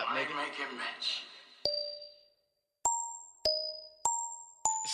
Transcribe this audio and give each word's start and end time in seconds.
up, 0.00 0.06
nigga? 0.16 0.34
Make 0.36 0.54
him 0.54 0.72
rich. 0.78 1.22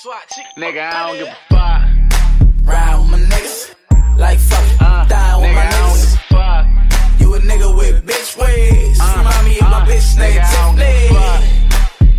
SWAT 0.03 0.23
chick. 0.35 0.45
Nigga, 0.59 0.93
I 0.93 1.07
don't 1.07 1.19
give 1.19 1.29
a 1.29 1.37
fuck. 1.51 2.67
Ride 2.67 2.99
with 2.99 3.11
my 3.11 3.19
niggas. 3.19 3.75
Like 4.19 4.39
fuck 4.39 4.65
it. 4.65 4.83
Uh, 4.83 5.05
Die 5.07 5.37
with 5.37 5.45
nigga, 5.47 5.55
my 5.55 5.61
I 5.61 5.71
don't 5.71 5.91
niggas. 5.91 6.13
give 6.13 6.19
a 6.19 6.35
fuck. 6.35 7.21
You 7.21 7.35
a 7.35 7.39
nigga 7.41 7.77
with 7.79 8.07
bitch 8.07 8.37
ways. 8.37 8.99
Uh, 9.01 9.23
Mommy 9.25 9.59
and 9.61 9.71
my 9.71 9.83
uh, 9.83 9.87
bitch 9.87 10.19
named 10.19 10.37
nigga, 10.37 10.45
I 10.45 10.53
don't 10.65 10.77
give 10.77 10.87
a 10.87 10.91
Tiffany. 10.91 11.15
fuck. 11.15 11.43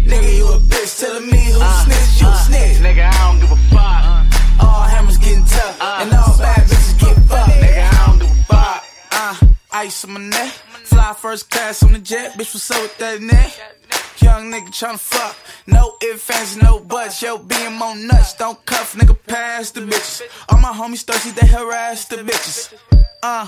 Nigga, 0.07 0.37
you 0.37 0.47
a 0.47 0.59
bitch 0.59 0.99
telling 0.99 1.27
me 1.31 1.43
who 1.51 1.59
Uh, 1.61 1.83
snitch, 1.85 2.21
you 2.21 2.27
uh, 2.27 2.35
snitch. 2.45 2.77
Nigga, 2.77 3.09
I 3.11 3.17
don't 3.31 3.39
give 3.41 3.51
a 3.51 3.55
fuck. 3.73 4.63
All 4.63 4.81
hammers 4.83 5.17
getting 5.17 5.45
tough. 5.45 5.77
Uh, 5.81 5.99
and 6.01 6.13
all 6.13 6.37
bad 6.37 6.67
bitches 6.67 6.99
get 6.99 7.15
fucked. 7.27 7.51
Nigga, 7.51 7.83
I 7.91 8.05
don't 8.07 8.19
give 8.19 8.31
a 8.31 8.43
fuck. 8.43 8.83
Uh, 9.11 9.35
ice 9.73 10.05
on 10.05 10.13
my 10.13 10.19
neck. 10.21 10.53
Fly 11.07 11.13
first 11.13 11.49
class 11.49 11.83
on 11.83 11.93
the 11.93 11.99
jet. 11.99 12.33
Bitch, 12.33 12.53
what's 12.53 12.69
up 12.69 12.81
with 12.81 12.97
that 12.97 13.21
neck? 13.21 13.53
Young 14.19 14.51
nigga 14.51 14.67
tryna 14.67 14.99
fuck. 14.99 15.37
No 15.65 15.95
ifs, 16.01 16.29
ands, 16.29 16.57
no 16.57 16.81
buts. 16.81 17.21
Yo, 17.21 17.37
being 17.37 17.81
on 17.81 18.07
nuts. 18.07 18.33
Don't 18.33 18.65
cuff, 18.65 18.93
nigga, 18.93 19.17
pass 19.25 19.71
the 19.71 19.81
bitches. 19.81 20.23
All 20.49 20.59
my 20.59 20.73
homies 20.73 21.03
thirsty, 21.03 21.31
they 21.31 21.47
harass 21.47 22.05
the 22.09 22.17
bitches. 22.17 22.73
Uh, 23.23 23.45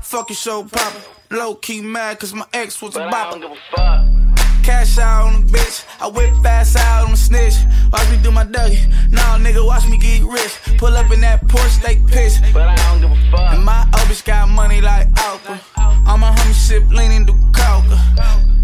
fuck 0.00 0.30
your 0.30 0.36
show 0.36 0.64
popper. 0.64 1.02
Low 1.30 1.54
key 1.54 1.82
mad, 1.82 2.18
cause 2.18 2.32
my 2.32 2.46
ex 2.54 2.80
was 2.80 2.96
a 2.96 3.00
But 3.00 3.14
I 3.14 3.38
don't 3.38 3.58
bopper. 3.76 4.21
A. 4.62 4.66
Cash 4.66 4.98
out 4.98 5.26
on 5.26 5.46
the 5.46 5.52
bitch. 5.52 5.84
I 6.00 6.08
whip 6.08 6.32
fast 6.42 6.76
out 6.76 7.04
on 7.04 7.10
the 7.12 7.16
snitch. 7.16 7.54
Watch 7.92 8.10
me 8.10 8.18
do 8.22 8.30
my 8.30 8.44
Dougie. 8.44 8.88
Nah, 9.10 9.38
nigga, 9.38 9.64
watch 9.64 9.86
me 9.88 9.98
get 9.98 10.22
rich. 10.22 10.78
Pull 10.78 10.94
up 10.96 11.10
in 11.12 11.20
that 11.20 11.44
Porsche, 11.46 11.82
they 11.82 11.96
piss. 12.12 12.40
But 12.52 12.68
I 12.68 12.76
don't 12.76 13.00
give 13.00 13.10
a 13.10 13.30
fuck. 13.30 13.52
And 13.54 13.64
my 13.64 13.82
old 13.82 14.08
bitch 14.08 14.24
got 14.24 14.48
money 14.48 14.80
like 14.80 15.08
Alpha. 15.18 15.60
All 16.06 16.18
my 16.18 16.30
homies 16.30 16.54
sip 16.54 16.88
leaning 16.90 17.24
do 17.24 17.32
coca. 17.54 17.98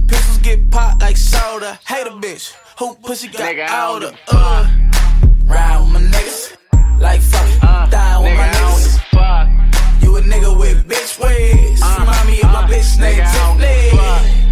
Pistols 0.09 0.39
get 0.39 0.71
popped 0.71 1.03
like 1.03 1.17
soda. 1.17 1.79
Hate 1.87 2.07
a 2.07 2.11
bitch. 2.11 2.53
Who 2.79 2.95
pussy 2.97 3.29
got 3.29 3.41
Nigga, 3.41 3.89
older? 3.91 4.13
Uh. 4.29 4.69
Ride 5.47 5.81
with 5.81 5.93
my 5.93 6.01
niggas. 6.01 6.57
Like 7.01 7.21
fuck 7.21 7.47
it. 7.49 7.59
Uh, 7.63 7.87
Die 7.87 8.19
with 8.19 8.33
nigga, 8.33 8.37
my 8.37 8.49
niggas. 8.49 8.97
a 8.97 9.01
fuck. 9.17 10.03
You 10.03 10.17
a 10.17 10.21
nigga 10.23 10.59
with 10.59 10.87
bitch 10.89 11.19
ways. 11.21 11.81
Uh, 11.83 12.05
Mommy 12.05 12.41
and 12.43 12.53
my 12.53 12.65
uh, 12.65 12.69
bitch 12.69 12.99
nigga, 12.99 13.17
give 13.17 13.61
Tiffany. 13.63 14.48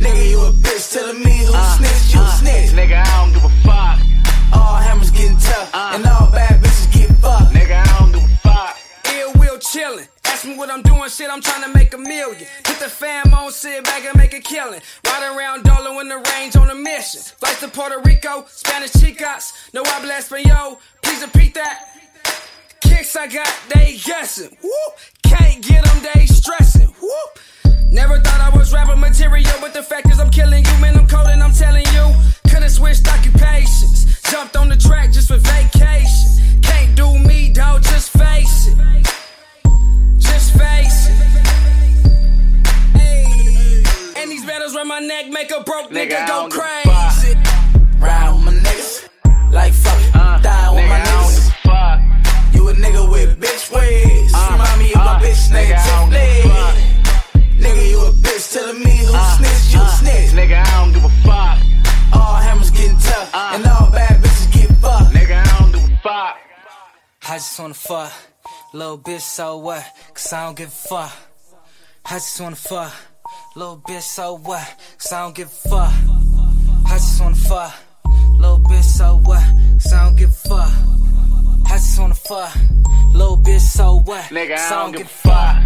Nigga, 0.00 0.30
you 0.30 0.40
a 0.40 0.52
bitch 0.52 0.92
telling 0.92 1.22
me 1.22 1.36
who 1.44 1.52
Uh, 1.54 1.76
snitch, 1.76 2.14
you 2.14 2.20
uh, 2.20 2.30
snitch. 2.38 2.70
Nigga, 2.70 3.02
I 3.04 3.24
don't 3.24 3.32
give 3.34 3.44
a 3.44 3.54
fuck. 3.64 3.98
All 4.52 4.76
hammers 4.76 5.10
getting 5.10 5.36
tough. 5.36 5.70
Uh. 5.74 5.92
and 5.94 6.06
all 6.06 6.30
bad 6.30 6.60
bitches 6.62 6.92
get 6.92 7.10
fucked. 7.18 7.52
Nigga, 7.52 7.76
I 7.84 7.98
don't 7.98 8.12
give 8.12 8.24
a 8.24 8.36
fuck. 8.42 8.76
Ill 9.14 9.32
will 9.34 9.58
chillin'. 9.58 10.08
Ask 10.24 10.44
me 10.46 10.56
what 10.56 10.70
I'm 10.70 10.82
doing, 10.82 11.08
shit, 11.10 11.28
I'm 11.30 11.42
trying 11.42 11.62
to 11.70 11.76
make 11.76 11.92
a 11.92 11.98
million. 11.98 12.46
Put 12.64 12.78
the 12.78 12.88
fam 12.88 13.34
on, 13.34 13.52
sit 13.52 13.84
back 13.84 14.04
and 14.06 14.16
make 14.16 14.32
a 14.32 14.40
killing. 14.40 14.80
Ride 15.06 15.36
around 15.36 15.64
Dolo 15.64 16.00
in 16.00 16.08
the 16.08 16.16
range 16.32 16.56
on 16.56 16.70
a 16.70 16.74
mission. 16.74 17.20
Flights 17.38 17.60
to 17.60 17.68
Puerto 17.68 18.00
Rico, 18.04 18.44
Spanish 18.48 18.92
chicas. 18.92 19.52
No 19.74 19.82
habla 19.84 20.14
español, 20.14 20.78
please 21.02 21.20
repeat 21.20 21.54
that. 21.54 21.88
Kicks 22.80 23.14
I 23.16 23.26
got, 23.26 23.52
they 23.74 23.98
guessing. 24.02 24.56
Whoop. 24.62 24.92
Can't 25.24 25.62
get 25.62 25.84
them, 25.84 26.02
they 26.14 26.24
stressing. 26.26 26.86
Whoop. 27.02 27.38
Never 27.90 28.20
thought 28.20 28.40
I 28.40 28.56
was 28.56 28.72
rapper 28.72 28.94
material, 28.94 29.50
but 29.60 29.74
the 29.74 29.82
fact 29.82 30.08
is 30.10 30.20
I'm 30.20 30.30
killing 30.30 30.64
you, 30.64 30.78
man. 30.80 30.96
I'm 30.96 31.08
cold 31.08 31.26
and 31.26 31.42
I'm 31.42 31.52
telling 31.52 31.84
you. 31.86 32.14
Could've 32.48 32.70
switched 32.70 33.08
occupations. 33.08 34.20
Jumped 34.30 34.56
on 34.56 34.68
the 34.68 34.76
track 34.76 35.10
just 35.10 35.26
for 35.26 35.38
vacation. 35.38 36.62
Can't 36.62 36.94
do 36.96 37.18
me, 37.18 37.52
dog, 37.52 37.82
just 37.82 38.10
face 38.10 38.68
it. 38.68 38.76
Just 40.18 40.52
face 40.56 41.08
it. 41.08 41.16
Hey. 42.96 43.82
And 44.16 44.30
these 44.30 44.46
battles 44.46 44.76
around 44.76 44.86
my 44.86 45.00
neck 45.00 45.28
make 45.28 45.50
a 45.50 45.64
broke 45.64 45.90
Nigga, 45.90 46.10
nigga, 46.10 46.26
go 46.28 46.48
don't 46.48 46.50
give 46.50 46.60
a 46.60 47.00
crazy. 47.10 47.34
Round 47.98 48.44
with 48.44 48.54
my 48.54 48.70
niggas. 48.70 49.08
Like 49.52 49.72
fuck 49.72 50.00
it. 50.00 50.14
Uh, 50.14 50.38
Die 50.38 50.70
with 50.70 50.84
nigga, 50.84 51.66
my 51.66 51.98
niggas. 52.06 52.54
You 52.54 52.68
a 52.68 52.72
nigga 52.72 53.10
with 53.10 53.40
bitch 53.40 53.68
ways. 53.72 54.32
Uh, 54.32 54.56
Mommy 54.58 54.92
and 54.92 54.94
my 54.94 55.16
uh, 55.16 55.20
bitch 55.20 55.52
named 55.52 55.74
nigga, 55.74 56.89
Nigga, 57.62 57.90
you 57.90 58.00
a 58.00 58.12
bitch 58.12 58.52
telling 58.52 58.78
me 58.82 58.96
who 59.06 59.14
Uh, 59.14 59.36
snitch, 59.36 59.74
you 59.74 59.80
uh, 59.80 59.88
snitch. 60.00 60.30
Nigga, 60.38 60.58
I 60.66 60.70
don't 60.78 60.92
give 60.92 61.04
a 61.04 61.08
fuck. 61.26 61.58
All 62.14 62.34
hammers 62.36 62.70
getting 62.70 62.96
tough. 62.98 63.30
Uh. 63.34 63.52
and 63.54 63.66
all 63.66 63.90
bad 63.90 64.22
bitches 64.22 64.52
get 64.52 64.68
fucked. 64.78 65.12
Nigga, 65.14 65.36
I 65.44 65.58
don't 65.58 65.72
give 65.72 65.84
a 65.84 65.96
fuck. 66.02 66.36
I 67.28 67.34
just 67.36 67.58
wanna 67.60 67.74
fuck. 67.74 68.12
Little 68.72 68.98
bitch, 68.98 69.20
so 69.20 69.56
what? 69.58 69.84
Cause 70.14 70.32
I 70.32 70.44
don't 70.46 70.56
give 70.56 70.68
a 70.68 70.88
fuck. 70.88 71.12
I 72.06 72.14
just 72.14 72.40
wanna 72.40 72.56
fuck. 72.56 72.92
Little 73.56 73.78
bitch, 73.86 74.02
so 74.02 74.34
what? 74.38 74.66
Cause 74.98 75.12
I 75.12 75.22
don't 75.22 75.34
give 75.34 75.48
a 75.48 75.68
fuck. 75.68 75.92
I 76.86 76.94
just 76.94 77.20
wanna 77.20 77.34
fuck. 77.36 77.74
Little 78.38 78.60
bitch, 78.60 78.82
so 78.84 79.16
what? 79.18 79.44
Cause 79.82 79.92
I 79.92 80.04
don't 80.04 80.16
give 80.16 80.30
a 80.30 80.48
fuck. 80.48 80.72
I 81.70 81.74
just 81.76 81.98
wanna 82.00 82.14
fuck. 82.14 82.52
Little 83.12 83.36
bitch, 83.38 83.60
so 83.60 84.00
what? 84.00 84.24
Nigga, 84.30 84.56
I 84.56 84.70
don't 84.70 84.92
give 84.96 85.06
a 85.06 85.10
fuck. 85.10 85.56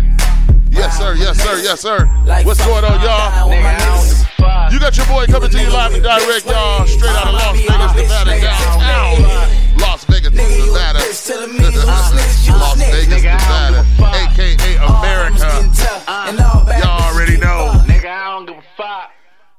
Yes, 0.75 0.99
sir. 0.99 1.15
Yes, 1.15 1.39
sir. 1.43 1.57
Yes, 1.63 1.81
sir. 1.81 2.07
What's 2.45 2.65
going 2.65 2.85
on, 2.85 3.01
y'all? 3.01 3.31
Die 3.31 3.45
with 3.47 3.55
Nigga, 3.55 3.63
my 3.63 3.75
I 3.75 3.79
don't 3.79 4.05
give 4.05 4.15
niggas. 4.15 4.23
a 4.23 4.27
fuck. 4.43 4.73
You 4.73 4.81
got 4.81 4.97
your 4.97 5.07
boy 5.07 5.27
coming 5.27 5.51
to 5.51 5.59
you 5.61 5.71
live 5.71 5.95
and 5.95 6.03
direct, 6.03 6.47
y'all, 6.47 6.87
straight 6.87 7.11
out 7.11 7.29
of 7.29 7.35
Las 7.35 7.57
Vegas, 7.57 7.95
Nevada, 7.95 8.41
downtown. 8.41 9.79
Las 9.79 10.05
Vegas, 10.05 10.31
Nigga, 10.33 10.57
you 10.57 10.63
a 10.65 10.67
Nevada. 10.67 10.99
bitch 10.99 11.27
telling 11.27 11.53
me 11.53 11.65
who 11.65 11.71
snitch, 11.81 12.47
you 12.47 12.53
Las. 12.55 12.77
Vegas, 12.77 13.23
Nigga, 13.23 13.39
I 13.39 13.71
don't 13.71 13.73
Nevada, 13.73 13.87
give 13.87 13.99
a 13.99 14.03
fuck. 14.03 14.15
aka 14.39 14.77
All 14.79 14.89
hammers 15.03 15.43
getting 15.43 15.59
America. 15.59 15.83
tough. 15.83 16.09
Uh, 16.09 16.51
all 16.55 16.65
bad 16.67 16.85
Y'all 16.85 17.15
already 17.15 17.37
know. 17.37 17.83
Nigga, 17.87 18.07
I 18.07 18.25
don't 18.33 18.47
give 18.47 18.57
a 18.59 18.63
fuck. 18.77 19.11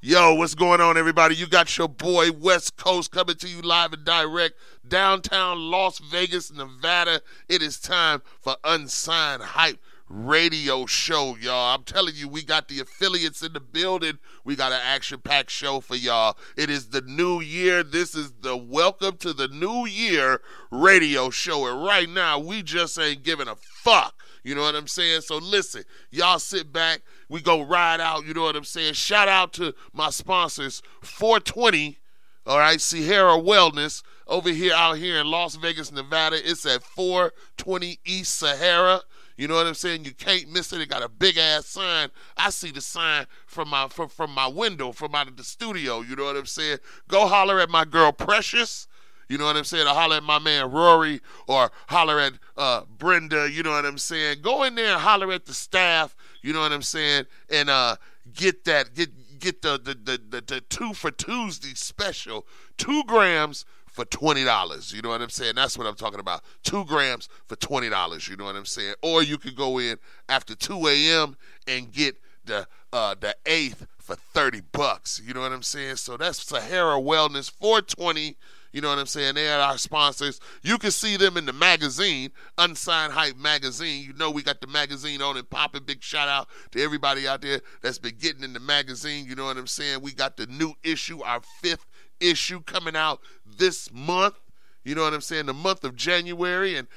Yo, 0.02 0.36
what's 0.36 0.54
going 0.54 0.82
on, 0.82 0.98
everybody? 0.98 1.36
You 1.36 1.48
got 1.48 1.76
your 1.78 1.88
boy 1.90 2.32
West 2.32 2.76
Coast 2.78 3.12
coming 3.12 3.36
to 3.38 3.48
you 3.48 3.62
live 3.62 3.92
and 3.94 4.06
direct, 4.06 4.56
downtown 4.88 5.72
Las 5.72 5.98
Vegas, 6.00 6.52
Nevada. 6.52 7.22
It 7.50 7.62
is 7.64 7.80
time 7.80 8.22
for 8.42 8.56
Unsigned 8.64 9.42
Hype 9.42 9.80
radio 10.08 10.86
show, 10.86 11.36
y'all. 11.40 11.76
I'm 11.76 11.84
telling 11.84 12.14
you, 12.16 12.28
we 12.28 12.44
got 12.44 12.68
the 12.68 12.80
affiliates 12.80 13.42
in 13.42 13.54
the 13.54 13.60
building. 13.60 14.20
We 14.44 14.56
got 14.56 14.72
an 14.72 14.82
action 14.84 15.20
packed 15.20 15.50
show 15.50 15.80
for 15.80 15.96
y'all. 15.96 16.38
It 16.56 16.70
is 16.70 16.90
the 16.90 17.02
new 17.02 17.42
year. 17.42 17.84
This 17.84 18.16
is 18.16 18.32
the 18.42 18.56
Welcome 18.56 19.18
to 19.18 19.34
the 19.34 19.48
New 19.48 19.86
Year 19.86 20.42
radio 20.70 21.30
show. 21.30 21.68
And 21.68 21.84
right 21.84 22.10
now, 22.10 22.40
we 22.40 22.62
just 22.62 23.00
ain't 23.00 23.24
giving 23.24 23.48
a 23.48 23.56
fuck. 23.56 24.16
You 24.44 24.54
know 24.54 24.62
what 24.62 24.76
I'm 24.76 24.88
saying? 24.88 25.22
So 25.22 25.38
listen, 25.38 25.84
y'all 26.12 26.38
sit 26.38 26.72
back. 26.72 27.02
We 27.30 27.42
go 27.42 27.62
ride 27.64 28.00
out. 28.00 28.26
You 28.26 28.36
know 28.36 28.44
what 28.44 28.56
I'm 28.56 28.64
saying? 28.64 28.94
Shout 28.94 29.28
out 29.28 29.54
to 29.54 29.74
my 29.92 30.12
sponsors, 30.12 30.84
420. 31.02 31.98
All 32.46 32.60
right, 32.60 32.80
Sierra 32.80 33.40
Wellness 33.40 34.04
over 34.28 34.50
here 34.50 34.74
out 34.76 34.98
here 34.98 35.20
in 35.20 35.26
Las 35.26 35.56
Vegas, 35.56 35.92
Nevada. 35.92 36.38
It's 36.38 36.64
at 36.68 36.84
420 36.84 38.00
East 38.06 38.36
Sahara. 38.36 39.02
You 39.38 39.48
know 39.48 39.56
what 39.56 39.68
I'm 39.68 39.74
saying? 39.74 40.06
You 40.06 40.14
can't 40.14 40.50
miss 40.50 40.72
it. 40.72 40.82
It 40.82 40.90
got 40.90 41.04
a 41.04 41.10
big 41.10 41.38
ass 41.38 41.66
sign. 41.66 42.10
I 42.38 42.50
see 42.50 42.72
the 42.72 42.82
sign 42.82 43.26
from 43.46 43.70
my 43.70 43.88
from, 43.88 44.10
from 44.10 44.32
my 44.32 44.48
window, 44.48 44.92
from 44.92 45.14
out 45.14 45.28
of 45.28 45.38
the 45.38 45.44
studio. 45.44 46.02
You 46.02 46.16
know 46.16 46.26
what 46.26 46.38
I'm 46.38 46.46
saying? 46.46 46.78
Go 47.08 47.28
holler 47.28 47.60
at 47.60 47.70
my 47.70 47.86
girl 47.86 48.12
Precious. 48.12 48.88
You 49.28 49.38
know 49.38 49.46
what 49.46 49.58
I'm 49.58 49.64
saying? 49.64 49.88
Or 49.88 49.94
holler 49.94 50.18
at 50.18 50.24
my 50.24 50.40
man 50.40 50.72
Rory 50.72 51.20
or 51.48 51.72
holler 51.88 52.20
at 52.20 52.34
uh, 52.56 52.82
Brenda. 52.98 53.50
You 53.52 53.64
know 53.64 53.72
what 53.72 53.86
I'm 53.86 53.98
saying? 53.98 54.42
Go 54.42 54.64
in 54.64 54.76
there 54.76 54.94
and 54.94 55.02
holler 55.02 55.32
at 55.32 55.46
the 55.46 55.54
staff. 55.54 56.16
You 56.42 56.54
know 56.54 56.62
what 56.62 56.72
I'm 56.72 56.84
saying? 56.84 57.26
And 57.50 57.70
uh, 57.70 57.98
get 58.34 58.66
that 58.66 58.94
get 58.94 59.40
get 59.40 59.62
the 59.62 59.80
the, 59.80 59.96
the 59.96 60.22
the 60.30 60.42
the 60.42 60.62
two 60.62 60.94
for 60.94 61.12
Tuesday 61.12 61.74
special. 61.74 62.46
Two 62.78 63.04
grams 63.06 63.66
for 63.96 64.04
twenty 64.04 64.44
dollars. 64.44 64.92
You 64.92 65.02
know 65.02 65.10
what 65.10 65.22
I'm 65.22 65.30
saying? 65.30 65.54
That's 65.56 65.78
what 65.78 65.88
I'm 65.88 65.96
talking 65.96 66.20
about. 66.20 66.44
Two 66.64 66.84
grams 66.84 67.30
for 67.48 67.56
twenty 67.56 67.90
dollars. 67.90 68.28
You 68.28 68.36
know 68.36 68.44
what 68.44 68.58
I'm 68.58 68.66
saying? 68.66 68.96
Or 69.02 69.24
you 69.24 69.38
could 69.38 69.56
go 69.56 69.80
in 69.80 69.98
after 70.28 70.54
two 70.54 70.88
a.m. 70.88 71.38
and 71.66 71.92
get 71.94 72.18
the 72.44 72.68
uh, 72.92 73.16
the 73.18 73.34
eighth 73.46 73.88
for 73.98 74.16
thirty 74.16 74.60
bucks. 74.60 75.22
You 75.26 75.34
know 75.34 75.40
what 75.40 75.54
I'm 75.54 75.64
saying? 75.64 75.96
So 75.96 76.18
that's 76.18 76.44
Sahara 76.44 77.00
Wellness 77.00 77.50
420. 77.50 78.36
You 78.74 78.82
know 78.82 78.90
what 78.90 79.00
I'm 79.00 79.06
saying? 79.06 79.36
They 79.36 79.50
are 79.50 79.62
our 79.62 79.78
sponsors. 79.78 80.42
You 80.62 80.78
can 80.78 80.92
see 80.92 81.16
them 81.16 81.38
in 81.38 81.46
the 81.46 81.54
magazine, 81.54 82.32
Unsigned 82.58 83.14
Hype 83.14 83.38
Magazine. 83.38 84.04
You 84.04 84.12
know 84.12 84.30
we 84.30 84.44
got 84.44 84.60
the 84.60 84.68
magazine 84.68 85.22
on 85.22 85.38
and 85.38 85.50
popping. 85.50 85.84
Big 85.84 86.04
shout 86.04 86.28
out 86.28 86.50
to 86.72 86.84
everybody 86.84 87.26
out 87.26 87.42
there 87.42 87.62
that's 87.82 88.00
been 88.00 88.18
getting 88.20 88.44
in 88.44 88.52
the 88.52 88.60
magazine. 88.60 89.26
You 89.28 89.36
know 89.36 89.46
what 89.46 89.56
I'm 89.56 89.66
saying? 89.66 90.02
We 90.02 90.12
got 90.12 90.36
the 90.36 90.48
new 90.48 90.74
issue, 90.84 91.24
our 91.24 91.40
fifth 91.62 91.86
issue 92.20 92.62
coming 92.62 92.96
out 92.96 93.22
this 93.46 93.92
month. 93.92 94.36
You 94.84 94.96
know 94.96 95.02
what 95.02 95.14
I'm 95.14 95.22
saying? 95.22 95.48
The 95.48 95.54
month 95.54 95.84
of 95.84 95.96
January 95.96 96.76
and 96.76 96.88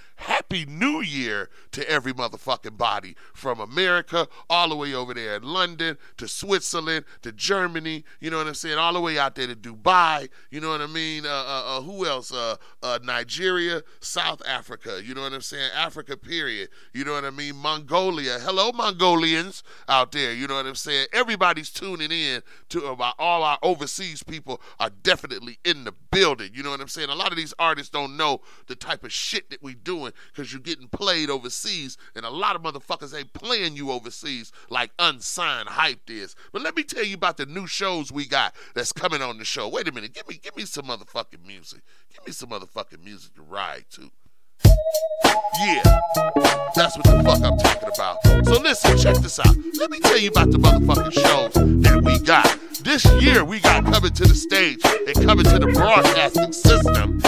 happy 0.51 0.65
new 0.67 1.01
year 1.01 1.51
to 1.73 1.89
every 1.91 2.13
motherfucking 2.13 2.77
body 2.77 3.15
from 3.35 3.61
America 3.61 4.27
all 4.49 4.69
the 4.69 4.77
way 4.77 4.95
over 4.95 5.13
there 5.13 5.37
in 5.37 5.43
London 5.43 5.97
to 6.17 6.27
Switzerland 6.27 7.05
to 7.23 7.33
Germany. 7.33 8.05
You 8.21 8.31
know 8.31 8.39
what 8.39 8.47
I'm 8.47 8.55
saying? 8.55 8.79
All 8.79 8.95
the 8.95 9.01
way 9.01 9.19
out 9.19 9.35
there 9.35 9.47
to 9.47 9.55
Dubai. 9.55 10.29
You 10.51 10.61
know 10.61 10.71
what 10.71 10.81
I 10.81 10.87
mean? 10.87 11.27
Uh, 11.27 11.29
uh, 11.29 11.79
uh, 11.79 11.81
who 11.83 12.07
else? 12.07 12.33
Uh, 12.33 12.57
uh, 12.83 12.99
Nigeria, 13.03 13.83
South 14.01 14.43
Africa. 14.47 15.01
You 15.05 15.15
know 15.15 15.23
what 15.23 15.33
I'm 15.33 15.43
saying? 15.43 15.71
Africa, 15.75 16.17
period. 16.17 16.71
You 16.95 17.05
know 17.05 17.13
what 17.13 17.25
I 17.25 17.31
mean? 17.31 17.57
Mongolia. 17.57 18.39
Hello, 18.41 18.73
Mongolians 18.73 19.63
out 19.89 20.13
there. 20.13 20.33
You 20.33 20.47
know 20.47 20.55
what 20.55 20.67
I'm 20.67 20.75
saying? 20.75 21.09
Everybody's 21.13 21.71
tuning 21.71 22.11
in 22.11 22.43
to 22.71 22.87
about 22.87 23.15
all 23.19 23.43
our 23.43 23.59
overseas 23.63 24.23
people 24.23 24.63
are 24.81 24.91
definitely 24.91 25.59
in 25.65 25.85
the 25.85 25.93
building. 26.11 26.51
You 26.55 26.63
know 26.63 26.71
what 26.71 26.81
I'm 26.81 26.89
saying? 26.89 27.11
A 27.11 27.15
lot 27.15 27.31
of 27.31 27.37
these 27.37 27.55
artists 27.59 27.91
don't 27.91 28.17
know 28.17 28.41
the 28.67 28.75
type 28.75 29.05
of 29.05 29.13
shit 29.13 29.51
that 29.51 29.63
we 29.63 29.75
doing 29.75 30.13
because 30.39 30.53
you're 30.53 30.63
getting 30.63 30.87
played 30.87 31.31
overseas, 31.31 31.97
and 32.15 32.25
a 32.25 32.31
lot 32.31 32.55
of 32.55 32.63
motherfuckers 32.63 33.13
ain't 33.13 33.33
playing 33.33 33.75
you 33.75 33.91
overseas 33.91 34.53
like 34.71 34.93
unsigned 35.01 35.69
hype 35.69 36.09
is. 36.09 36.37
But 36.53 36.63
let 36.63 36.77
me 36.77 36.85
tell 36.85 37.03
you 37.03 37.17
about 37.17 37.39
the 37.39 37.47
new 37.47 37.67
shows 37.67 38.13
we 38.13 38.25
got 38.25 38.55
that's 38.73 38.93
coming 38.93 39.21
on 39.21 39.39
the 39.39 39.45
show. 39.45 39.69
Wait 39.69 39.89
a 39.89 39.93
minute, 39.93 40.15
give 40.15 40.29
me 40.29 40.39
give 40.41 40.57
me 40.57 40.65
some 40.65 40.87
motherfucking 40.87 41.45
music. 41.45 41.81
Give 42.15 42.25
me 42.25 42.33
some 42.33 42.51
motherfucking 42.51 43.03
music 43.03 43.35
to 43.35 43.43
ride 43.43 43.87
to. 43.95 44.13
Yeah, 45.61 45.83
that's 46.77 46.97
what 46.97 47.05
the 47.05 47.23
fuck 47.25 47.43
I'm 47.43 47.59
talking 47.59 47.89
about. 47.93 48.47
So 48.47 48.61
listen, 48.63 48.97
check 48.97 49.17
this 49.17 49.41
out. 49.41 49.57
Let 49.81 49.91
me 49.91 49.99
tell 49.99 50.19
you 50.19 50.31
about 50.31 50.53
the 50.53 50.59
motherfucking 50.59 51.15
shows 51.15 51.53
that 51.83 52.01
we 52.05 52.21
got. 52.21 52.47
This 52.85 53.05
year 53.21 53.45
we 53.45 53.59
got 53.59 53.85
coming 53.87 54.13
to 54.13 54.23
the 54.25 54.35
stage 54.35 54.79
and 54.85 55.27
coming 55.27 55.47
to 55.47 55.59
the 55.59 55.67
broadcasting 55.67 56.53
system. 56.53 57.21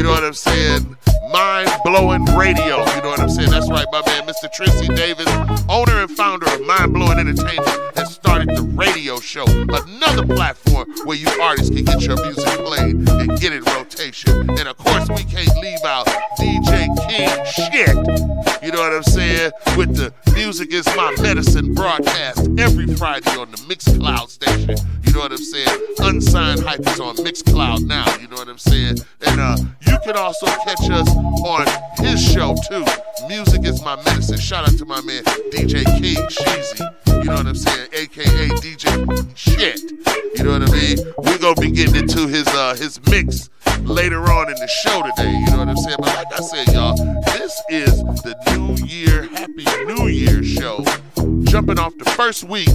You 0.00 0.06
know 0.06 0.12
what 0.12 0.24
I'm 0.24 0.32
saying? 0.32 0.96
Mind 1.30 1.68
blowing 1.84 2.24
radio. 2.34 2.78
You 2.78 3.02
know 3.02 3.10
what 3.10 3.20
I'm 3.20 3.28
saying? 3.28 3.50
That's 3.50 3.68
right, 3.68 3.84
my 3.92 4.00
man, 4.06 4.26
Mr. 4.26 4.50
Tracy 4.50 4.88
Davis, 4.88 5.26
owner 5.68 6.00
and 6.00 6.10
founder 6.10 6.46
of 6.46 6.66
Mind 6.66 6.94
Blowing 6.94 7.18
Entertainment, 7.18 7.68
has 7.98 8.14
started 8.14 8.48
the 8.48 8.62
radio 8.62 9.20
show, 9.20 9.44
another 9.44 10.24
platform 10.24 10.90
where 11.04 11.18
you 11.18 11.28
artists 11.42 11.68
can 11.68 11.84
get 11.84 12.00
your 12.00 12.16
music 12.22 12.46
played 12.64 12.94
and 12.94 13.38
get 13.38 13.52
in 13.52 13.62
rotation. 13.64 14.48
And 14.48 14.68
of 14.68 14.78
course, 14.78 15.06
we 15.10 15.22
can't 15.24 15.54
leave 15.58 15.84
out 15.84 16.06
DJ 16.38 16.88
King 17.06 17.44
shit. 17.44 18.62
You 18.62 18.72
know 18.72 18.80
what 18.80 18.94
I'm 18.94 19.02
saying? 19.02 19.52
With 19.76 19.96
the 19.96 20.14
Music 20.34 20.72
is 20.72 20.86
My 20.96 21.14
Medicine 21.20 21.74
broadcast 21.74 22.48
every 22.58 22.86
Friday 22.94 23.36
on 23.36 23.50
the 23.50 23.58
Mixcloud 23.68 24.30
station. 24.30 24.76
You 25.04 25.12
know 25.12 25.20
what 25.20 25.32
I'm 25.32 25.38
saying? 25.38 25.86
Unsigned 25.98 26.60
Hype 26.60 26.80
is 26.80 27.00
on 27.00 27.16
Mixcloud 27.16 27.84
now. 27.84 28.06
You 28.18 28.28
know 28.28 28.36
what 28.36 28.48
I'm 28.48 28.58
saying? 28.58 28.98
And 29.26 29.40
uh, 29.40 29.56
you 29.90 29.98
can 30.04 30.16
also 30.16 30.46
catch 30.46 30.88
us 30.90 31.08
on 31.44 31.66
his 31.98 32.22
show 32.32 32.54
too. 32.68 32.84
Music 33.28 33.64
is 33.64 33.82
My 33.82 33.96
Medicine. 34.04 34.38
Shout 34.38 34.68
out 34.68 34.78
to 34.78 34.84
my 34.84 35.00
man 35.02 35.22
DJ 35.50 35.84
King 36.00 36.16
Sheezy. 36.28 36.80
You 37.06 37.24
know 37.24 37.34
what 37.34 37.46
I'm 37.46 37.54
saying? 37.54 37.88
AKA 37.92 38.48
DJ 38.60 39.36
Shit. 39.36 39.80
You 40.36 40.44
know 40.44 40.58
what 40.58 40.68
I 40.68 40.72
mean? 40.72 40.98
We're 41.18 41.38
gonna 41.38 41.60
be 41.60 41.70
getting 41.70 41.96
into 41.96 42.26
his 42.28 42.46
uh 42.48 42.74
his 42.76 43.00
mix 43.10 43.50
later 43.82 44.22
on 44.30 44.48
in 44.48 44.54
the 44.54 44.68
show 44.68 45.02
today. 45.02 45.30
You 45.30 45.50
know 45.50 45.58
what 45.58 45.68
I'm 45.68 45.76
saying? 45.76 45.96
But 45.98 46.14
like 46.14 46.32
I 46.32 46.40
said, 46.40 46.74
y'all, 46.74 46.96
this 47.24 47.60
is 47.68 48.02
the 48.22 48.36
New 48.52 48.86
Year 48.86 49.28
Happy 49.34 49.64
New 49.86 50.06
Year 50.06 50.42
show. 50.42 50.84
Jumping 51.44 51.78
off 51.78 51.96
the 51.98 52.08
first 52.16 52.44
week, 52.44 52.68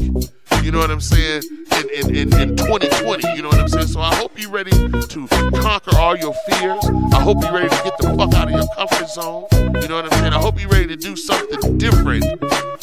you 0.65 0.71
know 0.71 0.79
what 0.79 0.89
I'm 0.89 0.99
saying, 0.99 1.43
in, 1.73 1.89
in, 1.91 2.15
in, 2.15 2.41
in 2.41 2.57
2020, 2.57 3.35
you 3.35 3.43
know 3.43 3.49
what 3.49 3.59
I'm 3.59 3.67
saying? 3.67 3.85
So 3.85 4.01
I 4.01 4.15
hope 4.15 4.31
you're 4.41 4.49
ready 4.49 4.71
to 4.71 5.27
conquer 5.61 5.95
all 5.95 6.17
your 6.17 6.33
fears. 6.49 6.83
I 7.13 7.21
hope 7.21 7.37
you're 7.43 7.53
ready 7.53 7.69
to 7.69 7.81
get 7.83 7.95
the 7.99 8.15
fuck 8.17 8.33
out 8.33 8.47
of 8.47 8.55
your 8.55 8.65
comfort 8.75 9.07
zone. 9.07 9.45
You 9.79 9.87
know 9.87 10.01
what 10.01 10.05
I'm 10.05 10.19
saying? 10.19 10.33
I 10.33 10.39
hope 10.39 10.59
you're 10.59 10.69
ready 10.69 10.87
to 10.87 10.95
do 10.95 11.15
something 11.15 11.77
different 11.77 12.25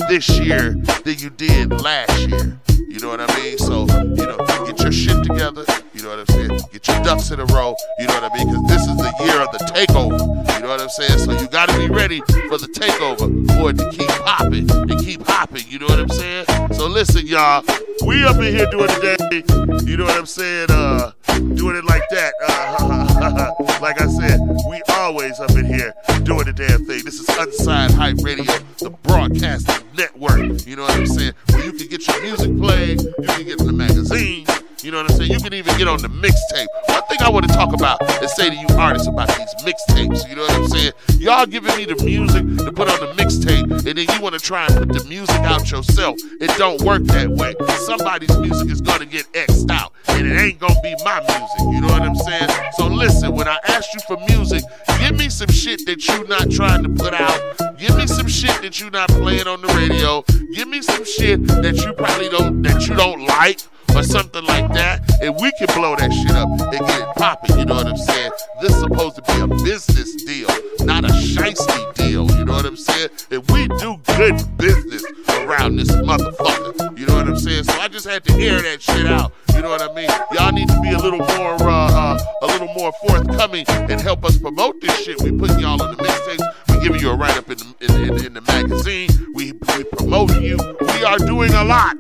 this 0.09 0.29
year 0.39 0.75
than 1.05 1.19
you 1.19 1.31
did 1.31 1.73
last 1.73 2.29
year. 2.29 2.57
You 2.69 3.01
know 3.01 3.09
what 3.09 3.21
I 3.21 3.41
mean? 3.41 3.59
So, 3.59 3.87
you 3.89 4.27
know, 4.27 4.37
get 4.65 4.79
your 4.81 4.93
shit 4.93 5.21
together. 5.25 5.65
You 5.93 6.03
know 6.05 6.11
what 6.11 6.21
I'm 6.21 6.27
saying? 6.27 6.61
Get 6.73 6.87
your 6.87 7.03
ducks 7.03 7.31
in 7.33 7.41
a 7.41 7.47
row. 7.47 7.75
You 7.99 8.07
know 8.07 8.21
what 8.21 8.31
I 8.31 8.37
mean? 8.37 8.47
Because 8.47 8.69
this 8.69 8.83
is 8.83 8.97
the 8.97 9.25
year 9.25 9.41
of 9.41 9.51
the 9.51 9.59
takeover. 9.73 10.21
You 10.55 10.63
know 10.63 10.69
what 10.69 10.81
I'm 10.81 10.89
saying? 10.89 11.19
So 11.19 11.33
you 11.33 11.49
got 11.49 11.69
to 11.69 11.79
be 11.79 11.89
ready 11.89 12.21
for 12.49 12.59
the 12.59 12.69
takeover 12.69 13.27
for 13.57 13.71
it 13.71 13.79
to 13.79 13.91
keep 13.91 14.11
popping 14.25 14.71
and 14.71 15.01
keep 15.01 15.27
hopping. 15.27 15.65
You 15.69 15.79
know 15.81 15.87
what 15.87 15.99
I'm 15.99 16.09
saying? 16.11 16.47
So 16.75 16.87
listen, 16.87 17.27
y'all. 17.27 17.65
We 18.07 18.25
up 18.25 18.37
in 18.37 18.55
here 18.55 18.67
doing 18.67 18.87
the 18.87 19.17
day. 19.29 19.87
You 19.91 19.97
know 19.97 20.05
what 20.05 20.19
I'm 20.19 20.27
saying? 20.27 20.69
Uh, 20.71 21.13
doing 21.55 21.77
it 21.77 21.85
like 21.85 22.09
that. 22.11 22.35
Uh, 22.47 23.79
like 23.81 24.01
I 24.01 24.07
said, 24.07 24.41
we 24.69 24.83
always 24.91 25.39
up 25.41 25.51
in 25.53 25.67
here 25.67 25.95
doing 26.23 26.45
the 26.45 26.53
damn 26.53 26.85
thing. 26.87 27.05
This 27.05 27.21
is 27.21 27.29
Unsigned 27.37 27.95
Hype 27.95 28.19
Radio, 28.23 28.45
the 28.79 28.91
broadcasting 29.03 29.87
network. 29.97 30.67
You 30.67 30.77
know 30.77 30.83
what 30.83 30.97
I'm 30.97 31.07
saying? 31.07 31.33
Where 31.51 31.65
you 31.65 31.73
can 31.73 31.89
get 31.89 32.07
your 32.07 32.23
music 32.23 32.57
played, 32.59 33.03
you 33.03 33.27
can 33.27 33.45
get 33.45 33.61
in 33.61 33.67
the 33.67 33.73
magazine. 33.73 34.47
You 34.83 34.91
know 34.91 35.01
what 35.01 35.13
I'm 35.13 35.17
saying? 35.17 35.31
You 35.31 35.39
can 35.39 35.55
even 35.55 35.79
get 35.79 35.87
on 35.87 36.03
the 36.03 36.09
mixtape. 36.09 36.67
One 36.89 37.03
thing 37.05 37.19
I 37.21 37.29
want 37.31 37.47
to 37.47 37.55
talk 37.55 37.73
about 37.73 38.03
and 38.03 38.29
say 38.29 38.51
to 38.51 38.57
you 38.57 38.67
artists 38.77 39.07
about 39.07 39.29
these 39.29 39.55
mixtapes. 39.63 40.29
You 40.29 40.35
know 40.35 40.43
what 40.43 40.55
I'm 40.57 40.69
saying? 40.69 40.93
Y'all 41.19 41.47
giving 41.47 41.77
me 41.77 41.85
the 41.85 42.03
music 42.05 42.43
to 42.67 42.73
put 42.73 42.89
on 42.91 42.99
the 42.99 43.13
mixtape, 43.15 43.71
and 43.71 43.97
then 43.97 43.97
you 43.97 44.21
want 44.21 44.35
to 44.35 44.41
try 44.41 44.67
and 44.67 44.75
put 44.77 44.89
the 44.89 45.05
music 45.09 45.37
out 45.43 45.71
yourself. 45.71 46.17
It 46.41 46.51
don't 46.59 46.83
work 46.83 47.05
that 47.05 47.31
way. 47.31 47.55
Somebody's 47.87 48.37
music 48.39 48.71
is 48.71 48.81
gonna 48.81 49.07
get 49.07 49.29
X'd 49.35 49.71
out, 49.71 49.93
and 50.09 50.27
it 50.27 50.37
ain't 50.37 50.59
gonna 50.59 50.81
be 50.83 50.97
my 51.05 51.22
music. 51.29 51.75
You 51.75 51.81
know 51.81 51.89
what 51.89 52.03
I'm 52.03 52.15
saying? 52.15 52.51
So 52.73 52.87
listen, 52.87 53.35
when 53.35 53.49
I 53.49 53.59
ask 53.69 53.93
you 53.95 54.01
for 54.01 54.17
music, 54.29 54.65
give 55.01 55.17
me 55.17 55.29
some 55.29 55.51
shit 55.51 55.87
that 55.87 56.07
you 56.09 56.27
not 56.29 56.51
trying 56.51 56.83
to 56.83 56.89
put 56.89 57.15
out. 57.15 57.79
Give 57.79 57.97
me 57.97 58.07
some 58.07 58.29
shit 58.29 58.63
that 58.63 58.81
you 58.81 58.91
not 58.91 59.09
playing 59.11 59.47
on 59.47 59.61
the 59.61 59.69
radio. 59.69 60.23
Give 60.55 60.69
me 60.69 60.83
some 60.83 61.05
shit 61.05 61.47
that 61.47 61.77
you 61.85 61.93
probably 61.95 62.29
don't 62.29 62.63
that 62.63 62.87
you 62.87 62.95
don't 62.95 63.27
like 63.27 63.61
or 63.95 64.03
something 64.03 64.45
like 64.45 64.73
that, 64.73 65.01
and 65.23 65.35
we 65.37 65.53
can 65.59 65.67
blow 65.75 65.97
that 65.97 66.13
shit 66.13 66.37
up 66.37 66.49
and 66.49 66.87
get 66.87 67.01
it 67.01 67.15
popping. 67.17 67.59
You 67.59 67.65
know 67.65 67.75
what 67.75 67.87
I'm 67.87 67.97
saying? 67.97 68.33
This 68.61 68.73
is 68.73 68.81
supposed 68.81 69.17
to 69.17 69.23
be 69.23 69.41
a 69.41 69.47
business 69.65 70.15
deal, 70.25 70.49
not 70.81 71.05
a 71.05 71.09
shiesty 71.09 71.95
deal. 71.95 72.31
You 72.31 72.45
know 72.45 72.55
what 72.55 72.67
I'm 72.67 72.77
saying? 72.77 73.11
And 73.31 73.49
we 73.51 73.69
do 73.79 73.99
good 74.17 74.57
business 74.57 75.05
around 75.31 75.77
this 75.77 75.91
motherfucker. 75.91 76.99
You 76.99 77.07
know 77.07 77.17
what 77.17 77.29
I'm 77.29 77.37
saying? 77.37 77.65
So 77.65 77.73
I 77.81 77.89
just 77.89 78.07
had 78.07 78.25
to 78.25 78.35
air 78.35 78.61
that 78.63 78.83
shit 78.83 79.07
out. 79.07 79.33
You 79.55 79.63
know 79.63 79.69
what 79.69 79.83
I 79.83 79.93
mean? 79.95 80.09
Y'all 80.33 80.53
need 80.53 80.69
to 80.69 80.81
be 80.81 80.93
a 80.93 80.99
little 80.99 81.19
more, 81.19 81.55
uh, 81.55 81.93
uh, 81.93 82.19
a 82.43 82.47
little 82.47 82.73
more 82.75 82.93
forthcoming 83.07 83.65
and 83.69 84.01
help 84.01 84.25
us 84.25 84.39
promote 84.39 84.81
this 84.81 84.97
shit. 85.05 85.21
We 85.23 85.33
putting 85.33 85.61
y'all 85.61 85.83
in 85.83 85.97
the 85.97 86.03
mixtapes. 86.03 86.55
We 86.69 86.83
giving 86.83 87.01
you 87.01 87.11
a 87.11 87.17
write 87.17 87.37
up 87.37 87.51
in 87.51 87.59
the, 87.59 87.75
in, 87.81 88.09
in, 88.09 88.27
in 88.27 88.35
the 88.35 88.41
magazine. 88.43 89.11
We 89.35 89.53
we 89.53 89.85
promoting 89.85 90.43
you. 90.43 90.57
We 90.81 91.05
are 91.05 91.19
doing 91.19 91.53
a 91.53 91.65
lot 91.65 91.97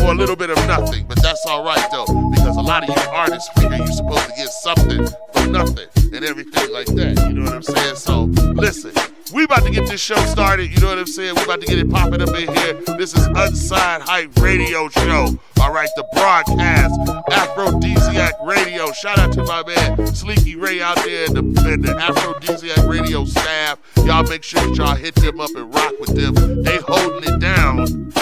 for 0.00 0.12
a 0.12 0.14
little 0.14 0.36
bit 0.36 0.50
of 0.50 0.56
nothing, 0.66 1.06
but 1.06 1.22
that's 1.22 1.44
all 1.46 1.62
right 1.62 1.90
though, 1.90 2.06
because 2.30 2.56
a 2.56 2.62
lot 2.62 2.88
of 2.88 2.88
you 2.88 3.10
artists 3.10 3.48
figure 3.60 3.76
you're 3.76 3.86
supposed 3.86 4.26
to 4.26 4.32
get 4.36 4.48
something 4.48 5.06
for 5.32 5.46
nothing 5.46 5.88
and 5.96 6.24
everything 6.24 6.72
like 6.72 6.86
that. 6.86 7.26
You 7.28 7.34
know 7.34 7.44
what 7.44 7.54
I'm 7.54 7.62
saying? 7.62 7.96
So 7.96 8.24
listen, 8.54 8.92
we 9.34 9.44
about 9.44 9.64
to 9.64 9.70
get 9.70 9.86
this 9.88 10.00
show 10.00 10.16
started. 10.26 10.70
You 10.70 10.80
know 10.80 10.88
what 10.88 10.98
I'm 10.98 11.06
saying? 11.06 11.34
We 11.36 11.42
about 11.42 11.60
to 11.60 11.66
get 11.66 11.78
it 11.78 11.90
popping 11.90 12.22
up 12.22 12.30
in 12.30 12.48
here. 12.54 12.74
This 12.96 13.14
is 13.14 13.26
Unsigned 13.26 14.02
Hype 14.02 14.34
Radio 14.38 14.88
Show. 14.88 15.38
All 15.60 15.72
right, 15.72 15.90
the 15.96 16.04
broadcast, 16.14 16.98
Aphrodisiac 17.30 18.34
Radio. 18.42 18.90
Shout 18.92 19.18
out 19.18 19.32
to 19.34 19.44
my 19.44 19.62
man 19.64 19.98
Sleeky 20.08 20.60
Ray 20.60 20.80
out 20.80 20.96
there 20.96 21.26
and 21.26 21.36
the, 21.36 21.70
and 21.70 21.84
the 21.84 21.94
Aphrodisiac 21.96 22.88
Radio 22.88 23.26
staff. 23.26 23.78
Y'all 24.04 24.24
make 24.24 24.42
sure 24.42 24.62
that 24.62 24.76
y'all 24.76 24.96
hit 24.96 25.14
them 25.16 25.40
up 25.40 25.50
and 25.54 25.72
rock 25.74 25.92
with 26.00 26.16
them. 26.16 26.62
They 26.62 26.78
holding 26.78 27.34
it 27.34 27.38
down 27.38 28.12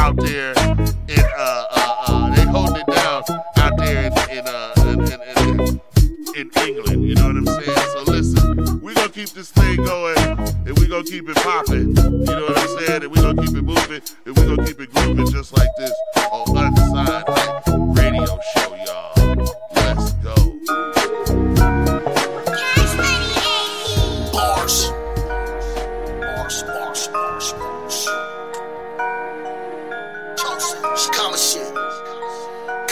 out 0.00 0.16
there 0.16 0.52
in 1.08 1.24
uh 1.36 1.66
uh 1.70 2.04
uh 2.08 2.34
they 2.34 2.46
holding 2.46 2.76
it 2.76 2.86
down 2.86 3.22
out 3.56 3.76
there 3.76 4.06
in 4.06 4.12
in 4.30 4.46
uh 4.46 4.72
in, 4.78 5.00
in, 5.12 5.80
in, 6.36 6.50
England. 6.66 7.04
You 7.04 7.14
know 7.16 7.26
what 7.26 7.36
I'm 7.36 7.46
saying? 7.46 7.88
So 7.92 8.02
listen, 8.10 8.80
we 8.80 8.94
gonna 8.94 9.10
keep 9.10 9.28
this 9.30 9.50
thing 9.50 9.76
going 9.76 10.18
and 10.18 10.78
we 10.78 10.88
gonna 10.88 11.04
keep 11.04 11.28
it 11.28 11.36
popping. 11.36 11.94
You 11.96 12.34
know 12.34 12.46
what 12.46 12.58
I'm 12.58 12.78
saying? 12.78 13.02
And 13.02 13.12
we 13.12 13.20
gonna 13.20 13.42
keep 13.42 13.54
it 13.54 13.62
moving 13.62 14.00
and 14.24 14.38
we 14.38 14.42
gonna 14.46 14.66
keep 14.66 14.80
it 14.80 14.90
grooving 14.94 15.30
just 15.30 15.54
like 15.56 15.68
this 15.76 15.92
on 16.32 16.56
Unsigned 16.56 17.98
Radio 17.98 18.38
Show, 18.56 18.74
y'all. 18.86 19.54
Let's 19.74 20.12
go. 20.14 20.99
It's 31.00 31.08
common 31.16 31.40
shit. 31.40 31.64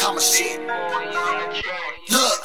Common 0.00 0.24
shit. 0.24 0.64
Look, 2.08 2.40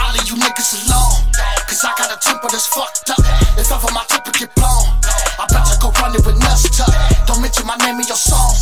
all 0.00 0.16
of 0.16 0.24
you 0.24 0.32
niggas 0.40 0.80
alone. 0.80 1.20
Cause 1.68 1.84
I 1.84 1.92
got 1.92 2.08
a 2.08 2.16
temper 2.24 2.48
that's 2.48 2.64
fucked 2.72 3.12
up. 3.12 3.20
If 3.60 3.68
ever 3.68 3.92
my 3.92 4.00
temper 4.08 4.32
get 4.32 4.48
blown, 4.56 4.88
I 5.36 5.44
bet 5.52 5.60
I 5.60 5.76
go 5.76 5.92
running 6.00 6.24
with 6.24 6.40
nuts 6.40 6.72
tuck. 6.72 6.88
Don't 7.28 7.44
mention 7.44 7.68
my 7.68 7.76
name 7.84 8.00
in 8.00 8.08
your 8.08 8.16
song. 8.16 8.56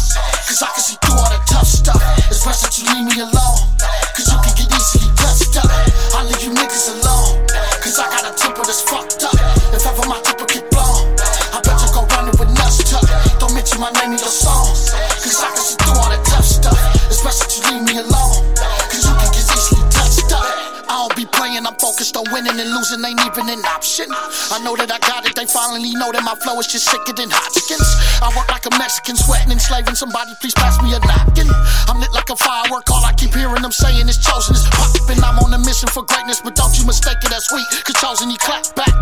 Cause 0.50 0.58
I 0.66 0.66
can 0.74 0.82
see 0.82 0.98
through 1.06 1.14
all 1.14 1.30
the 1.30 1.38
tough 1.46 1.70
stuff. 1.70 2.02
It's 2.26 2.42
best 2.42 2.66
that 2.66 2.74
you 2.74 2.90
leave 2.90 3.06
me 3.06 3.22
alone. 3.22 3.62
Cause 4.10 4.26
you 4.26 4.38
can 4.42 4.50
get 4.58 4.66
easily 4.66 5.14
touched 5.14 5.54
up. 5.62 5.70
I 5.70 6.26
leave 6.26 6.42
you 6.42 6.50
niggas 6.58 6.90
alone. 6.90 7.38
Cause 7.78 8.02
I 8.02 8.10
got 8.10 8.26
a 8.26 8.34
temper 8.34 8.66
that's 8.66 8.82
fucked 8.82 9.22
up. 9.22 9.38
If 9.70 9.86
ever 9.86 10.10
my 10.10 10.18
temper 10.26 10.50
get 10.50 10.66
blown, 10.74 11.06
I 11.54 11.62
bet 11.62 11.78
you 11.78 11.90
go 11.94 12.02
running 12.18 12.34
with 12.34 12.50
nuts 12.58 12.82
tuck. 12.82 13.06
Don't 13.38 13.54
mention 13.54 13.78
my 13.78 13.94
name 14.02 14.18
in 14.18 14.18
your 14.18 14.34
song. 14.34 14.81
Focused 21.92 22.16
on 22.16 22.24
winning 22.32 22.56
and 22.56 22.70
losing 22.72 23.04
ain't 23.04 23.20
even 23.20 23.52
an 23.52 23.60
option. 23.68 24.08
I 24.08 24.56
know 24.64 24.72
that 24.80 24.88
I 24.88 24.96
got 25.04 25.28
it, 25.28 25.36
they 25.36 25.44
finally 25.44 25.92
know 25.92 26.08
that 26.08 26.24
my 26.24 26.32
flow 26.40 26.56
is 26.56 26.64
just 26.64 26.88
sicker 26.88 27.12
than 27.12 27.28
Hodgkins. 27.28 27.84
I 28.24 28.32
work 28.32 28.48
like 28.48 28.64
a 28.64 28.72
Mexican, 28.80 29.12
sweating, 29.12 29.52
enslaving 29.52 29.92
somebody, 29.92 30.32
please 30.40 30.56
pass 30.56 30.80
me 30.80 30.96
a 30.96 31.00
napkin. 31.04 31.52
I'm 31.92 32.00
lit 32.00 32.08
like 32.16 32.32
a 32.32 32.38
firework, 32.40 32.88
all 32.88 33.04
I 33.04 33.12
keep 33.12 33.36
hearing 33.36 33.60
them 33.60 33.76
saying 33.76 34.08
is 34.08 34.16
chosen 34.16 34.56
is 34.56 34.64
popping. 34.72 35.20
I'm 35.20 35.36
on 35.44 35.52
a 35.52 35.60
mission 35.60 35.92
for 35.92 36.00
greatness, 36.08 36.40
but 36.40 36.56
don't 36.56 36.72
you 36.80 36.88
mistake 36.88 37.20
it 37.20 37.28
as 37.28 37.44
sweet, 37.52 37.68
cause 37.84 38.00
chosen 38.00 38.32
he 38.32 38.40
clap 38.40 38.64
back. 38.72 38.94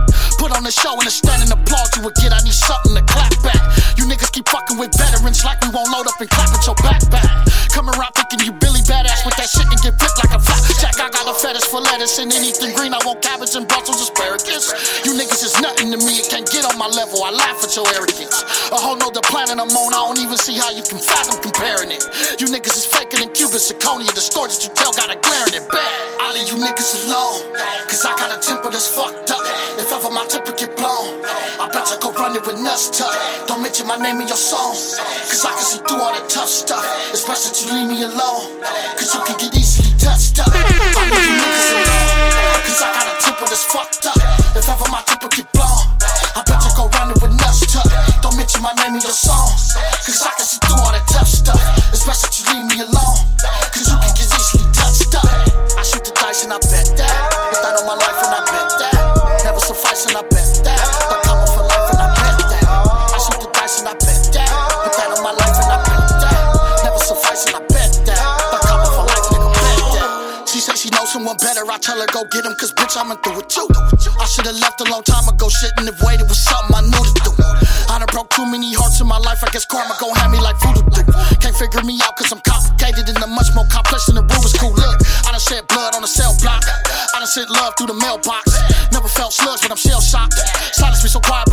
Put 0.42 0.50
on 0.50 0.66
a 0.66 0.74
show 0.74 0.98
and 0.98 1.06
a 1.06 1.14
standing 1.14 1.54
applause 1.54 1.94
you 1.94 2.02
would 2.02 2.18
get, 2.18 2.34
I 2.34 2.42
need 2.42 2.58
something 2.58 2.98
to 2.98 3.06
clap 3.06 3.30
back. 3.46 3.62
You 3.94 4.10
niggas 4.10 4.34
keep 4.34 4.50
fucking 4.50 4.82
with 4.82 4.90
veterans 4.98 5.46
like 5.46 5.62
we 5.62 5.70
won't 5.70 5.94
load 5.94 6.10
up 6.10 6.18
and 6.18 6.26
clap 6.26 6.50
at 6.50 6.66
your 6.66 6.74
backpack. 6.82 7.30
Come 7.70 7.86
around 7.86 8.18
thinking 8.18 8.42
you 8.42 8.52
Billy 8.58 8.82
Badass 8.82 9.22
with 9.22 9.38
that 9.38 9.46
shit 9.46 9.68
and 9.70 9.78
get 9.78 9.94
flipped 9.94 10.18
like 10.18 10.34
a 10.34 10.42
flapjack. 10.42 10.98
I 10.98 11.06
got 11.06 11.30
a 11.30 11.34
fetish 11.38 11.70
for 11.70 11.78
lettuce 11.78 12.18
and 12.18 12.32
anything 12.32 12.74
green. 12.80 12.96
I 12.96 13.00
want 13.04 13.20
cabbage 13.20 13.52
and 13.54 13.68
Brussels 13.68 14.00
asparagus. 14.00 14.72
You 15.04 15.12
niggas 15.12 15.44
is 15.44 15.60
nothing 15.60 15.92
to 15.92 15.98
me, 16.00 16.24
it 16.24 16.32
can't 16.32 16.48
get 16.48 16.64
on 16.64 16.80
my 16.80 16.88
level. 16.88 17.20
I 17.20 17.30
laugh 17.30 17.60
at 17.60 17.76
your 17.76 17.84
arrogance. 17.92 18.40
A 18.72 18.78
whole 18.80 18.96
nother 18.96 19.20
planet 19.28 19.60
I'm 19.60 19.68
on, 19.68 19.92
I 19.92 20.00
don't 20.08 20.20
even 20.24 20.40
see 20.40 20.56
how 20.56 20.72
you 20.72 20.80
can 20.80 20.96
fathom 20.96 21.36
comparing 21.44 21.92
it. 21.92 22.00
You 22.40 22.48
niggas 22.48 22.80
is 22.80 22.86
faker 22.88 23.20
than 23.20 23.28
Cuban 23.36 23.60
zirconia. 23.60 24.08
The 24.16 24.24
story 24.24 24.48
that 24.48 24.64
you 24.64 24.72
tell 24.72 24.96
got 24.96 25.12
a 25.12 25.18
glaring 25.20 25.60
it 25.60 25.68
bad. 25.68 25.92
I 26.24 26.32
leave 26.32 26.48
you 26.48 26.56
niggas 26.56 27.04
alone, 27.04 27.52
cause 27.84 28.00
I 28.08 28.16
got 28.16 28.32
a 28.32 28.40
temper 28.40 28.72
that's 28.72 28.88
fucked 28.88 29.28
up. 29.28 29.44
If 29.76 29.92
ever 29.92 30.08
my 30.08 30.24
temper 30.24 30.56
get 30.56 30.72
blown, 30.76 31.20
I 31.60 31.68
bet 31.68 31.92
go 32.00 32.12
run 32.16 32.32
it 32.36 32.46
with 32.48 32.60
nuts. 32.64 32.96
Don't 33.44 33.60
mention 33.60 33.86
my 33.86 34.00
name 34.00 34.24
in 34.24 34.28
your 34.28 34.40
song, 34.40 34.72
cause 35.28 35.44
I 35.44 35.52
can 35.52 35.66
see 35.68 35.80
through 35.84 36.00
all 36.00 36.14
the 36.16 36.24
tough 36.32 36.48
stuff. 36.48 36.84
It's 37.12 37.28
best 37.28 37.52
you 37.60 37.76
leave 37.76 37.88
me 37.92 38.00
alone, 38.08 38.62
cause 38.96 39.12
you 39.12 39.20
can 39.28 39.36
get 39.36 39.52
easily 39.52 39.92
touched 39.98 40.40
up. 40.40 40.48
I 40.48 41.04
leave 41.12 41.28
you 41.28 41.36
niggas 41.44 41.70
alone, 41.76 41.89
cause 42.70 42.82
I 42.86 42.90
got 42.94 43.06
a 43.10 43.16
temper 43.18 43.46
that's 43.50 43.66
fucked 43.66 44.06
up. 44.06 44.16
If 44.54 44.68
ever 44.70 44.86
my 44.90 45.02
temper 45.02 45.28
get 45.34 45.50
blown, 45.50 45.82
I 46.38 46.42
bet 46.46 46.62
you 46.62 46.70
go 46.78 46.86
run 46.94 47.10
it 47.10 47.18
with 47.18 47.34
nuts 47.34 47.66
tuck. 47.66 47.90
Don't 48.22 48.36
mention 48.36 48.62
my 48.62 48.72
name 48.78 48.94
in 48.94 49.02
your 49.02 49.16
song, 49.16 49.50
cause 50.06 50.22
I 50.22 50.30
can 50.38 50.46
see 50.46 50.62
through 50.62 50.78
all 50.78 50.94
the 50.94 51.02
tough 51.10 51.26
stuff. 51.26 51.58
Best 52.06 52.22
that 52.22 52.32
you 52.38 52.44
leave 52.54 52.66
me 52.70 52.76
alone, 52.86 53.18
cause 53.74 53.86
you 53.90 53.96
can 53.98 54.12
get 54.14 54.30
easily 54.30 54.64
touched 54.72 55.14
up. 55.14 55.26
I 55.78 55.82
shoot 55.82 56.04
the 56.04 56.12
dice 56.14 56.44
and 56.44 56.52
I 56.52 56.58
bet 56.58 56.88
that. 56.96 57.09
Someone 71.30 71.38
better. 71.38 71.70
I 71.70 71.78
tell 71.78 71.98
her 72.00 72.06
go 72.12 72.24
get 72.30 72.44
him, 72.44 72.54
cause 72.54 72.72
bitch, 72.72 72.96
I'm 72.98 73.10
through 73.22 73.36
with 73.36 73.56
you. 73.56 73.66
I 74.18 74.26
should've 74.26 74.58
left 74.58 74.80
a 74.80 74.86
long 74.90 75.02
time 75.02 75.28
ago. 75.28 75.48
Shouldn't 75.48 75.86
have 75.86 76.00
waited 76.02 76.26
with 76.26 76.38
something 76.38 76.74
I 76.74 76.82
knew 76.82 77.04
to 77.04 77.20
do. 77.22 77.32
I 77.90 77.98
done 77.98 78.10
broke 78.10 78.30
too 78.30 78.46
many 78.46 78.72
hearts 78.74 79.00
in 79.00 79.06
my 79.06 79.18
life. 79.18 79.42
I 79.44 79.50
guess 79.50 79.64
karma 79.64 79.94
gon' 80.00 80.14
have 80.16 80.30
me 80.30 80.40
like 80.40 80.58
voodoo 80.60 80.82
do. 80.90 81.02
Can't 81.38 81.56
figure 81.56 81.82
me 81.82 81.98
out 82.02 82.16
cause 82.16 82.32
I'm 82.32 82.40
complicated 82.42 83.08
and 83.08 83.18
I'm 83.22 83.34
much 83.34 83.50
more 83.54 83.66
complex 83.70 84.06
than 84.06 84.16
the 84.16 84.24
Rubik's 84.26 84.56
Cube. 84.58 84.74
Look, 84.74 84.98
I 85.26 85.30
done 85.30 85.40
shed 85.42 85.66
blood 85.68 85.94
on 85.94 86.02
the 86.02 86.10
cell 86.10 86.34
block. 86.40 86.62
I 86.66 87.18
done 87.18 87.30
sent 87.30 87.50
love 87.50 87.74
through 87.76 87.92
the 87.92 87.98
mailbox. 87.98 88.50
Never 88.92 89.08
felt 89.08 89.32
slugs, 89.32 89.62
but 89.62 89.70
I'm 89.70 89.80
shell 89.80 90.00
shocked. 90.00 90.34
Silence 90.74 91.02
me 91.02 91.10
so 91.10 91.20
quiet, 91.20 91.49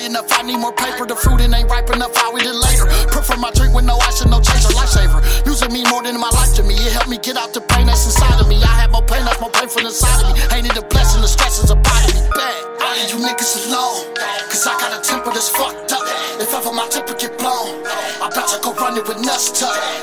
high 0.00 0.06
enough. 0.06 0.26
I 0.32 0.42
need 0.42 0.58
more 0.58 0.72
paper. 0.72 1.06
The 1.06 1.16
fruit 1.16 1.40
it 1.40 1.52
ain't 1.52 1.68
ripe 1.68 1.90
enough. 1.90 2.16
I'll 2.16 2.36
eat 2.38 2.46
it 2.46 2.56
later. 2.56 2.86
Prefer 3.08 3.36
my 3.36 3.50
drink 3.52 3.74
with 3.74 3.84
no 3.84 3.96
ice 4.08 4.20
and 4.20 4.30
no 4.30 4.40
chaser. 4.40 4.72
Lifesaver. 4.72 5.20
Using 5.46 5.72
me 5.72 5.84
more 5.88 6.02
than 6.02 6.18
my 6.18 6.30
life 6.30 6.54
to 6.56 6.62
me. 6.62 6.74
It 6.74 6.92
helped 6.92 7.08
me 7.08 7.18
get 7.18 7.36
out 7.36 7.52
the 7.52 7.60
pain 7.60 7.86
that's 7.86 8.04
inside 8.06 8.40
of 8.40 8.48
me. 8.48 8.56
I 8.62 8.74
had 8.80 8.90
more 8.90 9.04
pain, 9.04 9.24
that's 9.24 9.40
more 9.40 9.50
painful 9.50 9.84
inside 9.84 10.24
of 10.24 10.32
me. 10.32 10.40
Ain't 10.56 10.66
it 10.66 10.76
a 10.76 10.82
blessing? 10.82 11.20
The 11.20 11.28
stress 11.28 11.62
is 11.62 11.70
a 11.70 11.76
body. 11.76 12.12
Bad. 12.32 12.60
I 12.80 12.96
leave 12.96 13.10
you 13.12 13.20
niggas 13.20 13.68
alone. 13.68 14.16
Cause 14.48 14.66
I 14.66 14.72
got 14.80 14.96
a 14.96 15.00
temper 15.04 15.30
that's 15.30 15.48
fucked 15.48 15.92
up. 15.92 16.02
If 16.40 16.54
ever 16.54 16.72
my 16.72 16.88
temper 16.88 17.14
get 17.14 17.36
blown, 17.38 17.84
I 18.24 18.32
bet 18.32 18.48
you 18.50 18.58
go 18.64 18.72
run 18.74 18.96
it 18.96 19.06
with 19.06 19.20
nuts. 19.20 19.52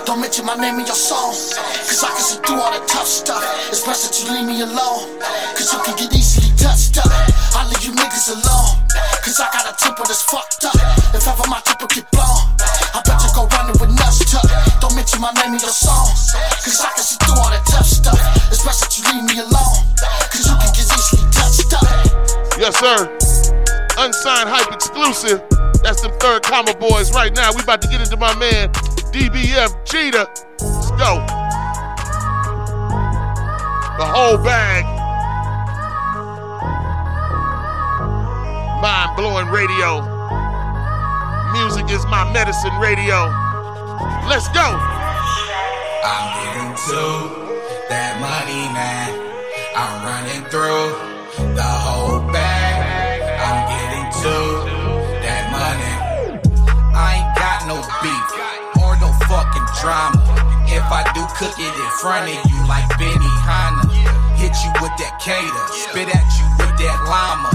Don't 0.06 0.22
mention 0.22 0.46
my 0.46 0.56
name 0.56 0.80
in 0.80 0.86
your 0.86 0.96
song. 0.96 1.34
Cause 1.34 2.04
I 2.04 2.10
can 2.14 2.24
see 2.24 2.40
through 2.46 2.62
all 2.62 2.72
the 2.72 2.86
tough 2.86 3.10
stuff. 3.10 3.44
It's 3.70 3.84
best 3.84 4.06
that 4.06 4.14
you 4.22 4.26
leave 4.32 4.48
me 4.48 4.62
alone. 4.62 5.20
Cause 5.58 5.74
you 5.74 5.80
can 5.84 5.98
get 5.98 6.14
easily 6.14 6.27
touched 6.58 6.98
up. 6.98 7.08
I 7.54 7.70
leave 7.70 7.86
you 7.86 7.94
niggas 7.94 8.34
alone. 8.34 8.82
Cause 9.22 9.40
I 9.40 9.48
got 9.54 9.70
a 9.70 9.74
temper 9.78 10.04
that's 10.04 10.24
fucked 10.26 10.66
up. 10.66 10.76
If 11.14 11.28
ever 11.28 11.46
my 11.48 11.62
temper 11.62 11.88
get 11.88 12.10
blown, 12.12 12.52
I 12.94 13.02
bet 13.06 13.22
you 13.22 13.32
go 13.38 13.46
running 13.54 13.78
with 13.80 13.94
nuts 13.94 14.26
tuck. 14.26 14.46
Don't 14.82 14.96
mention 14.98 15.22
my 15.22 15.32
name 15.38 15.54
in 15.56 15.62
your 15.62 15.72
song. 15.72 16.10
Cause 16.66 16.82
I 16.82 16.90
can 16.98 17.06
see 17.06 17.18
through 17.22 17.38
all 17.38 17.52
the 17.54 17.62
tough 17.70 17.86
stuff. 17.86 18.20
It's 18.50 18.66
best 18.66 18.82
that 18.82 18.92
you 18.98 19.06
leave 19.14 19.26
me 19.30 19.38
alone. 19.40 19.78
Cause 20.34 20.44
you 20.50 20.56
can 20.58 20.72
get 20.74 20.88
easily 20.90 21.24
touched 21.32 21.72
up. 21.78 21.86
Yes, 22.58 22.74
sir. 22.82 23.06
Unsigned 24.00 24.50
hype 24.50 24.74
exclusive. 24.74 25.42
That's 25.84 26.02
the 26.02 26.10
third 26.20 26.44
comma 26.44 26.74
boys 26.76 27.14
right 27.14 27.34
now. 27.36 27.54
We 27.54 27.62
about 27.62 27.82
to 27.84 27.88
get 27.88 28.02
into 28.02 28.18
my 28.18 28.34
man 28.36 28.70
DBF 29.14 29.86
Cheetah. 29.86 30.28
Let's 30.62 30.92
go. 30.92 31.22
The 33.98 34.06
whole 34.06 34.38
bag. 34.38 34.97
Blowing 39.18 39.48
radio. 39.50 40.06
Music 41.50 41.90
is 41.90 42.06
my 42.06 42.22
medicine 42.32 42.70
radio. 42.78 43.34
Let's 44.30 44.46
go. 44.54 44.62
I'm 46.06 46.26
getting 46.38 46.78
to 46.86 47.02
that 47.90 48.22
money, 48.22 48.70
man. 48.78 49.10
I'm 49.74 50.06
running 50.06 50.46
through 50.54 50.94
the 51.58 51.66
whole 51.66 52.30
bag. 52.30 53.26
I'm 53.42 53.60
getting 53.74 54.06
to 54.22 54.38
that 55.26 55.50
money. 55.50 55.94
I 56.94 57.18
ain't 57.18 57.34
got 57.42 57.66
no 57.66 57.82
beef 58.06 58.30
or 58.86 59.02
no 59.02 59.10
fucking 59.26 59.66
drama. 59.82 60.22
If 60.70 60.86
I 60.94 61.02
do 61.18 61.26
cook 61.34 61.58
it 61.58 61.74
in 61.74 61.92
front 61.98 62.30
of 62.30 62.38
you 62.54 62.60
like 62.70 62.86
Benihana, 63.02 63.82
hit 64.38 64.54
you 64.62 64.70
with 64.78 64.94
that 65.02 65.18
cater, 65.18 65.66
spit 65.74 66.06
at 66.06 66.28
you 66.38 66.46
with 66.62 66.78
that 66.86 67.02
llama, 67.10 67.50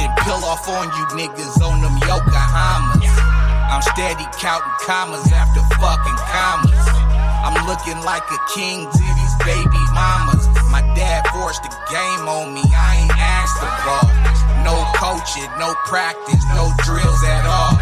then 0.00 0.10
peel 0.24 0.40
off 0.48 0.64
on 0.64 0.88
you 0.96 1.04
niggas 1.12 1.60
on 1.60 1.84
them 1.84 1.96
Yokohamas. 2.08 3.04
I'm 3.68 3.84
steady 3.92 4.24
counting 4.40 4.76
commas 4.80 5.28
after 5.30 5.60
fucking 5.76 6.20
commas. 6.24 6.88
I'm 7.44 7.56
looking 7.68 8.00
like 8.02 8.24
a 8.32 8.40
king 8.56 8.88
to 8.88 9.04
these 9.04 9.36
baby 9.44 9.82
mamas. 9.92 10.48
My 10.72 10.80
dad 10.96 11.28
forced 11.28 11.62
the 11.62 11.72
game 11.92 12.24
on 12.24 12.54
me, 12.56 12.64
I 12.72 13.04
ain't 13.04 13.12
asked 13.12 13.60
the 13.60 13.68
ball. 13.84 14.08
No 14.64 14.76
coaching, 14.96 15.50
no 15.60 15.76
practice, 15.84 16.44
no 16.56 16.72
drills 16.84 17.22
at 17.24 17.44
all. 17.44 17.76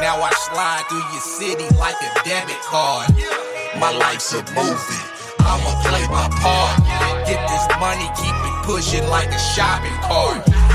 Now 0.00 0.20
I 0.24 0.32
slide 0.48 0.84
through 0.88 1.04
your 1.12 1.24
city 1.24 1.68
like 1.76 1.96
a 2.00 2.10
debit 2.24 2.60
card. 2.64 3.12
My 3.76 3.92
life's 3.92 4.32
a 4.32 4.42
movie, 4.56 5.04
I'ma 5.40 5.72
play 5.84 6.04
my 6.08 6.28
part. 6.40 6.80
Get 7.28 7.40
this 7.48 7.64
money, 7.76 8.08
keep 8.16 8.32
it 8.32 8.56
pushing 8.64 9.06
like 9.08 9.28
a 9.28 9.38
shopping 9.38 9.96
cart. 10.08 10.67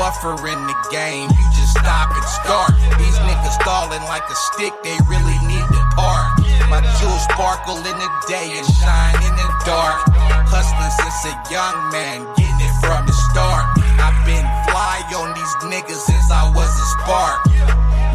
Niggas 0.00 0.12
buffering 0.12 0.66
the 0.66 0.88
game, 0.90 1.28
you 1.28 1.44
just 1.52 1.76
stop 1.76 2.08
and 2.16 2.24
start. 2.24 2.72
These 2.96 3.18
niggas 3.20 3.60
stalling 3.60 4.02
like 4.08 4.24
a 4.30 4.34
stick, 4.34 4.72
they 4.82 4.96
really 5.04 5.36
need 5.44 5.60
to 5.60 5.82
park. 5.92 6.40
My 6.72 6.80
jewels 6.96 7.24
sparkle 7.24 7.76
in 7.76 7.96
the 8.00 8.10
day 8.28 8.48
and 8.56 8.66
shine 8.80 9.20
in 9.20 9.34
the 9.36 9.48
dark. 9.66 10.00
Hustling 10.48 10.94
since 10.96 11.20
a 11.28 11.34
young 11.52 11.76
man, 11.92 12.24
getting 12.36 12.60
it 12.64 12.74
from 12.80 13.04
the 13.04 13.12
start. 13.28 13.76
I've 14.00 14.16
been 14.24 14.46
fly 14.72 15.04
on 15.20 15.36
these 15.36 15.54
niggas 15.68 16.00
since 16.08 16.30
I 16.32 16.48
was 16.48 16.70
a 16.70 16.86
spark. 16.96 17.44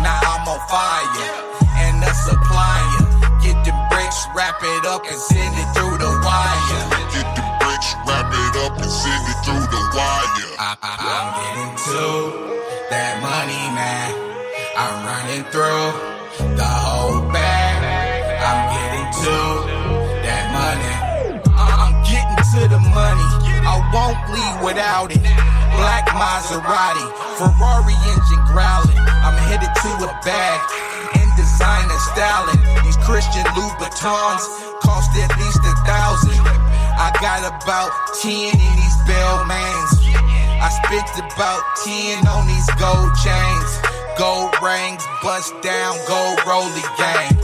Now 0.01 0.19
I'm 0.25 0.47
on 0.49 0.61
fire 0.65 1.29
and 1.85 2.01
a 2.01 2.13
supplier. 2.17 3.29
Get 3.45 3.61
the 3.61 3.73
bricks, 3.93 4.25
wrap 4.33 4.57
it 4.57 4.85
up 4.89 5.05
and 5.05 5.19
send 5.21 5.53
it 5.53 5.69
through 5.77 6.01
the 6.01 6.11
wire. 6.25 6.81
Get 7.13 7.29
the 7.37 7.45
bricks, 7.61 7.89
wrap 8.09 8.33
it 8.33 8.55
up 8.65 8.73
and 8.73 8.89
send 8.89 9.21
it 9.29 9.37
through 9.45 9.64
I'm 10.81 11.27
getting 11.39 11.73
to 11.87 12.03
that 12.91 13.21
money, 13.23 13.63
man. 13.71 14.11
I'm 14.75 14.95
running 15.07 15.43
through 15.53 15.87
the 16.57 16.67
whole 16.67 17.23
bag. 17.31 17.79
I'm 18.43 18.61
getting 18.75 19.07
to 19.23 19.35
that 20.25 20.45
money. 20.51 20.95
I'm 21.55 21.95
getting 22.03 22.41
to 22.55 22.61
the 22.67 22.81
money. 22.91 23.29
I 23.63 23.75
won't 23.93 24.19
leave 24.35 24.57
without 24.63 25.11
it. 25.15 25.23
Black 25.79 26.07
Maserati, 26.11 27.07
Ferrari 27.39 27.95
engine 28.11 28.43
growling. 28.51 28.99
I'm 29.23 29.37
headed 29.47 29.71
to 29.71 29.91
a 30.03 30.11
bag 30.27 30.59
in 31.15 31.27
designer 31.39 31.99
styling. 32.11 32.59
These 32.83 32.97
Christian 33.03 33.45
Louboutins 33.55 34.43
cost 34.83 35.11
at 35.23 35.31
least 35.39 35.61
a 35.63 35.75
thousand. 35.87 36.39
I 36.97 37.11
got 37.19 37.43
about 37.43 37.91
10 38.23 38.31
in 38.31 38.75
these 38.75 38.97
Balmains. 39.07 40.04
I 40.61 40.69
spent 40.83 41.07
about 41.19 41.63
10 41.83 42.27
on 42.27 42.47
these 42.47 42.69
gold 42.79 43.11
chains. 43.19 43.71
gold 44.17 44.55
rings, 44.63 45.03
bust 45.21 45.51
down, 45.61 45.95
gold 46.07 46.39
rolly 46.47 46.85
gang. 46.97 47.35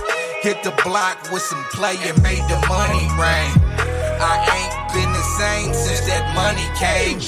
Hit 0.41 0.63
the 0.63 0.71
block 0.83 1.19
with 1.31 1.43
some 1.43 1.63
play 1.75 1.97
and 2.07 2.15
made 2.23 2.41
the 2.47 2.59
money 2.71 3.05
rain. 3.19 3.51
I 4.21 4.35
ain't 4.41 4.75
been 4.93 5.11
the 5.11 5.27
same 5.37 5.73
since 5.73 6.01
that 6.07 6.23
money 6.33 6.65
came. 6.79 7.19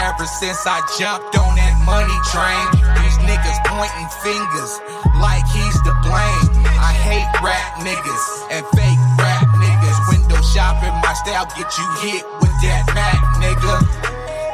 Ever 0.00 0.26
since 0.26 0.64
I 0.66 0.80
jumped 0.98 1.36
on 1.36 1.52
that 1.60 1.76
money 1.84 2.18
train, 2.32 2.66
these 3.00 3.16
niggas 3.24 3.60
pointing 3.68 4.10
fingers 4.24 4.72
like 5.20 5.44
he's 5.52 5.76
to 5.86 5.92
blame. 6.02 6.48
I 6.80 6.92
hate 6.92 7.28
rap 7.44 7.84
niggas 7.84 8.24
and 8.50 8.64
fake 8.72 9.00
rap 9.20 9.44
niggas. 9.60 9.98
Window 10.08 10.40
shopping, 10.50 10.92
my 11.04 11.12
style 11.12 11.46
get 11.52 11.68
you 11.76 11.86
hit 12.00 12.24
with 12.40 12.54
that 12.64 12.84
Mac 12.96 13.20
nigga. 13.40 14.10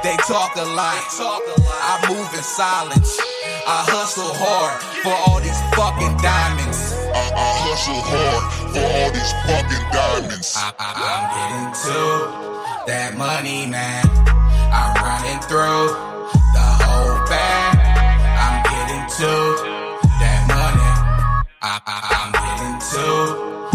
They 0.06 0.14
talk 0.18 0.54
a 0.54 0.62
lot, 0.62 1.02
I 1.18 1.98
move 2.06 2.30
in 2.30 2.42
silence. 2.44 3.18
I 3.66 3.82
hustle 3.90 4.30
hard 4.38 4.78
for 5.02 5.10
all 5.10 5.42
these 5.42 5.58
fucking 5.74 6.14
diamonds. 6.22 6.94
I, 7.10 7.26
I 7.34 7.50
hustle 7.66 7.98
hard 8.06 8.42
for 8.70 8.86
all 8.86 9.10
these 9.10 9.34
fucking 9.50 9.86
diamonds. 9.90 10.54
I, 10.54 10.70
I, 10.78 10.94
I'm 11.10 11.26
getting 11.34 11.70
to 11.90 11.98
that 12.86 13.18
money, 13.18 13.66
man. 13.66 14.06
I'm 14.70 14.94
running 15.02 15.42
through 15.50 15.90
the 16.54 16.66
whole 16.86 17.18
bag. 17.26 17.74
I'm 18.46 18.62
getting 18.62 19.04
to 19.10 19.30
that 20.22 20.40
money. 20.46 20.90
I, 21.66 21.82
I, 21.82 21.98
I'm 22.14 22.30
getting 22.30 22.78
to 22.94 23.65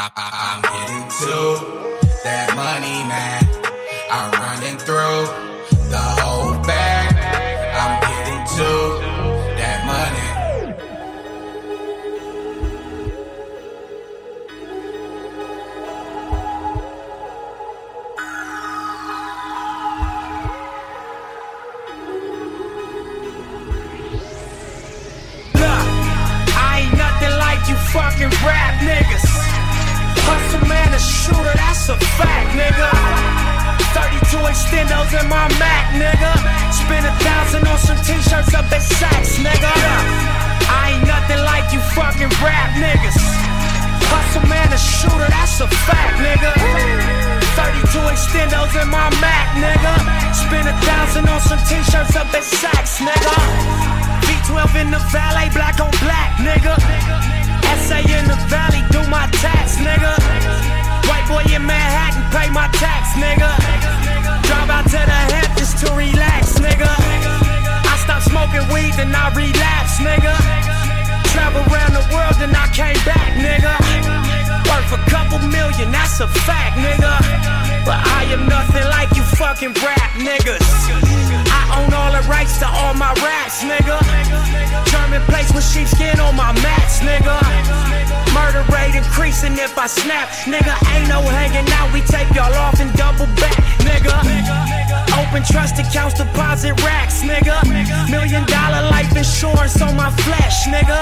I'm 0.00 0.62
getting 0.62 1.08
to 1.10 1.34
that 2.22 2.54
money, 2.54 3.02
man. 3.10 3.42
I'm 4.12 4.30
running 4.30 4.78
through 4.78 5.26
the 5.90 5.98
whole 5.98 6.54
bag. 6.62 7.16
I'm 7.74 7.98
getting 8.06 8.46
to 8.58 8.70
that 9.58 9.84
money. 9.86 10.24
Fucking 27.92 28.28
rap 28.44 28.82
niggas. 28.82 29.27
A 30.98 31.00
shooter, 31.00 31.54
that's 31.54 31.88
a 31.94 31.96
fact, 32.18 32.58
nigga. 32.58 32.90
32 33.94 34.34
extendos 34.50 35.14
in 35.14 35.30
my 35.30 35.46
Mac, 35.62 35.94
nigga. 35.94 36.34
Spend 36.74 37.06
a 37.06 37.14
thousand 37.22 37.68
on 37.70 37.78
some 37.78 38.02
t-shirts 38.02 38.50
up 38.50 38.66
at 38.66 38.82
Saks, 38.82 39.38
nigga. 39.38 39.70
I 40.66 40.98
ain't 40.98 41.06
nothing 41.06 41.38
like 41.46 41.70
you 41.70 41.78
fucking 41.94 42.34
rap 42.42 42.74
niggas. 42.82 43.14
Hustle 44.10 44.42
man, 44.50 44.74
a 44.74 44.78
shooter, 44.78 45.30
that's 45.30 45.62
a 45.62 45.68
fact, 45.86 46.18
nigga. 46.18 46.50
32 47.54 47.94
extendos 48.10 48.74
in 48.82 48.90
my 48.90 49.06
Mac, 49.22 49.54
nigga. 49.54 49.94
Spend 50.34 50.66
a 50.66 50.74
thousand 50.82 51.28
on 51.30 51.38
some 51.46 51.62
t-shirts 51.70 52.18
up 52.18 52.26
at 52.34 52.42
Saks, 52.42 52.98
nigga. 52.98 53.34
V12 54.26 54.82
in 54.82 54.90
the 54.90 54.98
valet, 55.14 55.46
black 55.54 55.78
on 55.78 55.94
black, 56.02 56.34
nigga. 56.42 56.74
SA 57.86 58.02
in 58.02 58.26
the 58.26 58.38
valley, 58.50 58.82
do 58.90 58.98
my 59.06 59.30
tax, 59.38 59.76
nigga. 59.78 60.77
Boy 61.28 61.44
in 61.52 61.60
Manhattan, 61.60 62.24
pay 62.32 62.48
my 62.48 62.68
tax, 62.80 63.12
nigga. 63.20 63.52
Drive 64.48 64.70
out 64.72 64.84
to 64.88 64.96
the 64.96 65.20
Hamptons 65.28 65.76
to 65.84 65.92
relax, 65.92 66.56
nigga. 66.56 66.88
I 66.88 67.94
stopped 68.00 68.24
smoking 68.32 68.64
weed, 68.72 68.96
then 68.96 69.12
I 69.14 69.28
relapsed, 69.36 70.00
nigga. 70.00 70.32
Travel 71.36 71.60
around 71.68 71.92
the 71.92 72.04
world, 72.08 72.32
then 72.40 72.56
I 72.56 72.64
came 72.72 72.96
back, 73.04 73.36
nigga. 73.36 73.76
Worth 74.72 74.96
a 74.96 75.00
couple 75.12 75.38
million, 75.52 75.92
that's 75.92 76.18
a 76.20 76.28
fact, 76.28 76.80
nigga. 76.80 77.12
But 77.84 78.00
I 78.00 78.24
am 78.32 78.48
nothing 78.48 78.88
like 78.88 79.12
you 79.14 79.22
fucking 79.36 79.74
rap 79.84 80.10
niggas. 80.16 80.64
I 81.44 81.57
increasing 89.38 89.64
if 89.64 89.78
I 89.78 89.86
snap, 89.86 90.28
nigga. 90.46 90.74
Ain't 90.94 91.08
no 91.08 91.20
hanging 91.22 91.68
out, 91.74 91.92
we 91.92 92.00
tape 92.00 92.34
y'all 92.34 92.52
off 92.54 92.80
and 92.80 92.92
double 92.94 93.26
back, 93.36 93.56
nigga. 93.86 94.14
Open 95.20 95.42
trust 95.44 95.78
accounts, 95.78 96.14
deposit 96.14 96.74
racks, 96.82 97.22
nigga. 97.22 97.62
Million 98.10 98.44
dollar 98.46 98.90
life 98.90 99.14
insurance 99.16 99.80
on 99.80 99.96
my 99.96 100.10
flesh, 100.24 100.66
nigga. 100.66 101.00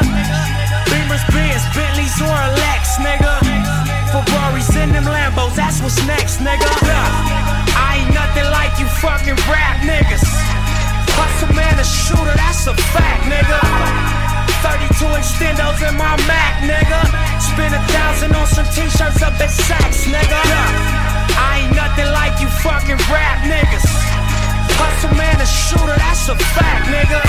Beamers, 0.91 1.25
Benz, 1.33 1.63
Bentleys, 1.75 2.17
or 2.21 2.29
a 2.29 2.49
Lex, 2.61 2.97
nigga. 2.99 3.33
Ferraris 4.13 4.75
in 4.77 4.93
them 4.93 5.05
Lambos, 5.05 5.55
that's 5.55 5.81
what's 5.81 6.01
next, 6.07 6.39
nigga. 6.41 6.69
I 7.77 8.03
ain't 8.03 8.15
nothing 8.15 8.49
like 8.51 8.79
you 8.79 8.87
fucking 9.01 9.37
rap 9.49 9.81
niggas. 9.83 10.25
Hustle 11.17 11.55
man, 11.55 11.79
a 11.79 11.85
shooter, 11.85 12.37
that's 12.37 12.67
a 12.67 12.75
fact, 12.93 13.25
nigga. 13.25 13.61
32 14.63 15.05
extendos 15.17 15.81
in 15.89 15.97
my 15.97 16.17
Mac, 16.27 16.63
nigga. 16.63 17.26
Spend 17.41 17.75
a 17.75 17.83
thousand 17.93 18.35
on 18.35 18.47
some 18.47 18.65
t-shirts 18.73 19.21
up 19.23 19.37
at 19.37 19.53
Saks, 19.53 20.09
nigga. 20.09 20.41
I 21.37 21.65
ain't 21.65 21.77
nothing 21.77 22.09
like 22.13 22.41
you 22.41 22.49
fucking 22.65 23.01
rap 23.13 23.45
niggas. 23.45 23.85
Hustle 24.77 25.13
man, 25.17 25.41
a 25.41 25.47
shooter, 25.47 25.97
that's 25.97 26.29
a 26.29 26.37
fact, 26.57 26.89
nigga. 26.89 27.21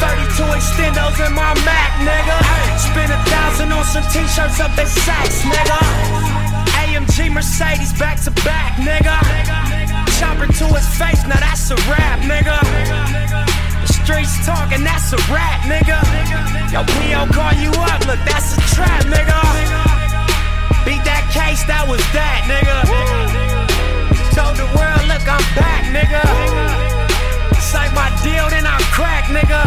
32 0.00 0.42
extendos 0.56 1.16
in 1.24 1.32
my 1.32 1.52
Mac, 1.64 1.92
nigga. 2.04 2.36
Spend 2.76 3.12
a 3.12 3.20
thousand 3.28 3.72
on 3.72 3.84
some 3.84 4.04
t-shirts 4.12 4.60
up 4.60 4.72
at 4.76 4.88
Saks, 4.88 5.44
nigga. 5.44 5.78
AMG 6.84 7.32
Mercedes 7.32 7.92
back 7.98 8.20
to 8.24 8.30
back, 8.44 8.76
nigga. 8.80 9.16
Chopper 10.18 10.46
to 10.46 10.66
his 10.72 10.88
face, 10.96 11.22
now 11.28 11.40
that's 11.40 11.70
a 11.70 11.76
rap, 11.88 12.20
nigga. 12.24 12.56
Streets 14.04 14.44
talking, 14.44 14.82
that's 14.82 15.12
a 15.12 15.16
rap, 15.30 15.62
nigga. 15.62 16.02
Yo, 16.74 16.82
P.O. 16.82 17.22
call 17.30 17.54
you 17.54 17.70
up, 17.86 18.02
look, 18.10 18.18
that's 18.26 18.58
a 18.58 18.60
trap, 18.74 19.06
nigga. 19.06 19.38
Beat 20.82 21.06
that 21.06 21.22
case, 21.30 21.62
that 21.70 21.86
was 21.86 22.02
that, 22.10 22.42
nigga. 22.50 22.82
Told 24.34 24.58
the 24.58 24.66
world, 24.74 25.06
look, 25.06 25.22
I'm 25.22 25.46
back, 25.54 25.86
nigga. 25.94 26.18
Signed 27.62 27.94
my 27.94 28.10
deal, 28.26 28.50
then 28.50 28.66
I 28.66 28.74
crack, 28.90 29.30
nigga. 29.30 29.62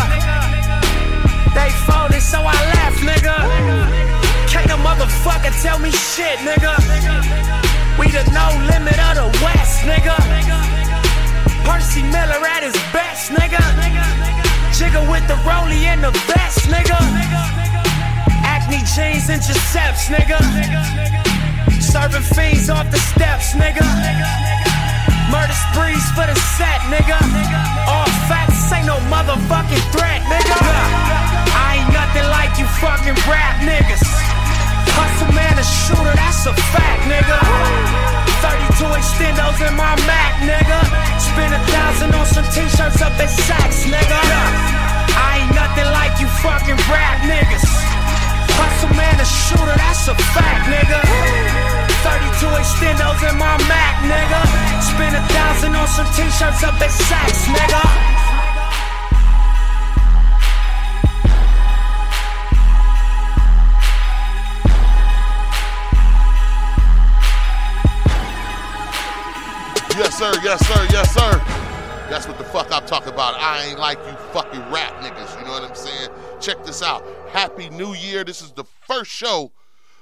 They 1.56 1.72
folded, 1.88 2.20
so 2.20 2.44
I 2.44 2.60
left, 2.76 3.00
nigga. 3.08 3.40
Can't 4.52 4.68
a 4.68 4.76
motherfucker 4.84 5.56
tell 5.64 5.80
me 5.80 5.92
shit, 5.92 6.44
nigga. 6.44 6.76
We 7.98 8.12
the 8.12 8.28
no 8.36 8.52
limit 8.68 9.00
of 9.00 9.16
the 9.16 9.28
West, 9.40 9.88
nigga. 9.88 10.85
Percy 11.66 12.04
Miller 12.04 12.42
at 12.46 12.64
his 12.64 12.78
best, 12.94 13.32
nigga. 13.32 13.62
Jigger 14.78 15.04
with 15.10 15.26
the 15.28 15.36
rollie 15.48 15.86
and 15.90 16.04
the 16.04 16.12
vest, 16.30 16.70
nigga. 16.70 16.98
Acne 18.46 18.80
jeans 18.94 19.28
Giuseppe's, 19.28 20.08
nigga. 20.08 20.40
Serving 21.82 22.22
fiends 22.22 22.70
off 22.70 22.90
the 22.92 22.98
steps, 22.98 23.54
nigga. 23.54 23.86
Murder 25.32 25.58
sprees 25.72 26.06
for 26.14 26.26
the 26.28 26.38
set, 26.56 26.82
nigga. 26.94 27.18
All 27.88 28.10
facts 28.30 28.72
ain't 28.72 28.86
no 28.86 28.98
motherfucking 29.10 29.84
threat, 29.92 30.22
nigga. 30.30 30.56
I 31.56 31.82
ain't 31.82 31.92
nothing 31.94 32.28
like 32.30 32.58
you 32.60 32.66
fucking 32.80 33.18
rap 33.30 33.60
niggas. 33.62 34.25
Hustle 34.96 35.32
man, 35.36 35.56
a 35.60 35.64
shooter, 35.64 36.16
that's 36.16 36.46
a 36.48 36.54
fact, 36.74 37.04
nigga. 37.12 37.38
32 38.42 38.88
extendos 38.96 39.60
in 39.68 39.74
my 39.76 39.96
Mac, 40.08 40.34
nigga. 40.44 40.80
Spend 41.20 41.54
a 41.54 41.62
thousand 41.68 42.16
on 42.16 42.26
some 42.26 42.48
t-shirts 42.52 43.02
up 43.02 43.16
at 43.20 43.32
Saks, 43.32 43.88
nigga. 43.88 44.20
I 45.16 45.44
ain't 45.44 45.54
nothing 45.56 45.90
like 45.92 46.16
you 46.20 46.28
fucking 46.44 46.80
rap 46.88 47.18
niggas. 47.28 47.68
Hustle 48.56 48.94
man, 48.96 49.20
a 49.20 49.28
shooter, 49.28 49.76
that's 49.76 50.08
a 50.08 50.16
fact, 50.36 50.68
nigga. 50.72 51.00
32 52.04 52.48
extendos 52.62 53.22
in 53.30 53.36
my 53.38 53.56
Mac, 53.68 53.96
nigga. 54.08 54.42
Spend 54.80 55.16
a 55.16 55.24
thousand 55.34 55.76
on 55.76 55.88
some 55.88 56.08
t-shirts 56.16 56.64
up 56.64 56.80
at 56.80 56.92
Saks, 56.92 57.48
nigga. 57.52 57.95
Yes, 70.18 70.34
sir. 70.34 70.42
Yes, 70.46 70.66
sir. 70.66 70.88
Yes, 70.94 71.14
sir. 71.14 71.38
That's 72.10 72.26
what 72.26 72.38
the 72.38 72.46
fuck 72.46 72.72
I'm 72.72 72.88
talking 72.88 73.12
about. 73.12 73.36
I 73.36 73.66
ain't 73.66 73.78
like 73.78 73.98
you 73.98 74.14
fucking 74.32 74.62
rap 74.72 74.94
niggas. 75.02 75.38
You 75.38 75.46
know 75.46 75.52
what 75.52 75.64
I'm 75.70 75.76
saying? 75.76 76.10
Check 76.40 76.64
this 76.64 76.82
out. 76.82 77.04
Happy 77.32 77.70
New 77.70 77.94
Year. 77.94 78.24
This 78.24 78.42
is 78.42 78.54
the 78.54 78.64
first 78.64 79.12
show 79.12 79.52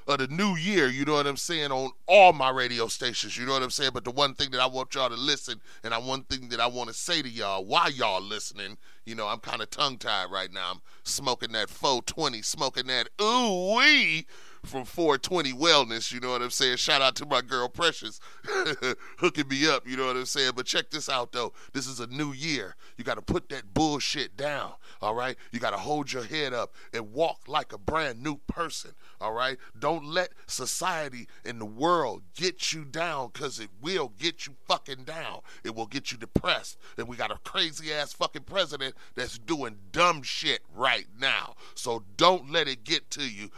of 0.08 0.20
the 0.20 0.28
new 0.28 0.56
year, 0.56 0.88
you 0.88 1.04
know 1.04 1.14
what 1.14 1.26
I'm 1.26 1.38
saying, 1.38 1.72
on 1.72 1.92
all 2.08 2.32
my 2.32 2.52
radio 2.52 2.88
stations, 2.88 3.38
you 3.38 3.46
know 3.46 3.54
what 3.54 3.64
I'm 3.64 3.72
saying? 3.72 3.92
But 3.94 4.04
the 4.04 4.12
one 4.12 4.36
thing 4.36 4.52
that 4.52 4.60
I 4.60 4.68
want 4.68 4.94
y'all 4.94 5.10
to 5.10 5.16
listen, 5.16 5.62
and 5.84 5.94
I 5.94 5.98
one 5.98 6.24
thing 6.24 6.50
that 6.50 6.60
I 6.60 6.68
want 6.68 6.90
to 6.90 6.94
say 6.94 7.22
to 7.22 7.30
y'all 7.30 7.66
while 7.66 7.90
y'all 7.90 8.22
listening, 8.22 8.78
you 9.06 9.16
know, 9.16 9.28
I'm 9.28 9.40
kind 9.40 9.62
of 9.62 9.70
tongue 9.70 9.98
tied 9.98 10.30
right 10.30 10.52
now. 10.52 10.74
I'm 10.74 10.82
smoking 11.04 11.54
that 11.54 11.70
420, 11.70 12.42
smoking 12.42 12.88
that 12.88 13.10
ooh 13.20 13.78
wee 13.78 14.28
from 14.66 14.86
420 14.86 15.52
Wellness, 15.54 16.12
you 16.12 16.20
know 16.20 16.32
what 16.32 16.42
I'm 16.42 16.50
saying? 16.50 16.78
Shout 16.78 17.02
out 17.02 17.16
to 17.18 17.26
my 17.26 17.42
girl 17.42 17.68
Precious 17.68 18.20
hooking 19.18 19.48
me 19.48 19.68
up, 19.68 19.88
you 19.88 19.98
know 19.98 20.08
what 20.08 20.16
I'm 20.16 20.26
saying? 20.26 20.54
But 20.56 20.66
check 20.66 20.90
this 20.90 21.10
out 21.10 21.32
though. 21.32 21.54
This 21.74 21.86
is 21.86 22.00
a 22.00 22.08
new 22.08 22.32
year. 22.32 22.76
You 22.98 23.04
got 23.04 23.16
to 23.16 23.22
put 23.22 23.50
that 23.50 23.74
bullshit 23.74 24.38
down, 24.38 24.74
all 25.02 25.16
right? 25.16 25.36
You 25.52 25.60
got 25.60 25.72
to 25.72 25.78
hold 25.78 26.12
your 26.12 26.24
head 26.24 26.54
up 26.54 26.74
and 26.94 27.12
walk 27.12 27.42
like 27.48 27.74
a 27.74 27.78
brand 27.78 28.24
new 28.24 28.38
person, 28.48 28.92
all 29.20 29.34
right? 29.34 29.58
Don't 29.78 30.06
let 30.06 30.32
society 30.48 31.28
and 31.46 31.60
the 31.60 31.66
world 31.66 32.24
get 32.36 32.72
you 32.72 32.86
down 32.86 33.30
cuz 33.30 33.60
it 33.60 33.70
will 33.82 34.14
get 34.18 34.48
you 34.48 34.56
fucking 34.66 35.04
down. 35.04 35.42
It 35.64 35.76
will 35.76 35.88
get 35.88 36.12
you 36.12 36.18
depressed. 36.18 36.78
And 36.98 37.08
we 37.08 37.18
got 37.18 37.32
a 37.32 37.38
crazy 37.44 37.94
ass 37.94 38.14
fucking 38.14 38.44
president 38.44 38.96
that's 39.16 39.38
doing 39.38 39.78
dumb 39.92 40.24
shit 40.24 40.62
right 40.74 41.08
now. 41.20 41.56
So 41.76 42.04
don't 42.16 42.50
let 42.50 42.68
it 42.68 42.84
get 42.84 43.10
to 43.12 43.28
you 43.30 43.52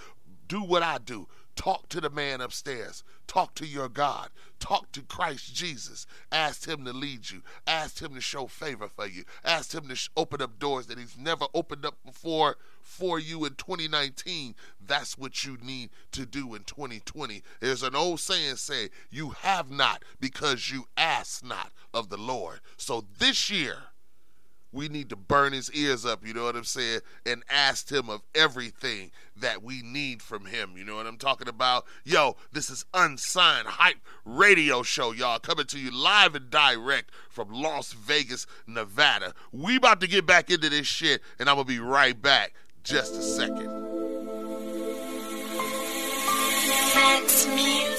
do 0.47 0.61
what 0.61 0.83
I 0.83 0.97
do. 0.97 1.27
Talk 1.55 1.87
to 1.89 2.01
the 2.01 2.09
man 2.09 2.41
upstairs. 2.41 3.03
Talk 3.27 3.55
to 3.55 3.65
your 3.65 3.87
God. 3.87 4.29
Talk 4.59 4.91
to 4.91 5.01
Christ 5.01 5.55
Jesus. 5.55 6.05
Ask 6.31 6.67
him 6.67 6.83
to 6.85 6.91
lead 6.91 7.29
you. 7.29 7.43
Ask 7.65 8.01
him 8.01 8.13
to 8.13 8.21
show 8.21 8.47
favor 8.47 8.89
for 8.89 9.07
you. 9.07 9.23
Ask 9.43 9.73
him 9.73 9.87
to 9.87 10.09
open 10.17 10.41
up 10.41 10.59
doors 10.59 10.87
that 10.87 10.99
he's 10.99 11.17
never 11.17 11.45
opened 11.53 11.85
up 11.85 11.97
before 12.05 12.57
for 12.81 13.19
you 13.19 13.45
in 13.45 13.55
2019. 13.55 14.55
That's 14.85 15.17
what 15.17 15.45
you 15.45 15.57
need 15.63 15.91
to 16.11 16.25
do 16.25 16.53
in 16.55 16.63
2020. 16.63 17.41
There's 17.61 17.83
an 17.83 17.95
old 17.95 18.19
saying 18.19 18.57
say, 18.57 18.89
you 19.09 19.29
have 19.29 19.71
not 19.71 20.03
because 20.19 20.71
you 20.71 20.85
ask 20.97 21.43
not 21.43 21.71
of 21.93 22.09
the 22.09 22.17
Lord. 22.17 22.59
So 22.75 23.05
this 23.17 23.49
year, 23.49 23.77
we 24.75 24.89
need 24.89 25.09
to 25.09 25.15
burn 25.15 25.53
his 25.53 25.71
ears 25.71 26.05
up, 26.05 26.25
you 26.25 26.33
know 26.33 26.43
what 26.43 26.55
I'm 26.55 26.65
saying, 26.65 26.99
and 27.25 27.43
ask 27.49 27.89
him 27.89 28.09
of 28.09 28.21
everything 28.35 29.11
that 29.37 29.63
we 29.63 29.81
need 29.81 30.21
from 30.21 30.45
him. 30.45 30.73
You 30.75 30.83
know 30.83 30.97
what 30.97 31.07
I'm 31.07 31.17
talking 31.17 31.47
about? 31.47 31.85
Yo, 32.03 32.35
this 32.51 32.69
is 32.69 32.85
Unsigned 32.93 33.67
Hype 33.67 33.97
Radio 34.25 34.83
Show, 34.83 35.13
y'all, 35.13 35.39
coming 35.39 35.65
to 35.67 35.79
you 35.79 35.91
live 35.91 36.35
and 36.35 36.49
direct 36.49 37.11
from 37.29 37.51
Las 37.51 37.93
Vegas, 37.93 38.45
Nevada. 38.67 39.33
We 39.51 39.77
about 39.77 40.01
to 40.01 40.07
get 40.07 40.25
back 40.25 40.51
into 40.51 40.69
this 40.69 40.85
shit, 40.85 41.21
and 41.39 41.49
I'm 41.49 41.55
gonna 41.55 41.65
be 41.65 41.79
right 41.79 42.21
back. 42.21 42.53
Just 42.83 43.15
a 43.15 43.21
second. 43.21 43.65
Back 46.93 47.94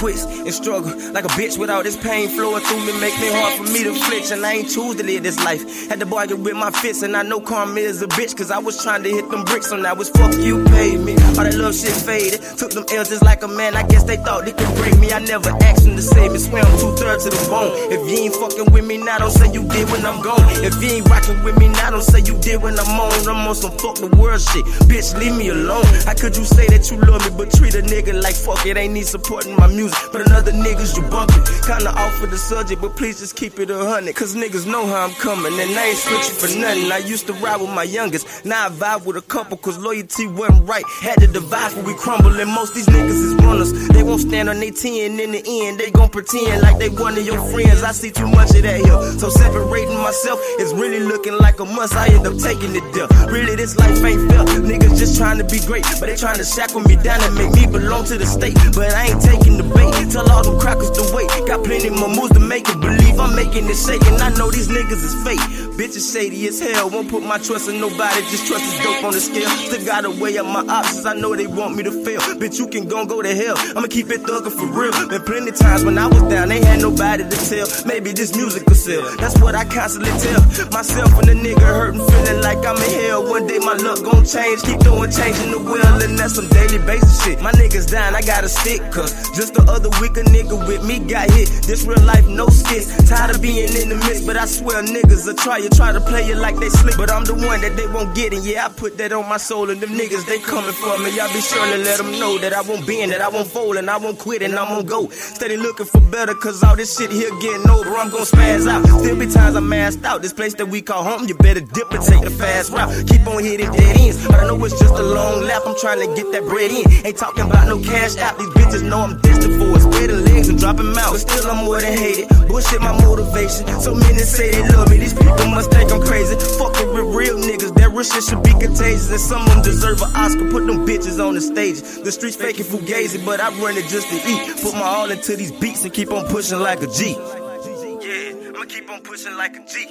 and 0.00 0.54
struggle 0.54 0.90
like 1.12 1.24
a 1.24 1.32
bitch 1.36 1.58
with 1.58 1.68
all 1.68 1.82
this 1.82 1.96
pain 1.96 2.26
flowing 2.30 2.62
through 2.64 2.86
me, 2.86 2.92
make 3.00 3.12
me 3.20 3.28
hard 3.28 3.52
for 3.58 3.70
me 3.70 3.84
to 3.84 3.92
flinch. 3.94 4.30
And 4.30 4.44
I 4.46 4.54
ain't 4.54 4.70
choose 4.70 4.96
to 4.96 5.02
live 5.04 5.22
this 5.22 5.38
life. 5.44 5.60
Had 5.90 6.00
to 6.00 6.06
bargain 6.06 6.42
with 6.42 6.54
my 6.54 6.70
fists, 6.70 7.02
and 7.02 7.14
I 7.14 7.22
know 7.22 7.38
karma 7.38 7.80
is 7.80 8.00
a 8.00 8.06
bitch, 8.06 8.34
cause 8.34 8.50
I 8.50 8.58
was 8.58 8.82
trying 8.82 9.02
to 9.02 9.10
hit 9.10 9.28
them 9.30 9.44
bricks, 9.44 9.68
so 9.68 9.76
now 9.76 9.94
it's 9.96 10.08
fuck 10.08 10.32
you, 10.38 10.64
pay 10.64 10.96
me. 10.96 11.12
All 11.36 11.44
that 11.44 11.54
love 11.54 11.74
shit 11.74 11.92
faded. 11.92 12.40
Took 12.56 12.72
them 12.72 12.84
L's 12.90 13.10
just 13.10 13.22
like 13.22 13.42
a 13.42 13.48
man, 13.48 13.76
I 13.76 13.86
guess 13.86 14.04
they 14.04 14.16
thought 14.16 14.46
they 14.46 14.52
could 14.52 14.74
break 14.76 14.98
me. 14.98 15.12
I 15.12 15.18
never 15.18 15.50
asked 15.68 15.84
them 15.84 15.96
to 15.96 16.02
save 16.02 16.32
me, 16.32 16.38
swear 16.38 16.64
I'm 16.64 16.78
two 16.80 16.96
thirds 16.96 17.24
to 17.24 17.30
the 17.30 17.48
bone. 17.50 17.70
If 17.92 18.00
you 18.08 18.24
ain't 18.24 18.34
fucking 18.34 18.72
with 18.72 18.86
me 18.86 18.96
now, 18.96 19.18
don't 19.18 19.30
say 19.30 19.52
you 19.52 19.68
did 19.68 19.90
when 19.90 20.06
I'm 20.06 20.22
gone. 20.22 20.40
If 20.64 20.80
you 20.82 20.96
ain't 20.96 21.08
rocking 21.10 21.44
with 21.44 21.58
me 21.58 21.68
now, 21.68 21.90
don't 21.90 22.02
say 22.02 22.20
you 22.20 22.40
did 22.40 22.62
when 22.62 22.78
I'm 22.78 22.88
on. 22.88 23.12
I'm 23.28 23.46
on 23.46 23.54
some 23.54 23.76
fuck 23.76 23.96
the 23.96 24.08
world 24.16 24.40
shit. 24.40 24.64
Bitch, 24.88 25.12
leave 25.20 25.36
me 25.36 25.48
alone. 25.50 25.84
How 26.08 26.14
could 26.14 26.36
you 26.36 26.44
say 26.44 26.66
that 26.68 26.88
you 26.90 26.96
love 27.04 27.20
me, 27.20 27.36
but 27.36 27.52
treat 27.52 27.74
a 27.74 27.82
nigga 27.82 28.16
like 28.16 28.34
fuck 28.34 28.64
it? 28.64 28.78
Ain't 28.78 28.94
need 28.94 29.06
supporting 29.06 29.56
my 29.56 29.66
music, 29.66 29.89
but 30.12 30.26
another 30.26 30.52
niggas 30.52 30.96
you 30.96 31.02
bumpin'. 31.08 31.42
Kinda 31.66 31.90
off 31.90 32.20
with 32.20 32.30
the 32.30 32.38
subject, 32.38 32.80
but 32.80 32.96
please 32.96 33.20
just 33.20 33.36
keep 33.36 33.58
it 33.58 33.70
a 33.70 33.78
hundred. 33.78 34.14
Cause 34.14 34.34
niggas 34.34 34.66
know 34.66 34.86
how 34.86 35.06
I'm 35.06 35.14
coming, 35.14 35.52
and 35.52 35.70
I 35.78 35.86
ain't 35.88 35.98
switching 35.98 36.36
for 36.36 36.58
nothing. 36.58 36.92
I 36.92 36.98
used 36.98 37.26
to 37.26 37.32
ride 37.34 37.60
with 37.60 37.70
my 37.70 37.84
youngest, 37.84 38.44
now 38.44 38.66
I 38.66 38.70
vibe 38.70 39.04
with 39.04 39.16
a 39.16 39.22
couple, 39.22 39.56
cause 39.56 39.78
loyalty 39.78 40.26
wasn't 40.26 40.68
right. 40.68 40.84
Had 41.00 41.20
to 41.20 41.26
divide 41.26 41.74
when 41.76 41.84
we 41.84 41.94
crumble, 41.94 42.38
and 42.38 42.50
most 42.50 42.74
these 42.74 42.86
niggas 42.86 43.20
is 43.24 43.34
runners. 43.36 43.72
They 43.88 44.02
won't 44.02 44.20
stand 44.20 44.48
on 44.48 44.60
their 44.60 44.70
10 44.70 45.20
in 45.20 45.32
the 45.32 45.42
end, 45.64 45.80
they 45.80 45.90
gon' 45.90 46.08
pretend 46.08 46.62
like 46.62 46.78
they 46.78 46.88
one 46.88 47.16
of 47.16 47.24
your 47.24 47.40
friends. 47.50 47.82
I 47.82 47.92
see 47.92 48.10
too 48.10 48.28
much 48.28 48.50
of 48.54 48.62
that 48.62 48.80
here, 48.80 49.18
so 49.18 49.28
separating 49.30 49.96
myself 49.96 50.40
is 50.58 50.72
really 50.74 51.00
looking 51.00 51.36
like 51.38 51.60
a 51.60 51.64
must. 51.64 51.94
I 51.94 52.08
end 52.08 52.26
up 52.26 52.36
taking 52.38 52.74
it 52.76 52.84
there. 52.92 53.08
Really, 53.32 53.56
this 53.56 53.76
life 53.76 54.02
ain't 54.04 54.30
fair. 54.30 54.44
Niggas 54.60 54.98
just 54.98 55.16
trying 55.16 55.38
to 55.38 55.44
be 55.44 55.60
great, 55.66 55.84
but 55.98 56.06
they 56.06 56.16
trying 56.16 56.38
to 56.38 56.44
shackle 56.44 56.80
me 56.80 56.96
down 56.96 57.22
and 57.22 57.34
make 57.34 57.52
me 57.54 57.66
belong 57.66 58.04
to 58.06 58.18
the 58.18 58.26
state. 58.26 58.56
But 58.74 58.92
I 58.92 59.08
ain't 59.08 59.22
taking 59.22 59.56
the. 59.56 59.79
Tell 60.10 60.28
all 60.32 60.42
them 60.42 60.58
crackers 60.58 60.90
to 60.90 61.02
wait. 61.14 61.30
Got 61.46 61.62
plenty 61.64 61.90
more 61.90 62.08
moves 62.08 62.32
to 62.32 62.40
make 62.40 62.68
it 62.68 62.80
believe 62.80 63.20
I'm 63.20 63.36
making 63.36 63.70
it 63.70 63.76
shake. 63.76 64.04
And 64.06 64.20
I 64.20 64.30
know 64.34 64.50
these 64.50 64.68
niggas 64.68 65.04
is 65.06 65.14
fake. 65.22 65.38
Bitches 65.78 66.12
shady 66.12 66.48
as 66.48 66.58
hell. 66.58 66.90
Won't 66.90 67.08
put 67.08 67.22
my 67.22 67.38
trust 67.38 67.68
in 67.68 67.80
nobody. 67.80 68.20
Just 68.26 68.46
trust 68.48 68.64
is 68.64 68.84
dope 68.84 69.04
on 69.04 69.12
the 69.12 69.20
scale. 69.20 69.48
Still 69.48 69.86
gotta 69.86 70.10
weigh 70.10 70.36
up 70.38 70.46
my 70.46 70.66
options. 70.66 71.06
I 71.06 71.14
know 71.14 71.36
they 71.36 71.46
want 71.46 71.76
me 71.76 71.84
to 71.84 71.92
fail. 72.04 72.20
Bitch, 72.42 72.58
you 72.58 72.66
can 72.66 72.88
gon' 72.88 73.06
go 73.06 73.22
to 73.22 73.34
hell. 73.34 73.54
I'ma 73.76 73.86
keep 73.86 74.10
it 74.10 74.22
thuggin' 74.22 74.50
for 74.50 74.66
real. 74.66 74.92
Been 75.08 75.22
plenty 75.22 75.52
times 75.52 75.84
when 75.84 75.96
I 75.96 76.06
was 76.06 76.22
down, 76.26 76.48
they 76.48 76.58
had 76.58 76.80
nobody 76.80 77.22
to 77.22 77.36
tell. 77.48 77.66
Maybe 77.86 78.12
this 78.12 78.34
music 78.34 78.66
could 78.66 78.76
sell. 78.76 79.02
That's 79.16 79.38
what 79.40 79.54
I 79.54 79.64
constantly 79.64 80.10
tell 80.18 80.42
myself 80.70 81.14
and 81.18 81.28
the 81.28 81.34
nigga 81.38 81.62
hurting, 81.62 82.00
feeling 82.02 82.42
like 82.42 82.58
I'm 82.66 82.76
in 82.76 82.90
hell. 83.06 83.30
One 83.30 83.46
day 83.46 83.58
my 83.58 83.74
luck 83.74 84.02
gon' 84.02 84.26
change. 84.26 84.62
Keep 84.62 84.80
doing 84.80 85.10
changing 85.10 85.52
the 85.52 85.58
wheel, 85.58 86.02
and 86.02 86.18
that's 86.18 86.34
some 86.34 86.48
daily 86.48 86.78
basis 86.84 87.22
shit. 87.22 87.40
My 87.40 87.52
niggas 87.52 87.90
dying, 87.90 88.14
I 88.14 88.22
gotta 88.22 88.48
stick. 88.48 88.82
Cause 88.90 89.14
just 89.36 89.54
the 89.54 89.62
other 89.70 89.90
week 90.00 90.16
a 90.16 90.24
nigga 90.26 90.56
with 90.66 90.84
me 90.84 90.98
got 90.98 91.30
hit. 91.30 91.48
This 91.66 91.84
real 91.84 92.02
life, 92.02 92.26
no 92.26 92.48
skits. 92.48 92.90
Tired 93.08 93.34
of 93.34 93.42
being 93.42 93.70
in 93.80 93.88
the 93.88 93.96
mix, 94.06 94.24
but 94.26 94.36
I 94.36 94.46
swear 94.46 94.82
niggas 94.82 95.26
will 95.26 95.34
try 95.34 95.58
you, 95.58 95.70
try 95.70 95.92
to 95.92 96.00
play 96.00 96.24
it 96.26 96.36
like 96.36 96.56
they 96.56 96.68
slick. 96.68 96.96
But 96.96 97.10
I'm 97.10 97.24
the 97.24 97.34
one 97.34 97.60
that 97.62 97.76
they 97.76 97.86
won't 97.86 98.14
get, 98.14 98.32
and 98.32 98.44
yeah, 98.44 98.66
I 98.66 98.68
put 98.68 98.98
that 98.98 99.12
on 99.12 99.28
my 99.28 99.36
soul. 99.38 99.70
And 99.70 99.80
them 99.80 99.90
niggas, 99.90 100.26
they 100.26 100.38
coming 100.38 100.72
for 100.72 100.98
me. 100.98 101.16
Y'all 101.16 101.32
be 101.32 101.40
sure 101.40 101.64
to 101.64 101.78
let 101.78 101.98
them 101.98 102.10
know 102.18 102.38
that 102.38 102.52
I 102.52 102.62
won't 102.62 102.86
bend, 102.86 103.12
that 103.12 103.20
I 103.20 103.28
won't 103.28 103.48
fold, 103.48 103.76
and 103.76 103.88
I 103.88 103.96
won't 103.96 104.18
quit, 104.18 104.42
and 104.42 104.54
I'm 104.54 104.68
gonna 104.68 104.84
go. 104.84 105.08
Steady 105.08 105.56
looking 105.56 105.86
for 105.86 106.00
better, 106.00 106.34
cause 106.34 106.62
all 106.62 106.76
this 106.76 106.96
shit 106.96 107.10
here 107.10 107.30
getting 107.40 107.68
over. 107.70 107.96
I'm 107.96 108.10
gonna 108.10 108.24
spaz 108.24 108.66
out. 108.66 108.84
Still 109.00 109.16
be 109.16 109.26
times 109.26 109.56
I'm 109.56 109.68
masked 109.68 110.04
out. 110.04 110.22
This 110.22 110.32
place 110.32 110.54
that 110.54 110.66
we 110.66 110.82
call 110.82 111.04
home, 111.04 111.28
you 111.28 111.34
better 111.36 111.60
dip 111.60 111.90
and 111.92 112.02
take 112.04 112.22
the 112.22 112.30
fast 112.30 112.72
route. 112.72 112.90
Keep 113.08 113.26
on 113.26 113.42
hitting 113.42 113.70
dead 113.72 113.96
ends, 113.98 114.26
but 114.26 114.36
I 114.36 114.46
know 114.46 114.64
it's 114.64 114.78
just 114.78 114.94
a 114.94 115.02
long 115.02 115.42
lap. 115.42 115.62
I'm 115.66 115.78
trying 115.78 116.00
to 116.00 116.14
get 116.14 116.30
that 116.32 116.44
bread 116.44 116.70
in. 116.70 117.06
Ain't 117.06 117.16
talking 117.16 117.44
about 117.44 117.68
no 117.68 117.78
cash 117.80 118.16
out. 118.16 118.38
These 118.38 118.48
bitches 118.48 118.82
know 118.82 119.00
I'm 119.00 119.20
destined 119.20 119.59
for 119.60 119.76
it. 119.76 119.82
Spreading 119.84 120.24
legs 120.24 120.48
and 120.48 120.58
dropping 120.58 120.96
out. 120.96 121.12
But 121.12 121.20
still, 121.20 121.46
I'm 121.50 121.64
more 121.64 121.80
than 121.80 121.92
hated. 121.92 122.28
Bullshit 122.48 122.80
my 122.80 122.96
motivation. 123.04 123.68
So 123.80 123.94
many 123.94 124.24
say 124.24 124.50
they 124.50 124.64
love 124.72 124.88
me. 124.88 124.96
These 124.96 125.12
people 125.12 125.46
must 125.52 125.70
think 125.70 125.92
I'm 125.92 126.00
crazy. 126.00 126.34
Fucking 126.56 126.88
with 126.94 127.14
real 127.14 127.36
niggas. 127.36 127.74
That 127.76 127.90
real 127.92 128.02
shit 128.02 128.24
should 128.24 128.42
be 128.42 128.52
contagious. 128.56 129.10
And 129.10 129.20
some 129.20 129.42
of 129.42 129.48
them 129.52 129.62
deserve 129.62 130.00
an 130.00 130.10
Oscar. 130.16 130.48
Put 130.50 130.66
them 130.66 130.86
bitches 130.88 131.20
on 131.20 131.34
the 131.34 131.40
stage. 131.40 131.80
The 131.80 132.10
streets 132.10 132.36
faking 132.36 132.64
fugazi, 132.64 133.24
but 133.24 133.40
I 133.40 133.50
run 133.60 133.76
it 133.76 133.86
just 133.88 134.08
to 134.08 134.16
eat. 134.16 134.62
Put 134.62 134.74
my 134.74 134.82
all 134.82 135.10
into 135.10 135.36
these 135.36 135.52
beats 135.52 135.84
and 135.84 135.92
keep 135.92 136.10
on 136.10 136.26
pushing 136.28 136.58
like 136.58 136.80
a 136.82 136.88
G. 136.88 137.12
Yeah, 137.12 138.48
I'ma 138.48 138.64
keep 138.64 138.90
on 138.90 139.02
pushing 139.02 139.36
like 139.36 139.56
a 139.56 139.64
G. 139.66 139.86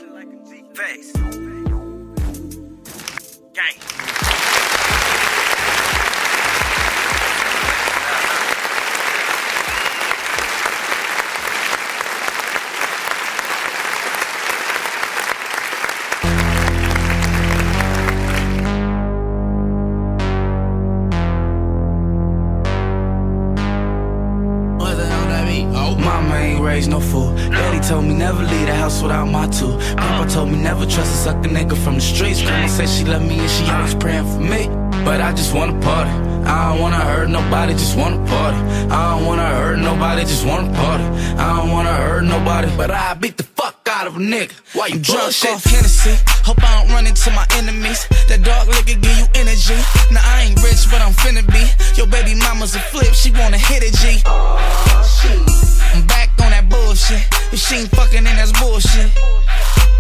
Facts. 0.73 1.11
Gang. 3.53 4.28
Raised 26.79 26.91
no 26.91 26.99
fool. 27.01 27.35
Daddy 27.35 27.79
told 27.85 28.05
me 28.05 28.13
never 28.13 28.41
leave 28.41 28.67
the 28.67 28.73
house 28.73 29.01
without 29.01 29.25
my 29.25 29.47
two. 29.47 29.73
Papa 29.97 30.29
told 30.29 30.49
me 30.49 30.57
never 30.57 30.85
trust 30.85 31.11
a 31.17 31.19
sucker 31.25 31.49
nigga 31.49 31.75
from 31.83 31.95
the 31.95 32.01
streets. 32.01 32.41
Grandma 32.41 32.67
said 32.67 32.87
she 32.87 33.03
love 33.03 33.21
me 33.21 33.37
and 33.39 33.51
she 33.51 33.63
always 33.69 33.95
praying 33.95 34.27
for 34.33 34.39
me. 34.53 34.61
But 35.03 35.19
I 35.19 35.33
just 35.33 35.53
wanna 35.53 35.77
party. 35.81 36.11
I 36.55 36.69
don't 36.69 36.79
wanna 36.83 37.03
hurt 37.11 37.29
nobody, 37.29 37.73
just 37.73 37.97
wanna 37.97 38.19
party. 38.33 38.57
I 38.97 39.01
don't 39.11 39.25
wanna 39.25 39.49
hurt 39.59 39.79
nobody, 39.89 40.21
just 40.21 40.45
wanna 40.45 40.71
party. 40.81 41.03
I 41.45 41.47
don't 41.57 41.71
wanna 41.75 41.93
hurt 41.93 42.23
nobody, 42.23 42.69
but 42.77 42.91
I 42.91 43.13
beat 43.15 43.35
the 43.37 43.48
out 43.99 44.07
of 44.07 44.15
a 44.15 44.19
nigga. 44.19 44.55
Why 44.71 44.87
you 44.87 44.99
drunk 44.99 45.35
Drunk 45.35 45.59
off 45.59 45.63
Hennessy. 45.67 46.15
Hope 46.47 46.63
I 46.63 46.71
don't 46.79 46.95
run 46.95 47.05
into 47.05 47.29
my 47.35 47.43
enemies. 47.59 48.07
That 48.31 48.39
dark 48.47 48.71
liquor 48.71 48.95
give 48.95 49.17
you 49.19 49.27
energy. 49.35 49.75
Now 50.15 50.23
I 50.23 50.47
ain't 50.47 50.55
rich, 50.63 50.87
but 50.87 51.03
I'm 51.03 51.11
finna 51.19 51.43
be. 51.43 51.67
Your 51.99 52.07
baby 52.07 52.31
mama's 52.39 52.75
a 52.75 52.79
flip, 52.79 53.11
she 53.11 53.35
wanna 53.35 53.59
hit 53.59 53.83
it, 53.83 53.91
G. 53.99 54.23
I'm 55.91 56.07
back 56.07 56.31
on 56.39 56.55
that 56.55 56.71
bullshit. 56.71 57.27
If 57.51 57.59
she 57.59 57.83
ain't 57.83 57.91
fucking, 57.91 58.23
then 58.23 58.39
that's 58.39 58.55
bullshit. 58.55 59.11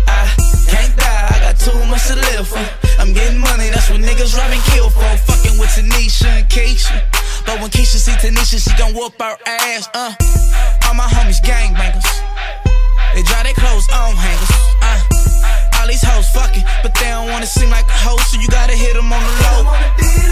I 0.07 0.31
can't 0.71 0.95
die, 0.95 1.27
I 1.35 1.51
got 1.51 1.59
too 1.59 1.75
much 1.91 2.07
to 2.07 2.15
live 2.15 2.47
for. 2.47 2.63
I'm 3.03 3.11
getting 3.11 3.39
money, 3.39 3.67
that's 3.67 3.91
what 3.91 3.99
niggas 3.99 4.31
rob 4.39 4.47
and 4.47 4.63
kill 4.71 4.87
for. 4.87 5.11
Fucking 5.27 5.59
with 5.59 5.75
Tanisha 5.75 6.39
and 6.39 6.47
Keisha. 6.47 7.03
But 7.43 7.59
when 7.59 7.67
Keisha 7.67 7.99
see 7.99 8.15
Tanisha, 8.15 8.63
she 8.63 8.71
gon' 8.79 8.95
whoop 8.95 9.19
her 9.19 9.35
ass, 9.43 9.91
uh. 9.91 10.15
All 10.87 10.95
my 10.95 11.03
homies 11.03 11.43
gangbangers. 11.43 12.07
They 13.19 13.23
dry 13.23 13.43
their 13.43 13.53
clothes 13.53 13.89
on 13.89 14.15
hangers, 14.15 14.49
uh. 14.79 15.75
All 15.75 15.87
these 15.87 16.01
hoes 16.01 16.29
fucking, 16.29 16.63
but 16.81 16.95
they 16.95 17.09
don't 17.11 17.29
wanna 17.29 17.45
seem 17.45 17.69
like 17.69 17.83
a 17.83 17.91
hoe, 17.91 18.15
so 18.15 18.39
you 18.39 18.47
gotta 18.47 18.71
hit 18.71 18.93
them 18.93 19.11
on 19.11 19.21
the 19.21 19.33
low. 19.43 19.63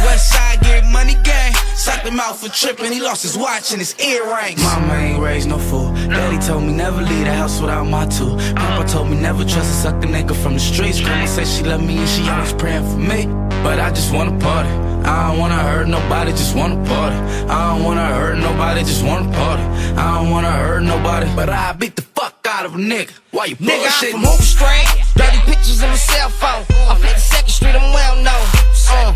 West 0.08 0.32
side 0.32 0.62
get 0.62 0.86
money 0.86 1.15
gang. 1.15 1.52
Socked 1.76 2.08
him 2.08 2.17
out 2.17 2.38
for 2.38 2.47
tripping, 2.47 2.93
he 2.93 3.02
lost 3.02 3.23
his 3.23 3.38
watch 3.38 3.71
and 3.71 3.80
his 3.80 3.93
earrings. 4.00 4.63
Mama 4.63 4.93
ain't 4.93 5.19
raised 5.19 5.50
no 5.50 5.58
fool. 5.58 5.91
Daddy 6.08 6.38
told 6.38 6.63
me 6.63 6.71
never 6.71 7.02
leave 7.02 7.26
the 7.26 7.34
house 7.34 7.60
without 7.60 7.84
my 7.84 8.06
two. 8.06 8.38
Papa 8.56 8.88
told 8.88 9.10
me 9.10 9.19
never 9.19 9.43
trust 9.43 9.69
a 9.69 9.78
sucker 9.84 10.08
nigga 10.08 10.34
from 10.41 10.54
the 10.54 10.60
streets. 10.62 11.02
Grandma 11.02 11.26
said 11.26 11.45
she 11.45 11.63
love 11.63 11.84
me 11.84 11.97
and 11.97 12.08
she 12.08 12.21
always 12.30 12.54
praying 12.54 12.89
for 12.89 13.00
me. 13.00 13.26
But 13.63 13.82
I 13.82 13.89
just 13.89 14.13
wanna 14.13 14.39
party. 14.39 14.69
I 15.08 15.30
don't 15.30 15.39
wanna 15.39 15.56
hurt 15.56 15.88
nobody, 15.88 16.32
just 16.32 16.56
wanna 16.56 16.76
party. 16.88 17.15
I 17.48 17.74
don't 17.76 17.84
wanna 17.84 18.06
hurt 18.06 18.38
nobody, 18.39 18.82
just 18.84 19.04
wanna 19.06 19.32
party. 19.32 19.63
I 19.96 20.15
don't 20.17 20.30
wanna 20.32 20.52
hurt 20.52 20.82
nobody, 20.84 21.28
but 21.36 21.50
I 21.50 21.72
beat 21.74 21.96
the 21.96 22.02
fuck 22.02 22.46
out 22.50 22.65
of 22.65 22.76
a 22.76 22.78
nigga. 22.78 23.12
Why 23.32 23.46
you 23.46 23.56
Nigga, 23.56 23.72
I'm 23.72 23.80
bullshit? 23.82 24.12
from 24.12 24.22
Hoover 24.24 24.43
Street. 24.43 24.88
Dirty 25.15 25.39
pictures 25.50 25.82
on 25.84 25.89
my 25.89 25.96
cell 25.96 26.30
phone. 26.30 26.63
Off 26.89 27.02
52nd 27.02 27.50
Street, 27.50 27.76
I'm 27.76 27.93
well 27.93 28.15
known. 28.17 28.46
Uh. 28.89 29.13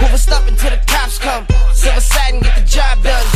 Hoover 0.00 0.18
stuff 0.18 0.46
until 0.48 0.70
the 0.70 0.80
cops 0.86 1.18
come. 1.18 1.46
Silver 1.72 2.00
satin, 2.00 2.40
get 2.40 2.56
the 2.56 2.64
job 2.64 3.02
done. 3.02 3.26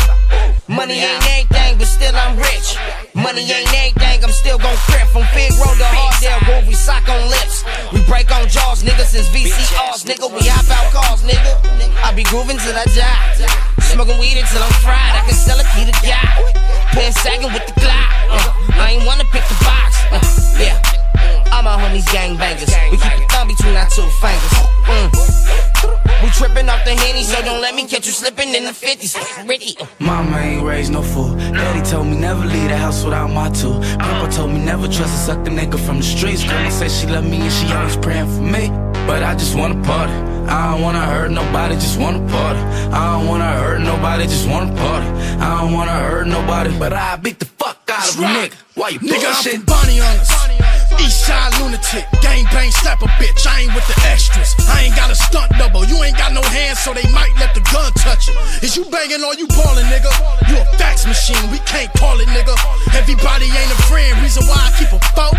Money 0.68 1.02
ain't 1.02 1.22
everything, 1.26 1.78
but 1.78 1.86
still 1.86 2.14
I'm 2.14 2.38
rich. 2.38 2.78
Money 3.14 3.42
ain't 3.42 3.66
everything, 3.74 4.24
I'm 4.24 4.30
still 4.30 4.58
gon' 4.58 4.76
crip. 4.86 5.06
From 5.10 5.24
Fig 5.34 5.50
Road 5.58 5.76
to 5.76 5.88
Hardale 5.90 6.40
Road, 6.46 6.64
we 6.68 6.74
sock 6.74 7.08
on 7.08 7.20
lips. 7.28 7.64
We 7.92 8.02
break 8.06 8.30
on 8.30 8.46
jaws, 8.48 8.82
nigga, 8.82 9.04
since 9.04 9.28
VCRs, 9.28 10.06
nigga. 10.06 10.30
We 10.30 10.46
hop 10.46 10.70
out 10.70 10.92
cars, 10.94 11.22
nigga. 11.22 11.58
I 12.04 12.14
be 12.14 12.22
grooving 12.24 12.58
till 12.58 12.76
I 12.76 12.84
die. 12.94 13.80
Smoking 13.90 14.18
weed 14.18 14.38
until 14.38 14.62
I'm 14.62 14.72
fried. 14.78 15.14
I 15.18 15.22
can 15.26 15.34
sell 15.34 15.58
a 15.58 15.66
key 15.74 15.90
to 15.90 15.94
God. 16.06 16.54
Pen 16.94 17.12
sagging 17.12 17.52
with 17.52 17.66
the 17.66 17.74
Glock. 17.80 18.10
Uh, 18.30 18.78
I 18.78 18.94
ain't 18.94 19.06
wanna 19.06 19.24
pick 19.24 19.42
the 19.50 19.58
box. 19.64 19.98
Uh, 20.10 20.62
yeah. 20.62 20.99
All 21.52 21.62
my 21.62 21.76
homies 21.80 22.04
gangbangers. 22.06 22.70
We 22.90 22.96
keep 22.96 23.12
the 23.18 23.26
thumb 23.28 23.48
between 23.48 23.76
our 23.76 23.88
two 23.90 24.06
fingers. 24.22 24.54
Mm. 24.86 26.22
We 26.22 26.28
tripping 26.30 26.68
off 26.68 26.84
the 26.84 26.90
henny, 26.94 27.22
so 27.22 27.40
don't 27.42 27.60
let 27.62 27.74
me 27.74 27.86
catch 27.86 28.06
you 28.06 28.12
slipping 28.12 28.54
in 28.54 28.64
the 28.64 28.70
50s. 28.72 29.48
Ricky. 29.48 29.76
Mama 29.98 30.36
ain't 30.38 30.62
raised 30.62 30.92
no 30.92 31.02
fool. 31.02 31.34
Daddy 31.36 31.82
told 31.88 32.06
me 32.06 32.16
never 32.18 32.44
leave 32.44 32.68
the 32.68 32.76
house 32.76 33.02
without 33.04 33.28
my 33.30 33.48
two. 33.50 33.72
Papa 33.98 34.30
told 34.30 34.50
me 34.52 34.58
never 34.64 34.86
trust 34.86 35.14
a 35.14 35.32
sucker 35.32 35.50
nigga 35.50 35.78
from 35.78 35.96
the 35.98 36.02
streets. 36.02 36.44
Grandma 36.44 36.70
said 36.70 36.90
she 36.90 37.06
love 37.06 37.24
me 37.24 37.40
and 37.40 37.52
she 37.52 37.72
always 37.72 37.96
praying 37.96 38.26
for 38.26 38.42
me. 38.42 38.68
But 39.06 39.22
I 39.22 39.34
just 39.34 39.56
wanna 39.56 39.82
party. 39.82 40.12
I 40.48 40.72
don't 40.72 40.82
wanna 40.82 41.00
hurt 41.04 41.30
nobody, 41.30 41.74
just 41.76 41.98
wanna 41.98 42.20
party. 42.30 42.60
I 42.92 43.16
don't 43.16 43.26
wanna 43.26 43.50
hurt 43.52 43.80
nobody, 43.80 44.24
just 44.24 44.46
wanna 44.48 44.74
party. 44.76 45.06
I 45.40 45.60
don't 45.62 45.72
wanna 45.72 45.92
hurt 45.92 46.26
nobody, 46.26 46.78
but 46.78 46.92
I 46.92 47.16
beat 47.16 47.38
the 47.38 47.46
fuck 47.46 47.78
out 47.90 48.08
of 48.08 48.18
a 48.20 48.22
nigga. 48.24 48.54
Why 48.74 48.88
you 48.90 48.98
Nigga, 49.00 49.14
I'm 49.14 49.20
bullshit? 49.34 49.52
from 49.54 49.64
Bonnie 49.64 50.00
on 50.00 50.16
us. 50.18 50.30
East 51.00 51.24
side 51.24 51.52
lunatic, 51.60 52.04
gang 52.20 52.44
bang 52.52 52.70
slap 52.70 53.00
a 53.02 53.08
bitch. 53.16 53.46
I 53.46 53.64
ain't 53.64 53.74
with 53.74 53.86
the 53.88 53.96
extras. 54.04 54.54
I 54.68 54.84
ain't 54.84 54.96
got 54.96 55.10
a 55.10 55.16
stunt 55.16 55.50
double. 55.56 55.84
You 55.84 55.96
ain't 56.04 56.16
got 56.16 56.32
no 56.32 56.42
hands, 56.42 56.80
so 56.80 56.92
they 56.92 57.08
might 57.12 57.32
let 57.40 57.54
the 57.54 57.64
gun 57.72 57.92
touch 57.96 58.28
it. 58.28 58.36
Is 58.62 58.76
you 58.76 58.84
banging 58.92 59.24
or 59.24 59.34
you 59.34 59.48
ballin', 59.48 59.88
nigga? 59.88 60.12
You 60.48 60.60
a 60.60 60.64
fax 60.76 61.06
machine, 61.06 61.50
we 61.50 61.58
can't 61.64 61.92
call 61.96 62.20
it, 62.20 62.28
nigga. 62.28 62.54
Everybody 62.92 63.46
ain't 63.48 63.72
a 63.72 63.80
friend, 63.88 64.20
reason 64.20 64.44
why 64.44 64.60
I 64.60 64.70
keep 64.76 64.92
a 64.92 65.00
foe. 65.16 65.32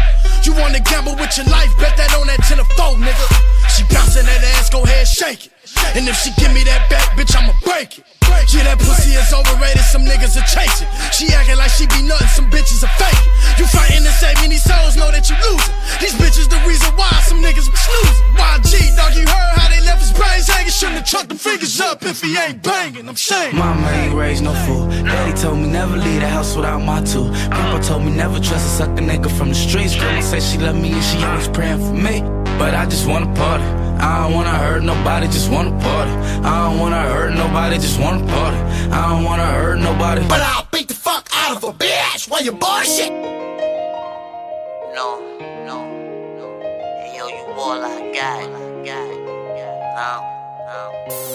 You 0.43 0.53
wanna 0.57 0.79
gamble 0.79 1.15
with 1.15 1.37
your 1.37 1.45
life, 1.47 1.69
bet 1.77 1.95
that 1.97 2.13
on 2.17 2.25
that 2.27 2.41
10 2.49 2.59
or 2.59 2.65
4, 2.65 2.97
nigga. 2.97 3.27
She 3.69 3.83
bouncing 3.93 4.25
that 4.25 4.43
ass, 4.57 4.69
go 4.69 4.83
ahead, 4.83 5.07
shake 5.07 5.45
it. 5.45 5.51
And 5.95 6.07
if 6.07 6.17
she 6.17 6.31
give 6.41 6.53
me 6.53 6.63
that 6.63 6.89
back, 6.89 7.13
bitch, 7.15 7.35
I'ma 7.37 7.53
break 7.63 7.99
it. 7.99 8.20
Yeah, 8.51 8.67
that 8.67 8.79
pussy 8.83 9.15
is 9.15 9.31
overrated, 9.31 9.83
some 9.87 10.03
niggas 10.03 10.35
are 10.35 10.43
chasing. 10.43 10.87
She 11.15 11.31
acting 11.31 11.55
like 11.55 11.71
she 11.71 11.87
be 11.87 12.03
nothing, 12.03 12.27
some 12.27 12.51
bitches 12.51 12.83
are 12.83 12.91
fake. 12.99 13.15
You 13.55 13.65
fighting 13.67 14.03
to 14.03 14.11
save 14.11 14.35
these 14.43 14.63
souls 14.63 14.97
know 14.99 15.09
that 15.11 15.23
you 15.29 15.35
losing. 15.39 15.75
These 16.03 16.15
bitches 16.19 16.51
the 16.51 16.59
reason 16.67 16.91
why 16.99 17.09
some 17.23 17.39
niggas 17.39 17.71
be 17.71 17.79
snoozing. 17.79 18.27
YG, 18.35 18.95
dog, 18.99 19.15
you 19.15 19.23
heard 19.23 19.51
how 19.55 19.69
they 19.71 19.79
left 19.87 20.03
his 20.03 20.11
brains 20.11 20.47
hanging. 20.47 20.71
Shouldn't 20.71 20.99
have 20.99 21.07
chucked 21.07 21.29
them 21.29 21.37
fingers 21.37 21.79
up 21.79 22.03
if 22.03 22.21
he 22.21 22.37
ain't 22.37 22.61
banging. 22.61 23.07
I'm 23.07 23.15
saying. 23.15 23.55
Mama 23.55 23.87
ain't 23.87 24.13
raised 24.13 24.43
no 24.43 24.53
fool. 24.67 24.87
Daddy 24.87 25.33
told 25.39 25.59
me 25.59 25.67
never 25.69 25.95
leave 25.95 26.21
the 26.21 26.27
house 26.27 26.55
without 26.55 26.79
my 26.79 27.01
two. 27.03 27.31
Papa 27.49 27.83
told 27.83 28.03
me 28.03 28.11
never 28.11 28.39
trust 28.39 28.67
a 28.67 28.73
sucker 28.83 29.01
nigga 29.01 29.31
from 29.31 29.49
the 29.49 29.55
streets. 29.55 29.95
Grandma 29.95 30.21
said 30.21 30.43
she 30.43 30.57
love 30.57 30.75
me 30.75 30.91
and 30.91 31.03
she 31.03 31.23
always 31.23 31.47
praying 31.47 31.79
for 31.79 31.93
me. 31.93 32.21
But 32.59 32.75
I 32.75 32.85
just 32.85 33.07
wanna 33.07 33.33
party. 33.35 33.80
I 34.01 34.23
don't 34.23 34.33
wanna 34.33 34.49
hurt 34.57 34.83
nobody, 34.83 35.27
just 35.27 35.49
wanna 35.51 35.71
party. 35.79 36.11
I 36.43 36.69
don't 36.69 36.79
wanna 36.79 37.01
hurt 37.01 37.33
nobody, 37.35 37.75
just 37.77 37.99
wanna 37.99 38.25
party. 38.25 38.57
I 38.91 39.09
don't 39.09 39.23
wanna 39.23 39.45
hurt 39.45 39.77
nobody. 39.79 40.27
But 40.27 40.41
I'll 40.41 40.67
beat 40.71 40.87
the 40.87 40.93
fuck 40.95 41.29
out 41.33 41.55
of 41.57 41.63
a 41.63 41.71
bitch 41.73 42.27
while 42.29 42.43
you 42.43 42.51
bullshit. 42.51 43.11
No, 44.97 45.07
no, 45.67 45.77
no. 46.39 46.59
Hey, 47.01 47.13
yo, 47.17 47.27
you 47.27 47.45
all 47.61 47.83
I 47.83 48.11
got. 48.13 48.41
got, 48.85 49.07
No, 50.01 50.11
no. 50.69 50.79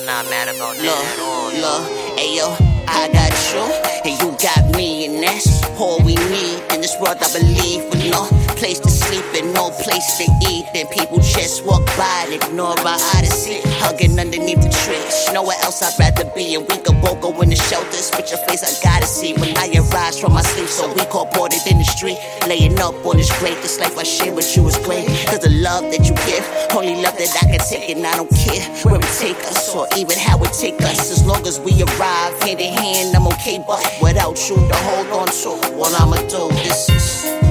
I'm 0.01 0.07
not 0.07 0.25
mad 0.31 0.49
about 0.49 0.75
that 0.77 1.05
at 1.13 1.21
all. 1.21 1.51
Look, 1.63 2.19
hey 2.19 2.37
yo, 2.37 2.49
I 2.89 3.09
got 3.13 3.33
you, 3.53 3.63
and 4.11 4.15
you 4.23 4.29
got 4.43 4.77
me, 4.77 5.07
and 5.07 5.23
that's 5.23 5.63
all 5.79 5.99
we 6.03 6.15
need 6.17 6.63
in 6.73 6.81
this 6.81 6.95
world. 7.01 7.17
I 7.21 7.29
believe 7.33 7.85
with 7.91 8.11
no 8.11 8.25
place 8.57 8.81
to 8.81 8.91
sleep 8.91 9.25
and 9.37 9.53
no 9.55 9.71
place 9.71 10.17
to 10.19 10.25
eat, 10.49 10.67
and 10.75 10.89
people 10.91 11.19
just 11.21 11.65
walk 11.65 11.85
by 11.97 12.25
and 12.27 12.43
ignore 12.43 12.79
our 12.81 13.01
odyssey, 13.17 13.61
hugging 13.81 14.19
underneath 14.19 14.61
the 14.61 14.73
trees. 14.85 15.29
Nowhere 15.33 15.57
else 15.63 15.83
I'd 15.83 15.95
rather 16.01 16.29
be, 16.35 16.55
and 16.57 16.65
we 16.69 16.77
could 16.79 17.01
both 17.01 17.21
go 17.21 17.31
in 17.43 17.51
the 17.51 17.57
shelters. 17.57 18.11
With 18.17 18.31
your 18.31 18.41
face, 18.49 18.65
I 18.65 18.73
gotta 18.83 19.07
see 19.07 19.35
when 19.35 19.57
I 19.59 19.69
arise 19.77 20.19
from 20.19 20.33
my 20.33 20.43
sleep. 20.43 20.69
So 20.69 20.89
we 20.93 21.05
caught 21.07 21.33
boarded 21.35 21.65
in 21.67 21.79
the 21.79 21.85
street, 21.85 22.19
laying 22.49 22.79
up 22.81 22.95
on 23.05 23.17
this 23.17 23.31
great. 23.39 23.61
This 23.63 23.79
life 23.79 23.97
I 23.99 24.03
share 24.03 24.35
with 24.35 24.57
you 24.57 24.67
is 24.67 24.77
great, 24.79 25.07
cause 25.29 25.41
the 25.41 25.51
love 25.51 25.85
that 25.93 26.03
you 26.09 26.15
give, 26.27 26.45
only 26.75 26.97
love 27.03 27.17
that 27.19 27.33
I 27.43 27.57
can 27.57 27.61
take, 27.61 27.91
and 27.91 28.07
I 28.07 28.17
don't 28.17 28.31
care 28.31 28.65
where 28.85 28.97
it 28.97 29.13
take 29.21 29.39
us 29.47 29.75
or 29.75 29.87
even 29.97 30.19
how 30.19 30.43
it 30.43 30.53
take 30.53 30.81
us. 30.83 31.11
As 31.11 31.25
long 31.25 31.47
as 31.47 31.61
we 31.61 31.73
arrive 31.83 32.33
hand 32.43 32.61
in 32.61 32.73
hand, 32.73 33.15
I'm 33.15 33.27
okay. 33.39 33.63
But 33.67 33.85
without 34.01 34.37
you 34.49 34.57
to 34.57 34.77
hold 34.89 35.09
on 35.13 35.29
to, 35.29 35.77
what 35.77 35.93
I'ma 36.01 36.17
do, 36.29 36.49
this 36.57 36.89
is. 36.89 37.46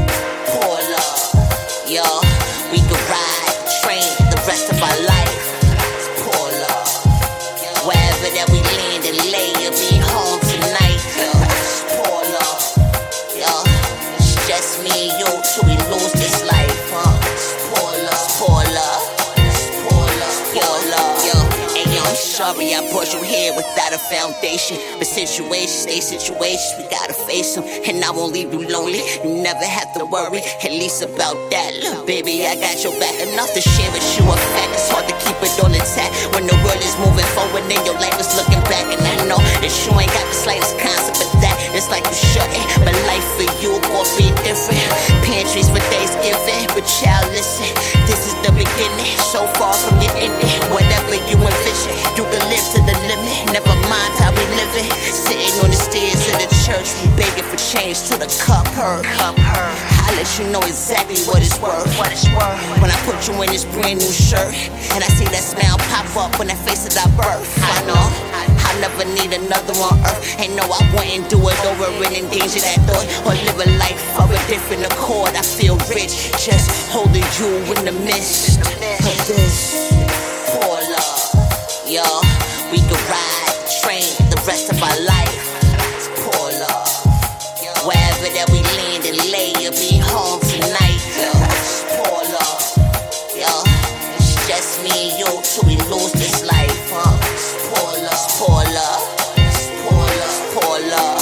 Yo, 1.96 2.04
we 2.74 2.80
can 2.80 2.92
ride, 3.08 3.56
train 3.82 4.04
the 4.30 4.44
rest 4.46 4.70
of 4.70 4.84
our 4.84 5.06
life. 5.08 5.15
Sorry 22.36 22.76
I 22.76 22.84
brought 22.92 23.16
you 23.16 23.24
here 23.24 23.56
without 23.56 23.96
a 23.96 24.02
foundation. 24.12 24.76
But 25.00 25.08
situations, 25.08 25.88
they 25.88 26.04
situations, 26.04 26.76
we 26.76 26.84
gotta 26.92 27.16
face 27.16 27.56
them. 27.56 27.64
And 27.88 28.04
I 28.04 28.12
won't 28.12 28.34
leave 28.36 28.52
you 28.52 28.68
lonely. 28.68 29.00
You 29.24 29.40
never 29.40 29.64
have 29.64 29.96
to 29.96 30.04
worry, 30.04 30.44
at 30.44 30.72
least 30.76 31.00
about 31.00 31.40
that. 31.56 31.72
Look, 31.80 32.06
baby, 32.06 32.44
I 32.44 32.60
got 32.60 32.84
your 32.84 32.92
back 33.00 33.16
enough 33.24 33.56
to 33.56 33.62
share 33.64 33.88
with 33.96 34.04
you 34.20 34.28
a 34.28 34.36
fact. 34.36 34.76
It's 34.76 34.92
hard 34.92 35.08
to 35.08 35.16
keep 35.24 35.40
it 35.40 35.56
all 35.64 35.72
intact 35.72 36.12
when 36.36 36.44
the 36.44 36.60
world 36.60 36.84
is 36.84 36.96
moving 37.00 37.30
forward 37.32 37.64
and 37.72 37.84
your 37.88 37.96
life 38.04 38.20
is 38.20 38.28
looking 38.36 38.60
back. 38.68 38.84
And 38.92 39.00
I 39.00 39.16
know 39.32 39.40
that 39.40 39.72
you 39.72 39.96
ain't 39.96 40.12
got 40.12 40.28
the 40.28 40.36
slightest 40.36 40.76
concept 40.76 41.24
of 41.24 41.32
that. 41.40 41.55
It's 41.86 41.94
like 41.94 42.10
you 42.10 42.18
shouldn't, 42.18 42.66
but 42.82 42.98
life 43.06 43.22
for 43.38 43.46
you 43.62 43.78
will 43.94 44.10
be 44.18 44.34
different. 44.42 44.90
Pantries 45.22 45.70
for 45.70 45.78
Thanksgiving, 45.94 46.66
but 46.74 46.82
child, 46.82 47.30
listen, 47.30 47.70
this 48.10 48.26
is 48.26 48.34
the 48.42 48.50
beginning. 48.58 49.14
So 49.30 49.46
far 49.62 49.70
from 49.78 50.02
the 50.02 50.10
ending, 50.18 50.58
whatever 50.74 51.14
you 51.14 51.38
envision, 51.38 51.94
you 52.18 52.26
can 52.26 52.42
live 52.50 52.66
to 52.74 52.82
the 52.90 52.96
limit. 53.06 53.54
Never 53.54 53.78
mind 53.86 54.14
how 54.18 54.34
we 54.34 54.42
living. 54.58 54.90
Sitting 54.98 55.54
on 55.62 55.70
the 55.70 55.78
stairs 55.78 56.26
of 56.34 56.42
the 56.42 56.55
church, 56.66 56.98
we 56.98 57.14
begging 57.14 57.46
for 57.46 57.62
change 57.62 58.10
to 58.10 58.18
the 58.18 58.26
cup 58.42 58.66
her. 58.74 58.98
Cup 59.22 59.38
her. 59.38 59.70
I 60.02 60.10
let 60.18 60.26
you 60.42 60.50
know 60.50 60.66
exactly 60.66 61.22
what 61.30 61.46
it's 61.46 61.62
worth. 61.62 61.86
What 61.94 62.10
it's 62.10 62.26
worth. 62.34 62.58
When 62.82 62.90
I 62.90 62.98
put 63.06 63.22
you 63.30 63.38
in 63.46 63.54
this 63.54 63.70
brand 63.70 64.02
new 64.02 64.10
shirt, 64.10 64.50
and 64.98 65.06
I 65.06 65.10
see 65.14 65.30
that 65.30 65.46
smile 65.46 65.78
pop 65.94 66.10
up 66.18 66.42
on 66.42 66.50
that 66.50 66.58
face 66.66 66.90
that 66.90 66.98
I 66.98 67.06
birth. 67.14 67.46
I 67.62 67.86
know. 67.86 68.02
I'll 68.66 68.82
never 68.82 69.06
need 69.14 69.38
another 69.38 69.78
on 69.78 69.94
earth. 70.10 70.26
Uh, 70.26 70.42
and 70.42 70.58
no, 70.58 70.66
I 70.66 70.82
wouldn't 70.98 71.30
do 71.30 71.38
it 71.38 71.60
over 71.70 71.86
and 72.02 72.14
endanger 72.18 72.66
that 72.66 72.82
thought. 72.90 73.06
Or 73.30 73.38
live 73.46 73.62
a 73.62 73.70
life 73.78 74.02
of 74.18 74.34
a 74.34 74.40
different 74.50 74.90
accord. 74.90 75.38
I 75.38 75.46
feel 75.46 75.78
rich 75.94 76.34
just 76.42 76.90
holding 76.90 77.30
you 77.38 77.62
in 77.78 77.86
the 77.86 77.94
midst 77.94 78.58
of 78.66 78.74
this. 79.30 79.86
Poor 80.50 80.82
love. 80.82 81.30
Yo, 81.86 82.02
we 82.74 82.82
could 82.90 83.06
ride, 83.06 83.54
train 83.86 84.10
the 84.34 84.42
rest 84.50 84.74
of 84.74 84.82
our 84.82 84.98
life. 85.06 85.15
Till 95.56 95.70
we 95.70 95.78
lose 95.78 96.12
this 96.12 96.44
life, 96.44 96.90
huh? 96.92 97.16
Poor 97.72 98.04
love, 98.04 98.28
poor 98.40 98.64
love, 98.76 99.04
poor 99.88 100.08
love, 100.20 100.38
poor 100.54 100.80
love. 100.92 101.22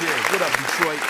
Yeah, 0.00 0.18
what 0.30 0.42
up, 0.42 0.52
Detroit? 0.62 1.02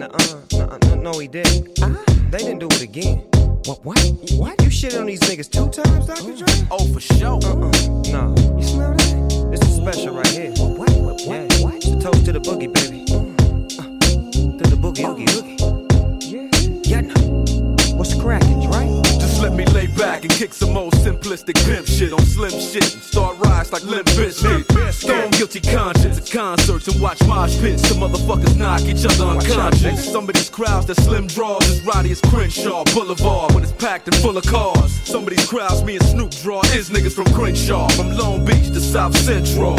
Nuh-uh, 0.00 0.18
nuh-uh, 0.56 0.78
no, 0.78 1.12
no, 1.12 1.18
he 1.18 1.28
didn't. 1.28 1.78
Ah. 1.82 2.02
They 2.30 2.38
didn't 2.38 2.60
do 2.60 2.68
it 2.68 2.80
again. 2.80 3.31
What? 3.64 3.84
What? 3.84 3.98
What? 4.32 4.62
You 4.62 4.70
shit 4.70 4.96
on 4.96 5.06
these 5.06 5.20
niggas 5.20 5.48
two 5.48 5.68
times, 5.68 6.06
Dr. 6.06 6.22
Mm. 6.22 6.38
Dre? 6.38 6.68
Oh, 6.72 6.92
for 6.92 6.98
sure. 6.98 7.36
Uh-uh. 7.36 7.70
Mm. 7.70 8.12
No. 8.12 8.56
You 8.58 8.62
smell 8.66 8.90
that? 8.90 9.50
This 9.52 9.60
is 9.62 9.76
special 9.76 10.14
right 10.16 10.26
here. 10.26 10.50
What? 10.56 10.90
What? 10.90 11.20
What? 11.20 11.26
Yeah. 11.26 11.64
What? 11.64 11.74
It's 11.76 11.86
a 11.86 12.00
toast 12.00 12.24
to 12.24 12.32
the 12.32 12.40
boogie, 12.40 12.72
baby. 12.72 13.04
Mm. 13.06 13.78
Uh, 13.78 14.58
to 14.58 14.68
the 14.68 14.76
boogie, 14.76 15.06
oogie, 15.06 15.30
oogie. 15.30 16.82
Yeah. 16.82 17.02
Yeah. 17.02 17.94
What's 17.94 18.20
cracking, 18.20 18.68
Dre? 18.68 19.11
Let 19.42 19.54
me 19.54 19.66
lay 19.66 19.88
back 19.88 20.22
and 20.22 20.30
kick 20.30 20.54
some 20.54 20.76
old 20.76 20.92
simplistic 20.92 21.56
pimp 21.66 21.84
shit 21.84 22.12
on 22.12 22.20
slim 22.20 22.52
shit 22.52 22.94
and 22.94 23.02
start 23.02 23.36
rise 23.40 23.72
like 23.72 23.82
Limp 23.82 24.06
Bizkit. 24.10 24.92
Stone 24.92 25.32
guilty 25.32 25.58
conscience 25.58 26.16
at 26.16 26.30
concerts 26.30 26.86
and 26.86 27.02
watch 27.02 27.20
mosh 27.26 27.58
pits. 27.58 27.82
Some 27.88 27.98
motherfuckers 27.98 28.56
knock 28.56 28.82
each 28.82 29.04
other 29.04 29.24
unconscious. 29.24 30.12
Some 30.12 30.28
of 30.28 30.34
these 30.36 30.48
crowds 30.48 30.86
that 30.86 30.94
slim 30.98 31.26
draws 31.26 31.68
as 31.68 31.82
rowdy 31.82 32.12
as 32.12 32.20
Crenshaw 32.20 32.84
Boulevard 32.94 33.52
when 33.52 33.64
it's 33.64 33.72
packed 33.72 34.06
and 34.06 34.14
full 34.18 34.36
of 34.36 34.44
cars. 34.44 34.92
Some 35.02 35.24
of 35.24 35.30
these 35.30 35.48
crowds 35.48 35.82
me 35.82 35.96
and 35.96 36.04
Snoop 36.04 36.30
draw 36.30 36.60
is 36.66 36.90
niggas 36.90 37.12
from 37.12 37.26
Crenshaw, 37.34 37.88
from 37.88 38.12
Long 38.16 38.44
Beach 38.44 38.68
to 38.68 38.80
South 38.80 39.16
Central. 39.16 39.74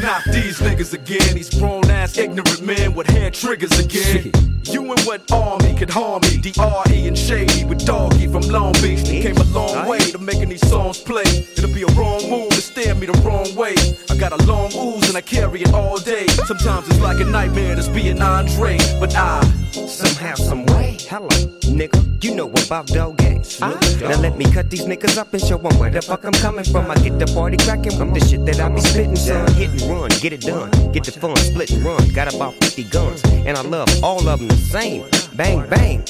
Not 0.00 0.24
these 0.32 0.58
niggas 0.60 0.94
again, 0.94 1.34
these 1.34 1.50
grown 1.50 1.90
ass 1.90 2.16
ignorant 2.16 2.62
men 2.62 2.94
with 2.94 3.08
hair 3.08 3.30
triggers 3.30 3.78
again. 3.78 4.55
You 4.68 4.82
and 4.90 5.00
what 5.02 5.30
army 5.30 5.74
could 5.74 5.90
harm 5.90 6.22
me? 6.22 6.38
D.R.E. 6.38 7.06
and 7.06 7.16
Shady 7.16 7.64
with 7.64 7.86
Doggy 7.86 8.26
from 8.26 8.42
Long 8.42 8.72
Beach. 8.74 9.02
They 9.04 9.22
came 9.22 9.36
a 9.36 9.44
long 9.44 9.88
way 9.88 9.98
to 9.98 10.18
making 10.18 10.48
these 10.48 10.66
songs 10.68 10.98
play. 11.00 11.22
It'll 11.56 11.72
be 11.72 11.82
a 11.82 11.86
wrong 11.94 12.28
move 12.28 12.50
to 12.50 12.60
stare 12.60 12.94
me 12.96 13.06
the 13.06 13.12
wrong 13.24 13.54
way. 13.54 13.74
I 14.10 14.16
got 14.16 14.32
a 14.32 14.44
long 14.44 14.72
ooze 14.74 15.08
and 15.08 15.16
I 15.16 15.20
carry 15.20 15.62
it 15.62 15.72
all 15.72 15.98
day. 15.98 16.26
Sometimes 16.26 16.88
it's 16.88 17.00
like 17.00 17.20
a 17.20 17.24
nightmare 17.24 17.76
to 17.76 17.92
being 17.92 18.16
an 18.16 18.22
Andre, 18.22 18.76
but 18.98 19.14
I 19.14 19.40
Somehow, 19.84 20.34
some 20.34 20.64
way. 20.66 20.96
Hello, 21.08 21.28
nigga. 21.68 22.24
You 22.24 22.34
know 22.34 22.48
about 22.48 22.86
dog 22.86 23.18
games. 23.18 23.60
Now 23.60 23.76
let 24.20 24.38
me 24.38 24.50
cut 24.50 24.70
these 24.70 24.86
niggas 24.86 25.18
up 25.18 25.34
and 25.34 25.42
show 25.42 25.58
'em 25.58 25.78
where 25.78 25.90
the 25.90 26.00
fuck 26.00 26.24
I'm 26.24 26.32
coming 26.32 26.64
from. 26.64 26.90
I 26.90 26.94
get 26.96 27.18
the 27.18 27.26
party 27.26 27.58
cracking 27.58 27.96
with 27.98 28.14
the 28.14 28.26
shit 28.26 28.46
that 28.46 28.58
I 28.58 28.68
be 28.70 28.80
spitting, 28.80 29.16
son. 29.16 29.52
Hit 29.52 29.70
and 29.70 29.82
run, 29.82 30.08
get 30.22 30.32
it 30.32 30.40
done. 30.40 30.70
Get 30.92 31.04
the 31.04 31.12
fun, 31.12 31.36
split 31.36 31.70
and 31.70 31.84
run. 31.84 32.08
Got 32.14 32.34
about 32.34 32.54
50 32.54 32.84
guns, 32.84 33.22
and 33.44 33.56
I 33.56 33.60
love 33.60 33.88
all 34.02 34.26
of 34.26 34.40
them 34.40 34.55
same. 34.56 35.04
Bang, 35.34 35.68
bang. 35.68 36.04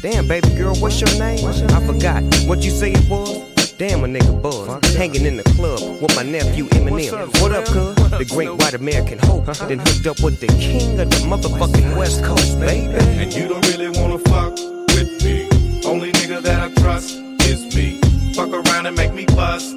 Damn, 0.00 0.28
baby 0.28 0.48
girl, 0.54 0.74
what's 0.76 1.00
your 1.00 1.10
name? 1.18 1.44
I 1.46 1.84
forgot 1.86 2.22
what 2.46 2.62
you 2.62 2.70
say 2.70 2.92
it 2.92 3.08
was. 3.08 3.72
Damn, 3.78 4.02
a 4.02 4.08
nigga 4.08 4.42
buzz. 4.42 4.94
Hanging 4.96 5.24
in 5.24 5.36
the 5.36 5.44
club 5.44 6.02
with 6.02 6.14
my 6.16 6.24
nephew 6.24 6.64
Eminem. 6.66 7.40
What 7.40 7.52
up, 7.52 7.64
cuz? 7.66 7.94
The 8.10 8.24
great 8.24 8.52
white 8.52 8.74
American 8.74 9.18
hope. 9.20 9.46
Then 9.46 9.78
hooked 9.78 10.06
up 10.06 10.20
with 10.20 10.40
the 10.40 10.48
king 10.58 10.98
of 10.98 11.10
the 11.10 11.16
motherfucking 11.18 11.96
West 11.96 12.24
Coast, 12.24 12.58
baby. 12.58 12.92
And 12.94 13.32
you 13.32 13.46
don't 13.48 13.64
really 13.68 13.88
wanna 13.88 14.18
fuck 14.18 14.54
with 14.94 15.22
me. 15.22 15.48
Only 15.86 16.10
nigga 16.12 16.42
that 16.42 16.60
I 16.60 16.74
trust 16.80 17.18
is 17.42 17.74
me. 17.74 18.00
Fuck 18.34 18.50
around 18.50 18.86
and 18.86 18.96
make 18.96 19.14
me 19.14 19.26
bust. 19.26 19.76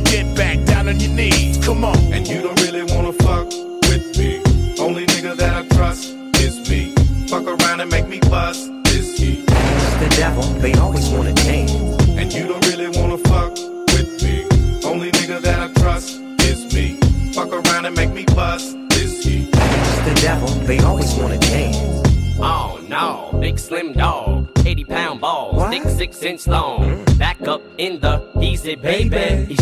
and 0.01 0.11
get 0.11 0.35
back 0.35 0.63
down 0.65 0.87
on 0.87 0.99
your 0.99 1.11
knees. 1.11 1.57
Come 1.63 1.83
on. 1.83 1.97
And 2.13 2.27
you 2.27 2.41
don't 2.41 2.59
really 2.61 2.83
wanna 2.83 3.13
fuck 3.13 3.47
with 3.89 4.17
me. 4.17 4.41
Only 4.79 5.05
nigga 5.05 5.35
that 5.37 5.65
I 5.65 5.67
trust 5.75 6.13
is 6.39 6.69
me. 6.69 6.93
Fuck 7.27 7.45
around 7.45 7.81
and 7.81 7.91
make 7.91 8.07
me 8.07 8.19
bust 8.29 8.69
is 8.87 9.17
he. 9.17 9.41
The 10.01 10.13
devil, 10.17 10.43
they 10.59 10.73
always 10.73 11.07
wanna 11.09 11.33
dance. 11.33 11.71
And 12.19 12.33
you 12.33 12.47
don't 12.47 12.65
really 12.67 12.89
wanna 12.99 13.17
fuck 13.17 13.51
with 13.93 14.23
me. 14.23 14.45
Only 14.83 15.11
nigga 15.11 15.41
that 15.41 15.59
I 15.69 15.73
trust 15.79 16.19
is 16.41 16.73
me. 16.73 16.97
Fuck 17.33 17.51
around 17.51 17.85
and 17.85 17.95
make 17.95 18.11
me 18.11 18.25
bust 18.35 18.75
is 18.93 19.23
he. 19.23 19.45
The 19.51 20.19
devil, 20.21 20.49
they 20.67 20.79
always 20.79 21.13
wanna 21.15 21.37
dance. 21.37 22.01
Oh 22.43 22.79
no, 22.89 23.37
big 23.39 23.59
slim 23.59 23.93
dog, 23.93 24.49
80 24.65 24.83
pound 24.85 25.21
balls, 25.21 25.69
thick 25.69 25.83
six 25.83 26.23
inch 26.23 26.47
long. 26.47 27.05
Back 27.19 27.47
up 27.47 27.61
in 27.77 27.99
the 27.99 28.19
easy 28.41 28.73
baby, 28.73 29.09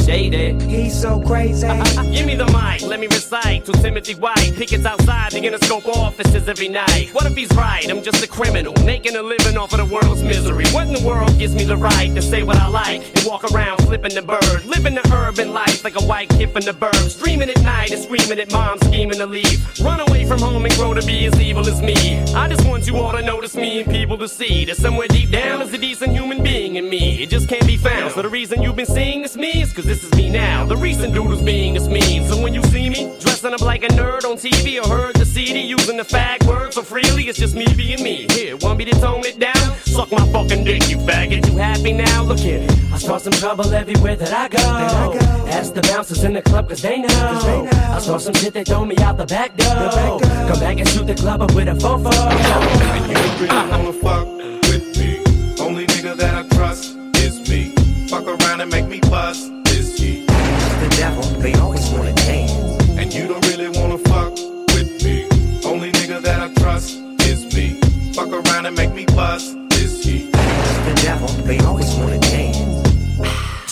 he's. 0.10 0.62
He's 0.64 1.00
so 1.00 1.22
crazy. 1.22 1.68
Give 2.12 2.26
me 2.26 2.36
the 2.36 2.46
mic, 2.46 2.82
let 2.88 3.00
me 3.00 3.08
recite 3.08 3.66
to 3.66 3.72
Timothy 3.74 4.16
White. 4.16 4.54
Pickets 4.56 4.86
outside, 4.86 5.32
the 5.32 5.42
Interscope 5.42 5.88
offices 5.88 6.48
every 6.48 6.68
night. 6.68 7.10
What 7.14 7.26
if 7.26 7.36
he's 7.36 7.52
right? 7.56 7.88
I'm 7.90 8.02
just 8.02 8.24
a 8.24 8.28
criminal, 8.28 8.74
making 8.84 9.16
a 9.16 9.22
living 9.22 9.58
off 9.58 9.74
of 9.74 9.80
the 9.80 9.94
world's 9.94 10.24
misery. 10.24 10.66
What 10.72 10.88
in 10.88 10.94
the 10.94 11.06
world 11.08 11.38
gives 11.38 11.56
me 11.56 11.64
the 11.64 11.78
right 11.78 12.14
to 12.16 12.22
say 12.22 12.44
what 12.44 12.58
I 12.58 12.68
like 12.68 13.02
and 13.16 13.26
walk 13.26 13.44
around 13.52 13.78
flipping 13.84 14.16
the 14.16 14.22
bird, 14.22 14.66
living 14.66 14.96
the 14.96 15.08
urban 15.14 15.54
life 15.54 15.84
like 15.84 16.00
a 16.00 16.04
white 16.04 16.30
kid 16.30 16.52
from 16.52 16.64
the 16.64 16.74
burbs, 16.74 17.22
dreaming 17.22 17.50
at 17.50 17.62
night 17.62 17.92
and 17.92 18.02
screaming 18.02 18.40
at 18.40 18.52
mom, 18.52 18.80
scheming 18.80 19.18
to 19.18 19.26
leave. 19.26 19.60
Run 19.80 20.00
away 20.00 20.09
from 20.30 20.42
home 20.42 20.64
and 20.64 20.74
grow 20.76 20.94
to 20.94 21.04
be 21.08 21.26
as 21.26 21.42
evil 21.42 21.68
as 21.68 21.82
me. 21.82 22.20
I 22.36 22.48
just 22.48 22.64
want 22.68 22.86
you 22.86 22.98
all 22.98 23.12
to 23.14 23.22
notice 23.24 23.56
me 23.56 23.82
and 23.82 23.92
people 23.92 24.16
to 24.20 24.28
see 24.28 24.64
that 24.66 24.78
somewhere 24.78 25.08
deep 25.08 25.32
down 25.32 25.60
is 25.64 25.74
a 25.74 25.78
decent 25.80 26.12
human 26.12 26.44
being 26.44 26.76
in 26.76 26.88
me. 26.88 27.24
It 27.24 27.32
just 27.32 27.50
can't 27.50 27.66
be 27.66 27.78
found. 27.78 28.12
So 28.12 28.22
the 28.22 28.30
reason 28.30 28.62
you've 28.62 28.76
been 28.76 28.86
seeing 28.86 29.24
this 29.24 29.36
me 29.36 29.64
is 29.64 29.74
cause 29.74 29.86
this 29.86 30.04
is 30.04 30.14
me 30.14 30.30
now. 30.30 30.66
The 30.66 30.78
recent 30.78 31.16
who's 31.16 31.42
being 31.42 31.74
this 31.74 31.88
mean. 31.88 32.28
So 32.28 32.40
when 32.40 32.54
you 32.54 32.62
see 32.66 32.92
me 32.92 33.18
dressing 33.20 33.56
up 33.56 33.62
like 33.62 33.84
a 33.84 33.88
nerd 33.88 34.24
on 34.24 34.38
TV 34.38 34.80
or 34.80 34.88
heard 34.88 35.16
the 35.16 35.26
CD 35.26 35.62
using 35.62 35.98
the 35.98 36.04
fag 36.04 36.46
word 36.48 36.76
so 36.76 36.84
freely, 36.84 37.28
it's 37.28 37.40
just 37.40 37.56
me 37.56 37.66
being 37.76 38.04
me. 38.04 38.28
Here, 38.30 38.56
want 38.58 38.78
me 38.78 38.86
to 38.86 39.00
tone 39.00 39.26
it 39.26 39.40
down? 39.40 39.56
Suck 39.86 40.12
my 40.12 40.32
fucking 40.32 40.64
dick, 40.64 40.88
you 40.90 40.98
faggot. 40.98 41.48
You 41.48 41.58
happy 41.58 41.94
now? 41.94 42.24
Look 42.24 42.40
here. 42.40 42.68
I 42.94 43.00
start 43.00 43.24
some 43.24 43.34
trouble 43.34 43.74
everywhere 43.74 44.16
that 44.16 44.32
I 44.32 44.48
go. 44.48 45.18
Ask 45.48 45.74
the 45.74 45.82
bouncers 45.82 46.24
in 46.24 46.34
the 46.34 46.44
club 46.44 46.70
cause 46.70 46.84
they 46.84 47.00
know. 47.00 47.68
I 47.72 48.00
saw 48.00 48.18
some 48.20 48.36
shit, 48.36 48.54
they 48.54 48.64
throw 48.64 48.86
me 48.86 48.96
out 48.98 49.18
the 49.18 49.26
back 49.26 49.58
door. 49.58 50.19
Come 50.22 50.60
back 50.60 50.80
and 50.80 50.88
shoot 50.88 51.08
the 51.08 51.16
club 51.16 51.42
up 51.42 51.54
with 51.54 51.68
a 51.68 51.74
fofo. 51.74 52.12
And 52.14 53.08
you 53.08 53.14
don't 53.14 53.40
really 53.40 53.70
wanna 53.72 53.94
fuck 53.94 54.28
with 54.70 54.98
me. 54.98 55.20
Only 55.60 55.86
nigga 55.88 56.16
that 56.18 56.36
I 56.36 56.48
trust 56.56 56.96
is 57.18 57.48
me. 57.50 57.74
Fuck 58.08 58.28
around 58.28 58.62
and 58.62 58.72
make 58.72 58.88
me 58.88 59.00
bust 59.02 59.52
is 59.68 59.98
he. 59.98 60.26
The 60.26 60.96
devil, 60.98 61.24
they 61.42 61.54
always 61.56 61.88
wanna 61.90 62.14
dance. 62.14 62.52
And 62.98 63.14
you 63.14 63.28
don't 63.28 63.46
really 63.48 63.70
wanna 63.70 63.98
fuck 64.00 64.32
with 64.74 65.04
me. 65.04 65.28
Only 65.64 65.92
nigga 65.92 66.22
that 66.22 66.42
I 66.42 66.54
trust 66.56 66.98
is 67.22 67.46
me. 67.56 67.80
Fuck 68.14 68.30
around 68.30 68.66
and 68.66 68.76
make 68.76 68.94
me 68.94 69.06
bust 69.06 69.56
is 69.74 70.04
he. 70.04 70.32
The 70.32 71.00
devil, 71.04 71.28
they 71.44 71.60
always 71.60 71.94
wanna 71.96 72.20
dance. 72.20 72.68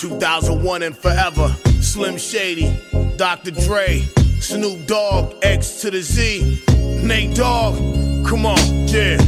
2001 0.00 0.82
and 0.82 0.96
forever. 0.96 1.54
Slim 1.80 2.16
Shady, 2.16 2.72
Dr. 3.16 3.50
Dre, 3.50 4.06
Snoop 4.40 4.86
Dogg, 4.86 5.34
X 5.42 5.80
to 5.82 5.90
the 5.90 6.00
Z. 6.00 6.62
Nate 7.02 7.36
Dogg, 7.36 7.76
come 8.26 8.46
on, 8.46 8.58
yeah. 8.88 9.18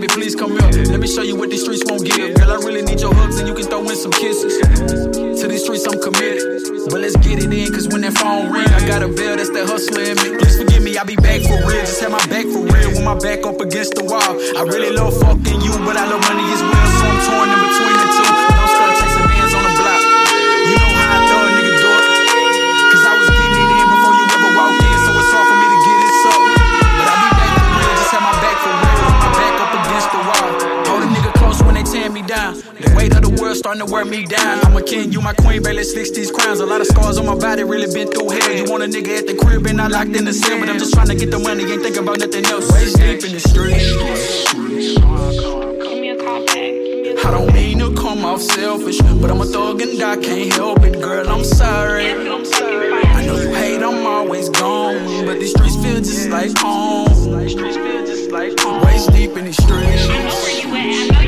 Baby, 0.00 0.12
please 0.14 0.34
come 0.34 0.52
here. 0.52 0.84
Let 0.88 1.00
me 1.00 1.06
show 1.06 1.22
you 1.22 1.36
what 1.36 1.50
these 1.50 1.62
streets 1.62 1.82
won't 1.84 2.04
give. 2.04 2.34
Girl, 2.34 2.50
I 2.50 2.56
really 2.64 2.82
need 2.82 3.00
your 3.00 3.14
hugs 3.14 3.38
and 3.38 3.48
you 3.48 3.54
can 3.54 3.64
throw 3.64 3.82
in 3.82 3.96
some 3.96 4.12
kisses. 4.12 4.56
To 5.40 5.48
these 5.48 5.62
streets, 5.62 5.86
I'm 5.86 6.00
committed. 6.00 6.40
But 6.88 7.00
let's 7.00 7.16
get 7.16 7.44
it 7.44 7.52
in, 7.52 7.72
cause 7.72 7.88
when 7.88 8.00
that 8.02 8.16
phone 8.16 8.50
ring, 8.50 8.66
I 8.68 8.86
got 8.88 9.02
a 9.02 9.08
veil 9.08 9.36
that's 9.36 9.50
the 9.50 9.66
hustler 9.66 10.02
in 10.02 10.16
me. 10.16 10.40
Please 10.40 10.56
forgive 10.56 10.82
me, 10.82 10.96
I'll 10.96 11.04
be 11.04 11.16
back 11.16 11.42
for 11.42 11.60
real. 11.68 11.84
Just 11.84 12.00
have 12.00 12.12
my 12.12 12.24
back 12.26 12.48
for 12.48 12.64
real 12.64 12.88
with 12.96 13.04
my 13.04 13.18
back 13.18 13.44
up 13.44 13.60
against 13.60 13.94
the 13.94 14.04
wall. 14.04 14.32
I 14.56 14.62
really 14.64 14.90
love 14.96 15.12
fucking 15.20 15.60
you, 15.60 15.72
but 15.84 15.96
I 15.96 16.08
love 16.08 16.22
money 16.24 16.46
as 16.48 16.62
well, 16.64 16.88
so 16.96 17.04
I'm 17.04 17.20
torn 17.28 17.48
starting 33.70 33.86
to 33.86 33.92
wear 33.92 34.04
me 34.04 34.24
down. 34.24 34.58
I'm 34.66 34.76
a 34.76 34.82
king, 34.82 35.12
you 35.12 35.20
my 35.20 35.32
queen, 35.32 35.62
fix 35.62 36.10
these 36.10 36.32
crowns. 36.32 36.58
A 36.58 36.66
lot 36.66 36.80
of 36.80 36.88
scars 36.88 37.18
on 37.18 37.26
my 37.26 37.36
body, 37.36 37.62
really 37.62 37.86
been 37.94 38.08
through 38.10 38.30
hell. 38.30 38.52
You 38.52 38.64
want 38.64 38.82
a 38.82 38.86
nigga 38.86 39.18
at 39.18 39.26
the 39.28 39.34
crib 39.36 39.64
and 39.66 39.80
I 39.80 39.86
locked 39.86 40.16
in 40.16 40.24
the 40.24 40.32
cell, 40.32 40.58
but 40.58 40.68
I'm 40.68 40.78
just 40.78 40.92
trying 40.92 41.06
to 41.06 41.14
get 41.14 41.30
the 41.30 41.38
money, 41.38 41.62
ain't 41.62 41.80
thinking 41.80 42.02
about 42.02 42.18
nothing 42.18 42.44
else. 42.46 42.68
Waist 42.72 42.96
deep 42.96 43.22
in 43.22 43.30
the 43.30 43.38
streets. 43.38 43.94
Give 44.50 46.00
me 46.00 46.10
a 46.10 46.16
call 46.18 46.44
back. 46.46 47.24
I 47.24 47.30
don't 47.30 47.54
mean 47.54 47.78
to 47.78 47.94
come 47.94 48.24
off 48.24 48.40
selfish, 48.40 48.98
but 48.98 49.30
I'm 49.30 49.40
a 49.40 49.46
thug 49.46 49.80
and 49.82 50.02
I 50.02 50.16
can't 50.16 50.52
help 50.52 50.82
it, 50.82 51.00
girl. 51.00 51.28
I'm 51.28 51.44
sorry. 51.44 52.10
I 52.10 53.24
know 53.24 53.36
you 53.38 53.54
hate, 53.54 53.82
I'm 53.84 54.04
always 54.04 54.48
gone, 54.48 55.26
but 55.26 55.38
these 55.38 55.52
streets 55.52 55.76
feel 55.76 55.98
just 55.98 56.28
like 56.28 56.58
home. 56.58 57.06
Waist 58.82 59.12
deep 59.12 59.36
in 59.36 59.44
these 59.44 59.62
streets. 59.62 61.19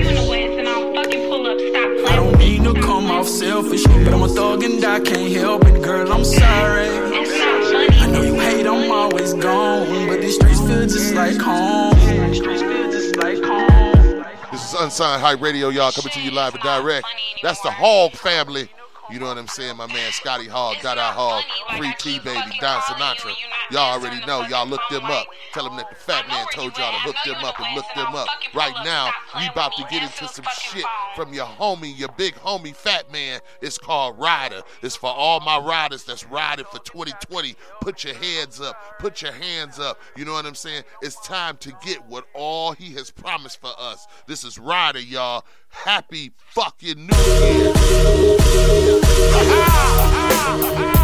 Off 3.22 3.28
selfish, 3.28 3.84
but 3.84 4.12
I'm 4.12 4.22
a 4.22 4.28
thug 4.28 4.64
and 4.64 4.84
I 4.84 4.98
can't 4.98 5.32
help 5.32 5.64
it, 5.66 5.80
girl. 5.80 6.12
I'm 6.12 6.24
sorry. 6.24 6.88
I 6.88 8.10
know 8.10 8.22
you 8.22 8.34
hate, 8.34 8.66
I'm 8.66 8.90
always 8.90 9.32
gone, 9.34 10.08
but 10.08 10.20
these 10.20 10.34
streets 10.34 10.58
feel 10.58 10.82
just 10.82 11.14
like 11.14 11.40
home. 11.40 11.94
This 14.50 14.64
is 14.64 14.74
Unsigned 14.74 15.22
Hype 15.22 15.40
Radio, 15.40 15.68
y'all, 15.68 15.92
coming 15.92 16.10
to 16.12 16.20
you 16.20 16.32
live 16.32 16.54
and 16.54 16.62
direct. 16.64 17.06
That's 17.44 17.60
the 17.60 17.70
Hog 17.70 18.10
family. 18.12 18.68
You 19.12 19.18
know 19.18 19.26
what 19.26 19.36
I'm 19.36 19.46
saying? 19.46 19.76
My 19.76 19.86
man 19.86 20.10
Scotty 20.12 20.48
Hogg, 20.48 20.80
Dada 20.80 21.02
Hogg, 21.02 21.44
Free 21.76 21.92
T 21.98 22.18
Baby, 22.20 22.56
Don 22.60 22.80
Sinatra. 22.80 23.34
Y'all 23.70 23.92
already 23.98 24.24
know. 24.24 24.46
Y'all 24.48 24.66
look 24.66 24.80
them 24.90 25.04
up. 25.04 25.26
Tell 25.52 25.64
them 25.64 25.76
that 25.76 25.90
the 25.90 25.96
fat 25.96 26.26
man 26.28 26.46
told 26.54 26.76
y'all 26.78 26.92
to 26.92 26.98
hook 26.98 27.16
them 27.26 27.44
up 27.44 27.60
and 27.60 27.76
look 27.76 27.84
them 27.94 28.14
up. 28.14 28.26
Right 28.54 28.74
now, 28.84 29.10
we 29.38 29.46
about 29.48 29.72
to 29.76 29.84
get 29.90 30.02
into 30.02 30.26
some 30.28 30.46
shit 30.58 30.84
from 31.14 31.34
your 31.34 31.44
homie, 31.44 31.96
your 31.96 32.08
big 32.16 32.34
homie 32.36 32.74
Fat 32.74 33.12
Man. 33.12 33.40
It's 33.60 33.76
called 33.76 34.18
Rider. 34.18 34.62
It's 34.82 34.96
for 34.96 35.10
all 35.10 35.40
my 35.40 35.58
riders 35.58 36.04
that's 36.04 36.26
riding 36.26 36.64
for 36.64 36.78
2020. 36.78 37.54
Put 37.82 38.04
your 38.04 38.14
heads 38.14 38.62
up. 38.62 38.76
Put 38.98 39.20
your 39.20 39.32
hands 39.32 39.78
up. 39.78 40.00
You 40.16 40.24
know 40.24 40.32
what 40.32 40.46
I'm 40.46 40.54
saying? 40.54 40.84
It's 41.02 41.20
time 41.26 41.58
to 41.58 41.72
get 41.84 42.02
what 42.06 42.24
all 42.34 42.72
he 42.72 42.94
has 42.94 43.10
promised 43.10 43.60
for 43.60 43.72
us. 43.78 44.06
This 44.26 44.42
is 44.42 44.58
Rider, 44.58 45.00
y'all. 45.00 45.44
Happy 45.68 46.32
fucking 46.36 47.06
New 47.06 47.16
Year. 47.16 49.01
Three 49.04 51.01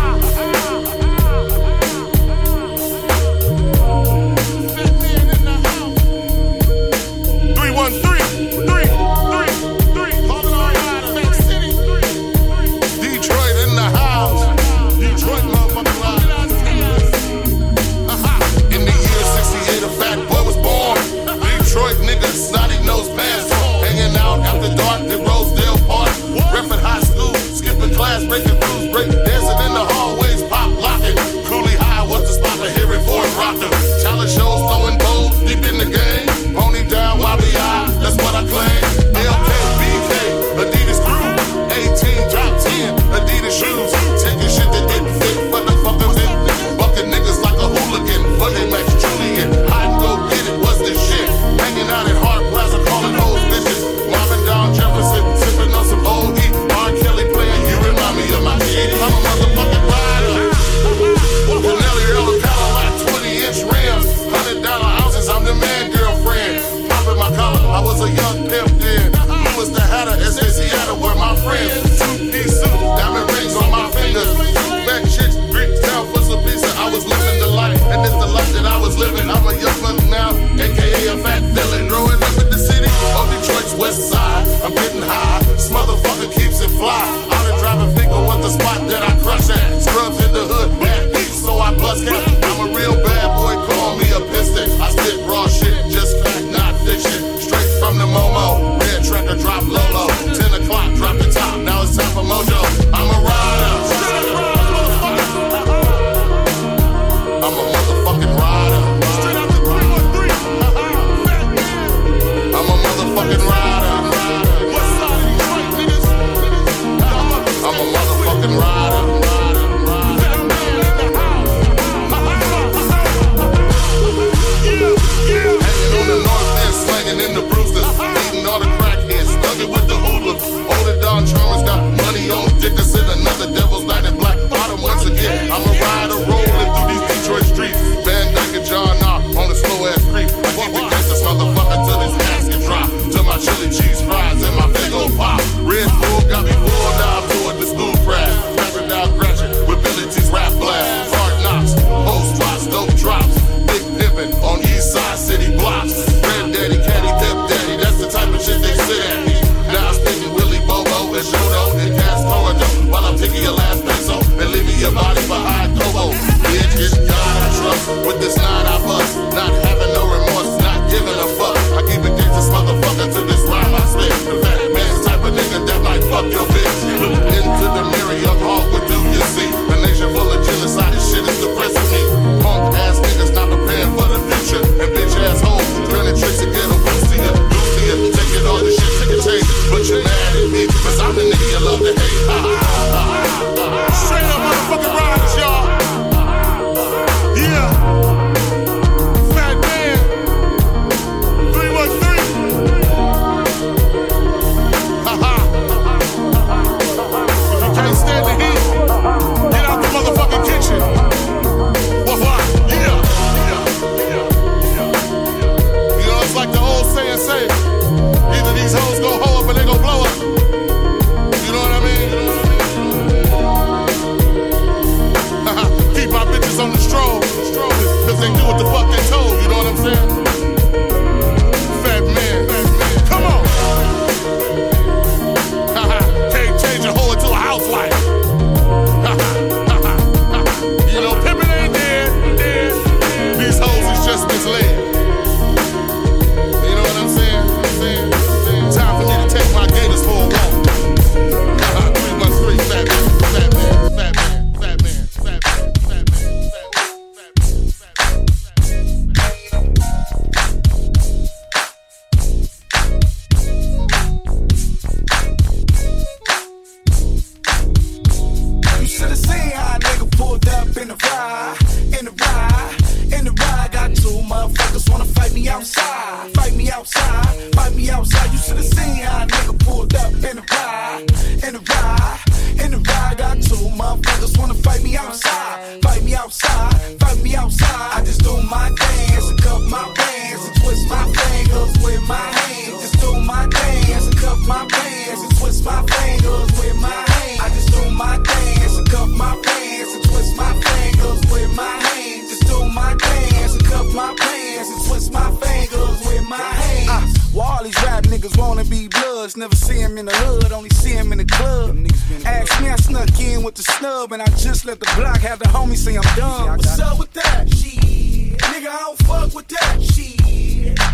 see 309.79 309.85
him 309.85 309.99
in 309.99 310.07
the 310.07 310.13
hood, 310.13 310.53
only 310.53 310.71
see 310.71 310.91
him 310.91 311.13
in 311.13 311.19
the 311.19 311.25
club. 311.25 311.77
Ask 312.25 312.61
me, 312.61 312.69
I 312.69 312.77
snuck 312.77 313.21
in 313.21 313.43
with 313.43 313.55
the 313.55 313.63
snub, 313.63 314.13
and 314.13 314.21
I 314.21 314.27
just 314.37 314.65
let 314.65 314.81
the 314.81 314.91
block 314.97 315.19
have 315.19 315.39
the 315.39 315.47
homie 315.47 315.77
say 315.77 315.97
I'm 315.97 316.17
done. 316.17 316.57
What's 316.57 316.79
up 316.81 316.99
with 316.99 317.13
that? 317.13 317.49
Shit. 317.49 318.39
Nigga, 318.39 318.69
I 318.69 318.79
don't 318.81 318.99
fuck 319.05 319.35
with 319.35 319.49
that. 319.49 319.83
Shit. 319.83 320.28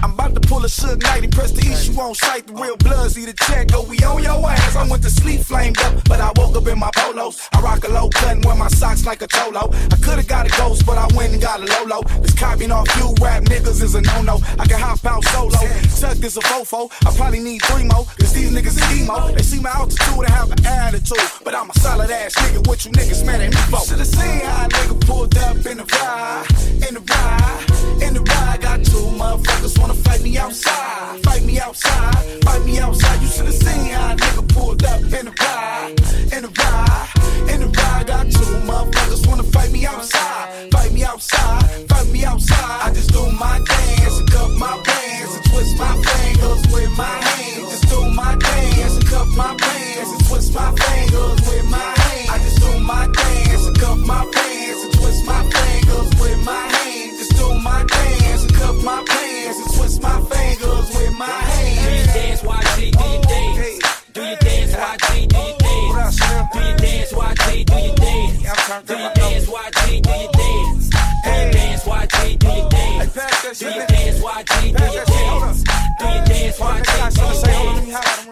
I'm 0.02 0.12
about 0.12 0.34
to 0.34 0.40
pull 0.40 0.64
a 0.64 0.68
Suge 0.68 1.02
Knight 1.02 1.24
and 1.24 1.32
press 1.32 1.52
the 1.52 1.60
issue 1.60 1.98
on 2.00 2.14
sight. 2.14 2.46
The 2.46 2.54
real 2.54 2.76
bloods 2.76 3.16
need 3.16 3.28
a 3.28 3.32
check. 3.44 3.68
Go, 3.68 3.82
we 3.82 3.98
on 4.00 4.22
your 4.22 4.38
ass. 4.48 4.76
I 4.76 4.86
went 4.88 5.02
to 5.02 5.10
sleep 5.10 5.40
flamed 5.40 5.78
up, 5.78 6.04
but 6.08 6.20
I 6.20 6.32
woke 6.36 6.56
up 6.56 6.66
in 6.68 6.78
my 6.78 6.90
polos. 6.94 7.40
I 7.52 7.60
rock 7.60 7.84
a 7.84 7.90
low 7.90 8.08
cut 8.10 8.36
and 8.36 8.44
wear 8.44 8.54
my 8.54 8.68
socks 8.68 9.06
like 9.06 9.22
a 9.22 9.26
cholo. 9.26 9.70
I 9.90 9.96
could've 10.02 10.28
got 10.28 10.46
a 10.46 10.50
ghost, 10.56 10.84
but 10.86 10.98
I 10.98 11.06
went 11.16 11.32
and 11.32 11.42
got 11.42 11.60
a 11.60 11.64
Lolo. 11.64 12.02
This 12.20 12.34
copying 12.34 12.72
off 12.72 12.88
you 12.96 13.14
rap 13.20 13.44
niggas 13.44 13.82
is 13.82 13.94
a 13.94 14.00
no-no. 14.00 14.40
I 14.58 14.66
can 14.66 14.78
hop 14.78 15.04
out 15.04 15.24
solo. 15.24 15.58
Tuck 16.00 16.22
is 16.22 16.36
a 16.36 16.40
fofo. 16.40 16.90
I 17.06 17.16
probably 17.16 17.40
need 17.40 17.62
three 17.62 17.84
more, 17.84 18.04
cause 18.18 18.32
these 18.32 18.50
niggas 18.50 18.76
is 18.76 19.00
emo. 19.00 19.32
They 19.32 19.42
see 19.42 19.60
my 19.60 19.70
altitude 19.70 20.24
and 20.24 20.28
have 20.28 20.50
an 20.50 20.66
attitude. 20.66 21.18
But 21.44 21.54
I'm 21.54 21.70
a 21.70 21.74
solid 21.74 22.10
ass 22.10 22.34
nigga. 22.36 22.66
What 22.66 22.84
you 22.84 22.90
niggas 22.92 23.24
mad 23.24 23.40
at 23.40 23.50
me 23.50 23.56
for? 23.70 23.80
Should've 23.80 24.06
seen 24.06 24.40
how 24.40 24.66
a 24.66 24.68
nigga 24.68 25.06
pulled 25.06 25.36
up 25.38 25.56
in 25.64 25.78
the 25.78 25.84
ride, 25.84 26.46
in 26.86 26.94
the 26.94 27.00
ride, 27.00 28.02
in 28.02 28.14
the 28.14 28.20
ride. 28.20 28.60
Got 28.60 28.84
two 28.84 29.08
motherfuckers 29.20 29.73
wanna 29.78 29.94
fight 29.94 30.22
me 30.22 30.36
outside, 30.36 31.22
fight 31.22 31.42
me 31.44 31.60
outside, 31.60 32.44
fight 32.44 32.64
me 32.64 32.78
outside. 32.78 33.22
You 33.22 33.28
should've 33.28 33.54
seen 33.54 33.92
how 33.92 34.12
a 34.12 34.16
nigga 34.16 34.48
pulled 34.54 34.84
up 34.84 35.00
in 35.00 35.24
the 35.26 35.34
ride, 35.40 35.94
in 36.34 36.42
the 36.42 36.52
ride, 36.58 37.08
in 37.52 37.60
the 37.60 37.68
ride. 37.68 38.06
Got 38.06 38.30
two 38.30 38.50
motherfuckers 38.68 39.26
wanna 39.26 39.42
fight 39.44 39.70
me 39.72 39.86
outside, 39.86 40.70
fight 40.72 40.92
me 40.92 41.04
outside, 41.04 41.88
fight 41.88 42.08
me 42.08 42.24
outside. 42.24 42.80
I 42.86 42.92
just 42.92 43.12
do 43.12 43.22
my 43.32 43.60
dance 43.64 44.18
and 44.18 44.30
cup 44.30 44.50
my 44.52 44.80
pants 44.84 45.36
and 45.36 45.44
twist 45.46 45.78
my 45.78 45.94
fingers 46.02 46.62
with 46.72 46.90
my 46.96 47.16
hands. 47.28 47.70
Just 47.70 47.88
do 47.88 48.10
my 48.10 48.34
dance 48.36 48.96
and 48.96 49.06
cup 49.06 49.28
my 49.28 49.56
pants 49.56 50.10
and 50.12 50.26
twist 50.26 50.54
my 50.54 50.70
fingers 50.74 51.40
with 51.48 51.64
my 51.70 51.78
hands. 51.78 52.30
I 52.30 52.38
just 52.38 52.60
do 52.60 52.78
my 52.80 53.06
dance 53.06 53.66
and 53.66 53.78
cup 53.78 53.98
my 53.98 54.24
bands 54.30 54.53
my 58.84 59.02
bands 59.04 59.58
and 59.58 59.74
twist 59.74 60.02
my 60.02 60.20
fingers 60.28 60.88
with 60.94 61.12
my 61.16 61.26
hands. 61.26 61.80
Do 61.80 61.90
you 61.96 62.04
dance, 62.12 62.42
YG? 62.42 62.92
Do 62.92 63.04
you 63.08 63.20
dance? 63.22 63.80
Do 64.12 64.20
you 64.20 64.36
dance, 64.36 64.72
YG? 64.74 65.28
Do 65.28 65.38
you 65.40 65.56
dance? 65.58 66.18
Do 66.52 66.60
you 66.60 66.76
dance, 66.76 67.12
YG? 67.12 67.64
Do 67.64 67.76
you 67.80 67.94
dance? 67.96 68.84
Do 68.84 68.94
you 68.94 69.08
dance, 69.14 69.46
YG? 69.48 70.02
Do 70.02 70.10
you 70.12 70.28
dance? 70.32 70.88
Do 71.24 71.30
you 71.32 71.48
dance, 71.50 71.84
YG? 71.84 72.38
Do 72.38 72.46
you 72.46 72.68
dance? 72.68 73.12
Do 73.58 73.64
you 73.64 73.86
dance, 73.86 74.20
YG? 74.20 74.52
Do 74.52 74.84
you 74.84 75.04
dance? 75.08 75.64
Do 75.98 76.04
you 76.04 76.20
dance, 76.24 76.58
YG? 76.58 76.84
Do 76.84 76.84
you 76.84 77.14
dance? 77.14 77.14
Do 77.14 77.24
you 77.24 77.42
dance, 77.42 78.23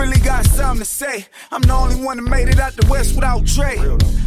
really 0.00 0.18
got 0.20 0.46
something 0.46 0.78
to 0.78 0.84
say. 0.84 1.26
I'm 1.52 1.60
the 1.60 1.74
only 1.74 1.96
one 1.96 2.16
that 2.16 2.22
made 2.22 2.48
it 2.48 2.58
out 2.58 2.72
the 2.72 2.86
West 2.88 3.14
without 3.14 3.44
Dre. 3.44 3.76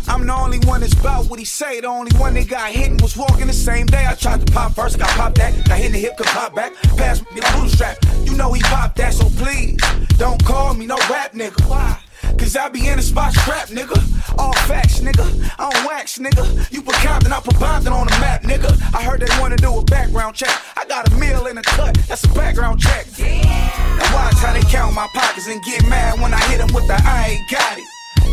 I'm 0.07 0.27
the 0.27 0.33
only 0.33 0.59
one 0.59 0.81
that's 0.81 0.93
about 0.93 1.29
what 1.29 1.39
he 1.39 1.45
say. 1.45 1.81
The 1.81 1.87
only 1.87 2.15
one 2.17 2.35
that 2.35 2.47
got 2.47 2.69
hit 2.69 2.91
and 2.91 3.01
was 3.01 3.17
walking 3.17 3.47
the 3.47 3.53
same 3.53 3.87
day. 3.87 4.05
I 4.07 4.13
tried 4.13 4.45
to 4.45 4.53
pop 4.53 4.73
first, 4.73 4.99
got 4.99 5.09
popped 5.09 5.37
that. 5.37 5.51
Got 5.67 5.77
hit 5.77 5.87
in 5.87 5.91
the 5.93 5.97
hip, 5.97 6.15
could 6.17 6.27
pop 6.27 6.53
back. 6.53 6.73
Pass 6.95 7.21
me 7.21 7.39
the 7.41 7.57
bootstrap. 7.57 7.97
You 8.23 8.37
know 8.37 8.53
he 8.53 8.61
popped 8.61 8.97
that, 8.97 9.13
so 9.15 9.25
please 9.43 9.77
don't 10.17 10.43
call 10.45 10.75
me 10.75 10.85
no 10.85 10.97
rap 11.09 11.33
nigga. 11.33 11.67
Why? 11.67 11.99
Cause 12.37 12.55
I 12.55 12.69
be 12.69 12.87
in 12.87 12.97
the 12.97 13.03
spot 13.03 13.33
scrap, 13.33 13.69
nigga. 13.69 13.97
All 14.37 14.53
facts, 14.67 14.99
nigga. 14.99 15.25
I 15.59 15.69
don't 15.69 15.85
wax, 15.85 16.17
nigga. 16.17 16.71
You 16.71 16.81
put 16.81 16.95
Compton, 16.95 17.31
I 17.31 17.39
put 17.39 17.55
Compton 17.55 17.93
on 17.93 18.07
the 18.07 18.17
map, 18.19 18.43
nigga. 18.43 18.71
I 18.93 19.03
heard 19.03 19.21
they 19.21 19.39
wanna 19.39 19.57
do 19.57 19.77
a 19.77 19.83
background 19.83 20.35
check. 20.35 20.51
I 20.75 20.85
got 20.85 21.11
a 21.11 21.15
meal 21.15 21.47
in 21.47 21.57
a 21.57 21.61
cut, 21.61 21.95
that's 22.07 22.23
a 22.23 22.33
background 22.33 22.79
check. 22.79 23.07
Now 23.19 24.15
watch 24.15 24.35
how 24.35 24.53
they 24.53 24.61
count 24.69 24.93
my 24.93 25.07
pockets 25.13 25.47
and 25.47 25.63
get 25.63 25.87
mad 25.87 26.19
when 26.21 26.33
I 26.33 26.39
hit 26.49 26.59
them 26.59 26.73
with 26.73 26.87
the 26.87 26.99
I 27.03 27.37
ain't 27.37 27.51
got 27.51 27.77
it. 27.77 27.87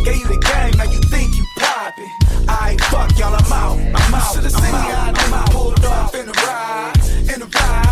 Gave 0.05 0.17
you 0.17 0.29
the 0.29 0.39
game, 0.39 0.79
now 0.79 0.91
you 0.91 1.01
think 1.11 1.37
you 1.37 1.45
poppin'. 1.59 2.09
I 2.49 2.71
ain't 2.73 2.81
fuck 2.85 3.17
y'all, 3.19 3.35
I'm 3.35 3.53
out. 3.53 3.79
I'm 3.79 4.15
out. 4.15 4.35
Should've 4.35 4.51
seen 4.51 4.75
how 4.75 5.13
nigga 5.13 5.53
pulled 5.53 5.85
off 5.85 6.15
in 6.15 6.27
the 6.27 6.33
ride, 6.33 6.97
in 7.33 7.41
the 7.41 7.47
ride, 7.47 7.90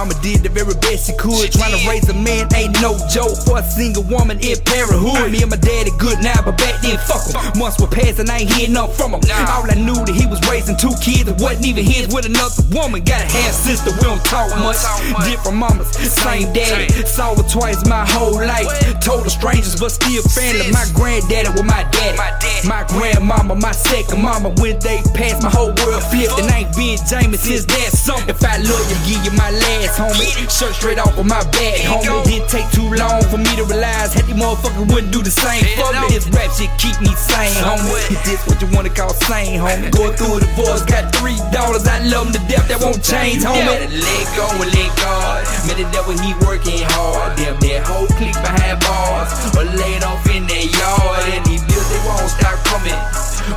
Mama 0.00 0.16
did 0.24 0.40
the 0.40 0.48
very 0.48 0.72
best 0.80 1.04
she 1.04 1.12
could. 1.12 1.52
Trying 1.52 1.76
to 1.76 1.82
raise 1.84 2.08
a 2.08 2.16
man 2.16 2.48
ain't 2.56 2.72
no 2.80 2.96
joke 3.12 3.36
for 3.44 3.60
a 3.60 3.62
single 3.62 4.00
woman 4.08 4.40
in 4.40 4.56
parenthood. 4.64 5.28
Me 5.28 5.44
and 5.44 5.52
my 5.52 5.60
daddy 5.60 5.92
good 6.00 6.16
now, 6.24 6.40
but 6.40 6.56
back 6.56 6.80
then 6.80 6.96
fuck 7.04 7.20
him. 7.28 7.36
Months 7.60 7.76
were 7.76 7.84
passing, 7.84 8.24
I 8.32 8.40
ain't 8.40 8.48
hearing 8.48 8.72
nothing 8.72 8.96
from 8.96 9.12
him. 9.12 9.20
All 9.52 9.68
I 9.68 9.76
knew 9.76 10.00
that 10.08 10.16
he 10.16 10.24
was 10.24 10.40
raising 10.48 10.80
two 10.80 10.96
kids 11.04 11.28
that 11.28 11.36
wasn't 11.36 11.68
even 11.68 11.84
his 11.84 12.08
with 12.08 12.24
another 12.24 12.64
woman. 12.72 13.04
Got 13.04 13.20
a 13.20 13.28
half 13.28 13.52
sister, 13.52 13.92
we 13.92 14.00
don't 14.00 14.24
talk 14.24 14.48
much. 14.56 14.80
Different 15.28 15.60
mamas, 15.60 15.92
same 15.92 16.48
daddy. 16.56 16.88
Saw 17.04 17.36
her 17.36 17.44
twice 17.44 17.84
my 17.84 18.08
whole 18.08 18.40
life. 18.40 18.72
Total 19.04 19.28
strangers, 19.28 19.76
but 19.76 19.92
still 19.92 20.24
family. 20.32 20.72
My 20.72 20.88
granddaddy 20.96 21.52
with 21.52 21.68
my 21.68 21.84
daddy. 21.92 22.16
My 22.64 22.88
grandmama, 22.88 23.52
my 23.52 23.76
second 23.76 24.24
mama. 24.24 24.48
When 24.64 24.80
they 24.80 25.04
passed, 25.12 25.44
my 25.44 25.52
whole 25.52 25.76
world 25.84 26.00
flipped. 26.08 26.40
And 26.40 26.48
I 26.48 26.64
ain't 26.64 26.72
been 26.72 26.96
Jamie 27.04 27.36
since 27.36 27.68
that 27.68 27.92
summer. 27.92 28.24
If 28.32 28.40
I 28.40 28.56
love 28.64 28.84
you, 28.88 28.96
give 29.04 29.20
you 29.28 29.36
my 29.36 29.52
last, 29.52 29.89
homie. 29.98 30.30
Shirt 30.50 30.74
straight 30.74 30.98
off 30.98 31.16
of 31.18 31.26
my 31.26 31.42
back, 31.50 31.80
homie. 31.82 32.24
Didn't 32.24 32.48
take 32.48 32.68
too 32.70 32.86
long 32.94 33.22
for 33.30 33.38
me 33.38 33.50
to 33.56 33.64
realize 33.64 34.14
that 34.14 34.26
these 34.26 34.36
motherfuckers 34.36 34.86
wouldn't 34.92 35.12
do 35.12 35.22
the 35.22 35.30
same 35.30 35.64
for 35.78 35.90
me. 35.94 36.12
This 36.12 36.28
rap 36.30 36.50
shit 36.52 36.70
keep 36.78 36.96
me 37.00 37.12
sane, 37.16 37.56
homie. 37.64 38.10
Is 38.10 38.20
this 38.22 38.40
what 38.46 38.60
you 38.60 38.68
wanna 38.74 38.90
call 38.90 39.14
sane, 39.26 39.60
homie? 39.60 39.90
Going 39.90 40.14
through 40.14 40.36
a 40.36 40.40
divorce, 40.40 40.82
got 40.84 41.14
three 41.14 41.38
daughters. 41.50 41.86
I 41.86 42.04
love 42.06 42.32
them 42.32 42.40
to 42.40 42.42
death, 42.50 42.68
that 42.68 42.80
won't 42.80 43.02
change, 43.02 43.42
homie. 43.42 43.66
Better 43.66 43.90
let 43.90 44.26
go 44.36 44.46
and 44.50 44.70
let 44.70 44.90
God. 44.98 45.46
Man, 45.66 45.76
the 45.78 45.86
devil, 45.92 46.14
he 46.18 46.34
working 46.46 46.82
hard. 46.94 47.36
Damn, 47.36 47.56
that 47.60 47.86
whole 47.86 48.06
clique 48.18 48.36
behind 48.40 48.80
bars. 48.80 49.30
Or 49.56 49.64
laid 49.64 50.02
off 50.04 50.24
in 50.28 50.46
their 50.46 50.66
yard. 50.66 51.24
And 51.30 51.44
these 51.46 51.62
bills, 51.64 51.88
they 51.90 52.00
won't 52.06 52.30
stop 52.30 52.56
coming. 52.66 52.96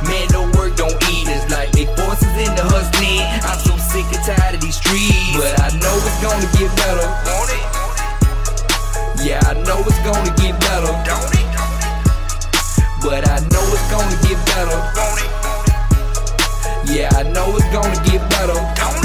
Man, 0.06 0.26
no 0.32 0.46
work, 0.58 0.76
don't 0.76 0.96
eat. 1.10 1.28
It's 1.28 1.50
like 1.50 1.72
they 1.72 1.86
forces 1.96 2.34
in 2.38 2.54
the 2.54 2.64
hustling. 2.64 2.93
But 5.34 5.60
I 5.60 5.68
know 5.82 5.96
it's 5.98 6.22
gonna 6.22 6.46
get 6.56 6.70
better. 6.76 7.06
Won't 7.26 7.50
it? 7.50 7.64
know 9.66 9.80
it's 9.80 9.98
gonna 10.06 10.30
get 10.36 10.54
better. 10.60 10.92
But 13.02 13.28
I 13.28 13.40
know 13.50 13.64
it's 13.74 13.90
gonna 13.90 14.16
get 14.22 14.38
better. 14.46 14.78
Yeah, 16.86 17.08
I 17.18 17.24
know 17.24 17.56
it's 17.56 17.68
gonna 17.72 18.00
get 18.08 18.22
better. 18.30 19.03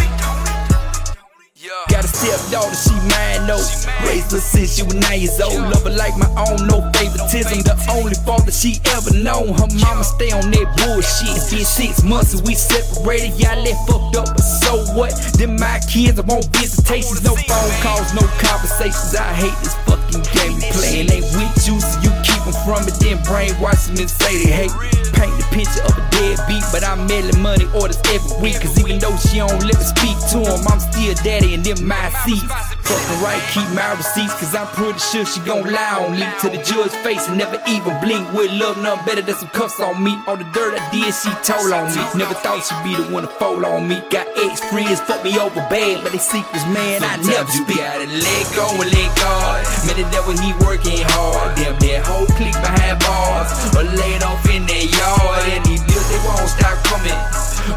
Got 2.19 2.35
a 2.35 2.37
stepdaughter, 2.37 2.75
she 2.75 2.95
mine, 3.15 3.47
no. 3.47 3.55
Raised 4.03 4.31
her 4.31 4.43
since 4.43 4.75
she 4.75 4.83
was 4.83 4.95
nine 4.95 5.21
years 5.21 5.39
old. 5.39 5.55
Love 5.55 5.83
her 5.83 5.95
like 5.95 6.17
my 6.17 6.27
own, 6.35 6.67
no 6.67 6.83
favoritism. 6.91 7.63
The 7.63 7.75
only 7.95 8.15
father 8.27 8.51
she 8.51 8.75
ever 8.91 9.15
known. 9.15 9.55
Her 9.55 9.71
mama 9.79 10.03
stay 10.03 10.31
on 10.31 10.51
that 10.51 10.67
bullshit. 10.83 11.31
It's 11.31 11.47
been 11.47 11.63
six 11.63 12.03
months 12.03 12.35
and 12.35 12.45
we 12.45 12.55
separated. 12.55 13.39
Y'all 13.39 13.55
left 13.63 13.87
fucked 13.87 14.15
up, 14.19 14.35
but 14.35 14.43
so 14.43 14.83
what? 14.99 15.15
Then 15.39 15.55
my 15.55 15.79
kids, 15.87 16.19
I 16.19 16.23
want 16.27 16.43
visitations. 16.51 17.23
No 17.23 17.35
phone 17.35 17.73
calls, 17.79 18.11
no 18.11 18.27
conversations. 18.43 19.15
I 19.15 19.31
hate 19.39 19.55
this 19.63 19.75
fucking 19.87 20.23
game 20.35 20.59
we 20.59 20.67
playing. 20.75 21.07
Ain't 21.07 21.23
with 21.31 21.55
you, 21.63 21.79
so 21.79 21.95
you 22.03 22.08
them 22.51 22.57
from 22.65 22.87
it. 22.87 22.95
Then 22.99 23.17
brainwash 23.23 23.87
them 23.87 23.97
and 23.97 24.09
say 24.09 24.43
they 24.43 24.51
hate. 24.51 24.73
Paint 25.13 25.35
the 25.37 25.45
picture 25.51 25.83
of 25.83 25.93
a 25.97 26.03
deadbeat, 26.11 26.63
but 26.71 26.83
I'm 26.83 27.07
mailing 27.07 27.39
money 27.41 27.65
orders 27.75 27.99
every 28.09 28.31
week. 28.41 28.61
Cause 28.61 28.77
even 28.79 28.99
though 28.99 29.15
she 29.17 29.37
don't 29.37 29.63
let 29.63 29.77
me 29.77 29.85
speak 29.85 30.17
to 30.33 30.39
him, 30.43 30.61
I'm 30.67 30.79
still 30.79 31.13
daddy 31.23 31.53
and 31.53 31.63
them 31.63 31.85
my 31.85 32.09
seats. 32.25 32.45
Fucking 32.89 33.21
right, 33.21 33.41
keep 33.53 33.67
my 33.75 33.93
receipts, 33.93 34.33
cause 34.39 34.55
I'm 34.55 34.67
pretty 34.73 34.99
sure 34.99 35.25
she 35.25 35.39
gon' 35.41 35.69
lie 35.69 36.01
on 36.01 36.17
me. 36.17 36.25
To 36.41 36.49
the 36.49 36.61
judge's 36.63 36.95
face 37.03 37.27
and 37.27 37.37
never 37.37 37.61
even 37.67 37.99
blink. 38.01 38.25
With 38.33 38.51
love, 38.53 38.81
nothing 38.81 39.05
better 39.05 39.21
than 39.21 39.35
some 39.35 39.49
cuffs 39.49 39.79
on 39.79 40.01
me. 40.01 40.17
All 40.25 40.37
the 40.37 40.47
dirt 40.55 40.79
I 40.79 40.81
did, 40.91 41.13
she 41.13 41.29
told 41.43 41.71
on 41.73 41.91
me. 41.93 42.01
Never 42.15 42.33
thought 42.33 42.63
she'd 42.65 42.81
be 42.83 42.95
the 42.95 43.11
one 43.13 43.23
to 43.23 43.31
fall 43.37 43.65
on 43.65 43.87
me. 43.87 44.01
Got 44.09 44.27
ex 44.39 44.61
friends, 44.71 45.01
fuck 45.01 45.23
me 45.23 45.37
over 45.37 45.61
bad, 45.69 46.01
but 46.01 46.11
they 46.11 46.17
secrets, 46.17 46.65
man, 46.73 47.03
I 47.03 47.17
never 47.21 47.51
speak. 47.51 47.75
You 47.75 47.83
gotta 47.83 48.07
let 48.07 48.45
go 48.55 48.65
and 48.71 48.89
let 48.89 49.09
God. 49.19 49.61
Man, 49.85 49.95
the 49.99 50.07
devil, 50.09 50.33
he 50.37 50.53
working 50.65 51.03
hard. 51.13 51.57
Damn, 51.57 51.77
that 51.77 52.05
whole 52.07 52.25
clique 52.39 52.61
behind 52.63 52.95
bars. 53.03 53.51
Or 53.75 53.83
laid 53.83 54.23
off 54.23 54.39
in 54.47 54.63
their 54.63 54.87
yard. 54.87 55.43
And 55.51 55.63
these 55.67 55.83
bills, 55.83 56.07
they 56.07 56.21
won't 56.23 56.47
stop 56.47 56.79
coming. 56.87 57.19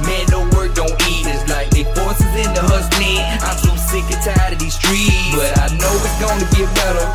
Man, 0.07 0.25
no 0.31 0.47
work, 0.55 0.79
don't 0.79 0.95
eat. 1.11 1.27
It's 1.27 1.51
like 1.51 1.69
they 1.75 1.83
forces 1.99 2.33
in 2.39 2.51
the 2.55 2.63
hustling. 2.63 3.27
I'm 3.43 3.59
so 3.59 3.75
sick 3.75 4.07
and 4.07 4.23
tired 4.23 4.55
of 4.55 4.59
these 4.63 4.79
streets. 4.79 5.35
But 5.35 5.51
I 5.59 5.67
know 5.75 5.93
it's 5.99 6.19
gonna 6.23 6.47
get 6.55 6.71
better. 6.79 7.07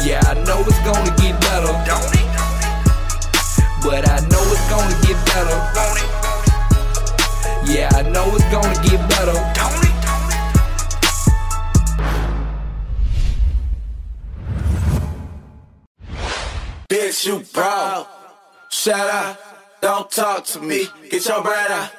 Yeah, 0.00 0.24
I 0.24 0.34
know 0.48 0.64
it's 0.64 0.80
gonna 0.88 1.12
get 1.20 1.36
better. 1.44 1.72
But 3.84 4.08
I 4.08 4.18
know 4.32 4.42
it's 4.48 4.66
gonna 4.72 4.96
get 5.04 5.18
better. 5.28 5.58
Yeah, 7.68 7.88
I 7.92 8.02
know 8.02 8.26
it's 8.34 8.48
gonna 8.48 8.76
get 8.88 9.00
better. 9.08 9.83
Bitch, 16.94 17.26
you 17.26 17.40
proud. 17.52 18.06
Shut 18.70 18.94
up. 18.94 19.36
Don't 19.80 20.08
talk 20.12 20.44
to 20.44 20.60
me. 20.60 20.86
Get 21.10 21.26
your 21.26 21.42
bread 21.42 21.68
out. 21.72 21.90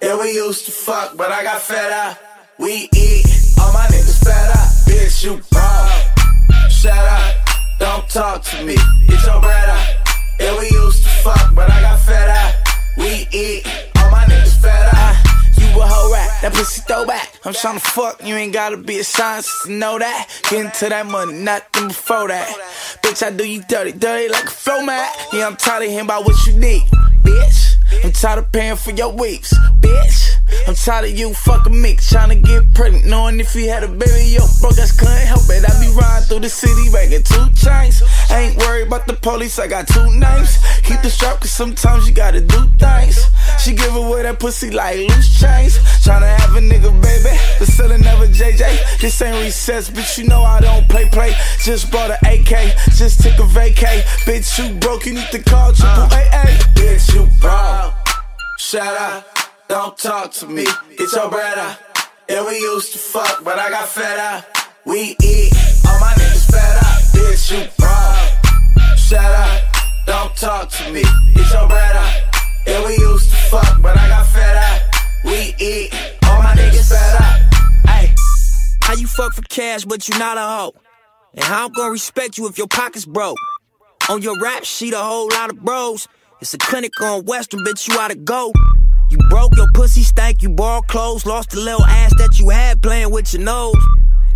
Yeah, 0.00 0.16
we 0.16 0.30
used 0.30 0.66
to 0.66 0.70
fuck, 0.70 1.16
but 1.16 1.32
I 1.32 1.42
got 1.42 1.60
fed 1.60 1.90
up. 1.90 2.16
We 2.60 2.88
eat. 2.94 3.26
All 3.60 3.72
my 3.72 3.84
niggas 3.86 4.22
fed 4.22 4.50
up. 4.50 4.70
Bitch, 4.86 5.24
you 5.24 5.40
proud. 5.50 6.70
Shut 6.70 6.96
up. 6.96 7.34
Don't 7.80 8.08
talk 8.08 8.44
to 8.44 8.64
me. 8.64 8.76
Get 9.08 9.26
your 9.26 9.40
bread 9.40 9.68
out. 9.68 9.88
Yeah, 10.38 10.56
we 10.60 10.70
used 10.70 11.02
to 11.02 11.08
fuck, 11.08 11.52
but 11.52 11.68
I 11.68 11.80
got 11.80 11.98
fed 11.98 12.30
up. 12.30 12.54
We 12.96 13.26
eat. 13.32 13.66
All 13.96 14.10
my 14.12 14.22
niggas 14.22 14.60
fed 14.62 14.94
up. 14.94 15.03
A 15.74 15.86
hoe 15.86 16.12
rat, 16.12 16.30
that 16.42 16.52
pussy 16.52 16.82
throwback. 16.82 17.40
I'm 17.44 17.52
tryna 17.52 17.80
fuck, 17.80 18.22
you 18.24 18.34
ain't 18.34 18.52
gotta 18.52 18.76
be 18.76 18.98
a 19.00 19.04
scientist 19.04 19.64
to 19.64 19.72
know 19.72 19.98
that. 19.98 20.28
Get 20.50 20.64
into 20.64 20.88
that 20.88 21.06
money, 21.06 21.32
nothing 21.32 21.88
before 21.88 22.28
that. 22.28 22.48
Bitch, 23.02 23.22
I 23.22 23.30
do 23.30 23.44
you 23.44 23.62
dirty, 23.68 23.92
dirty 23.92 24.28
like 24.28 24.44
a 24.44 24.50
flow 24.50 24.82
mat. 24.82 25.10
Yeah, 25.32 25.46
I'm 25.46 25.56
tired 25.56 25.82
of 25.82 25.88
hearing 25.90 26.06
about 26.06 26.24
what 26.24 26.46
you 26.46 26.54
need, 26.58 26.82
bitch. 27.22 27.74
I'm 28.04 28.12
tired 28.12 28.38
of 28.38 28.52
paying 28.52 28.76
for 28.76 28.92
your 28.92 29.12
weeks, 29.12 29.52
bitch. 29.80 30.30
I'm 30.66 30.74
tired 30.74 31.06
of 31.06 31.18
you 31.18 31.34
fucking 31.34 31.80
me, 31.80 31.96
tryna 31.96 32.42
get 32.42 32.72
pregnant, 32.74 33.06
knowing 33.06 33.40
if 33.40 33.54
you 33.54 33.68
had 33.68 33.82
a 33.82 33.88
baby, 33.88 34.30
yo, 34.30 34.46
broke 34.60 34.78
ass 34.78 34.92
couldn't 34.96 35.26
help 35.26 35.42
it. 35.50 35.64
I 35.68 35.73
riding 35.94 36.28
through 36.28 36.40
the 36.40 36.48
city, 36.48 36.90
making 36.90 37.22
two 37.22 37.46
chains. 37.54 38.02
Ain't 38.30 38.56
worried 38.58 38.86
about 38.88 39.06
the 39.06 39.14
police, 39.14 39.58
I 39.58 39.66
got 39.66 39.86
two 39.88 40.10
names. 40.18 40.58
Keep 40.84 41.02
the 41.02 41.10
strap, 41.10 41.40
cause 41.40 41.50
sometimes 41.50 42.08
you 42.08 42.14
gotta 42.14 42.40
do 42.40 42.66
things. 42.78 43.18
She 43.58 43.74
give 43.74 43.94
away 43.94 44.22
that 44.22 44.38
pussy 44.38 44.70
like 44.70 44.96
loose 44.98 45.40
chains. 45.40 45.78
Tryna 46.04 46.36
have 46.36 46.56
a 46.56 46.60
nigga, 46.60 46.90
baby, 47.00 47.38
but 47.58 47.68
still 47.68 47.88
never 47.98 48.26
JJ. 48.26 49.00
This 49.00 49.20
ain't 49.22 49.44
recess, 49.44 49.90
bitch, 49.90 50.18
you 50.18 50.24
know 50.28 50.42
I 50.42 50.60
don't 50.60 50.88
play 50.88 51.06
play. 51.08 51.34
Just 51.62 51.90
bought 51.90 52.10
an 52.10 52.18
AK, 52.22 52.76
just 52.96 53.22
took 53.22 53.38
a 53.38 53.48
vacay. 53.56 54.02
Bitch, 54.26 54.58
you 54.58 54.74
broke, 54.78 55.06
you 55.06 55.14
need 55.14 55.30
to 55.30 55.42
call 55.42 55.72
triple 55.72 56.04
AA. 56.04 56.44
Bitch, 56.74 57.14
you 57.14 57.28
broke. 57.40 57.94
Shut 58.58 58.82
up, 58.82 59.26
don't 59.68 59.96
talk 59.96 60.32
to 60.32 60.46
me. 60.46 60.66
Get 60.98 61.12
your 61.12 61.34
out. 61.34 61.78
Yeah, 62.28 62.46
we 62.46 62.58
used 62.58 62.92
to 62.92 62.98
fuck, 62.98 63.44
but 63.44 63.58
I 63.58 63.68
got 63.68 63.86
fed 63.86 64.18
up. 64.18 64.44
We 64.86 65.16
eat, 65.22 65.53
all 65.86 66.00
my 66.00 66.12
niggas 66.16 66.50
fed 66.50 66.76
up. 66.78 67.02
Bitch, 67.12 67.50
you 67.52 67.68
broke. 67.78 68.98
Shut 68.98 69.20
up, 69.20 69.62
don't 70.06 70.36
talk 70.36 70.68
to 70.70 70.92
me. 70.92 71.02
Get 71.34 71.52
your 71.52 71.68
bread 71.68 71.96
out. 71.96 72.22
Yeah, 72.66 72.86
we 72.86 72.96
used 72.96 73.30
to 73.30 73.36
fuck, 73.36 73.82
but 73.82 73.96
I 73.96 74.08
got 74.08 74.26
fed 74.26 74.56
up. 74.56 74.82
We 75.24 75.54
eat, 75.58 75.94
all 76.26 76.42
my 76.42 76.54
niggas 76.54 76.88
fed 76.88 77.22
up. 77.22 77.88
Hey, 77.88 78.14
how 78.82 78.94
you 78.94 79.06
fuck 79.06 79.34
for 79.34 79.42
cash, 79.42 79.84
but 79.84 80.08
you 80.08 80.18
not 80.18 80.38
a 80.38 80.40
hoe? 80.40 80.74
And 81.34 81.44
how 81.44 81.66
I'm 81.66 81.72
gonna 81.72 81.90
respect 81.90 82.38
you 82.38 82.46
if 82.48 82.58
your 82.58 82.68
pocket's 82.68 83.06
broke? 83.06 83.36
On 84.08 84.22
your 84.22 84.38
rap 84.40 84.64
sheet, 84.64 84.94
a 84.94 84.98
whole 84.98 85.28
lot 85.28 85.50
of 85.50 85.60
bros. 85.60 86.08
It's 86.40 86.54
a 86.54 86.58
clinic 86.58 87.00
on 87.00 87.24
Western, 87.24 87.60
bitch, 87.64 87.88
you 87.88 87.98
oughta 87.98 88.14
go. 88.14 88.52
You 89.10 89.18
broke 89.30 89.56
your 89.56 89.68
pussy 89.74 90.02
stank, 90.02 90.42
you 90.42 90.48
borrowed 90.50 90.86
clothes, 90.88 91.24
lost 91.24 91.50
the 91.50 91.60
little 91.60 91.84
ass 91.84 92.12
that 92.18 92.38
you 92.38 92.48
had 92.50 92.82
playing 92.82 93.10
with 93.10 93.32
your 93.32 93.42
nose. 93.42 93.76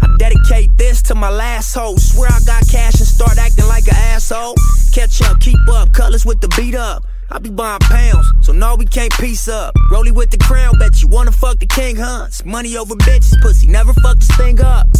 I 0.00 0.16
dedicate 0.18 0.76
this 0.76 1.02
to 1.02 1.14
my 1.14 1.30
last 1.30 1.74
hoe. 1.74 1.96
Swear 1.96 2.30
I 2.30 2.40
got 2.44 2.68
cash 2.68 2.98
and 2.98 3.08
start 3.08 3.38
acting 3.38 3.66
like 3.66 3.86
an 3.88 3.96
asshole. 3.96 4.54
Catch 4.92 5.22
up, 5.22 5.40
keep 5.40 5.58
up, 5.68 5.92
colors 5.92 6.24
with 6.24 6.40
the 6.40 6.48
beat 6.56 6.74
up. 6.74 7.04
I 7.30 7.38
be 7.38 7.50
buying 7.50 7.80
pounds, 7.80 8.32
so 8.40 8.52
no, 8.52 8.74
we 8.76 8.86
can't 8.86 9.12
piece 9.14 9.48
up. 9.48 9.74
Rollie 9.90 10.12
with 10.12 10.30
the 10.30 10.38
crown, 10.38 10.78
bet 10.78 11.02
you 11.02 11.08
wanna 11.08 11.32
fuck 11.32 11.58
the 11.58 11.66
king 11.66 11.96
hunts. 11.96 12.44
Money 12.44 12.76
over 12.76 12.94
bitches, 12.94 13.40
pussy, 13.42 13.66
never 13.66 13.92
fuck 13.92 14.18
this 14.18 14.30
thing 14.36 14.60
up. 14.60 14.86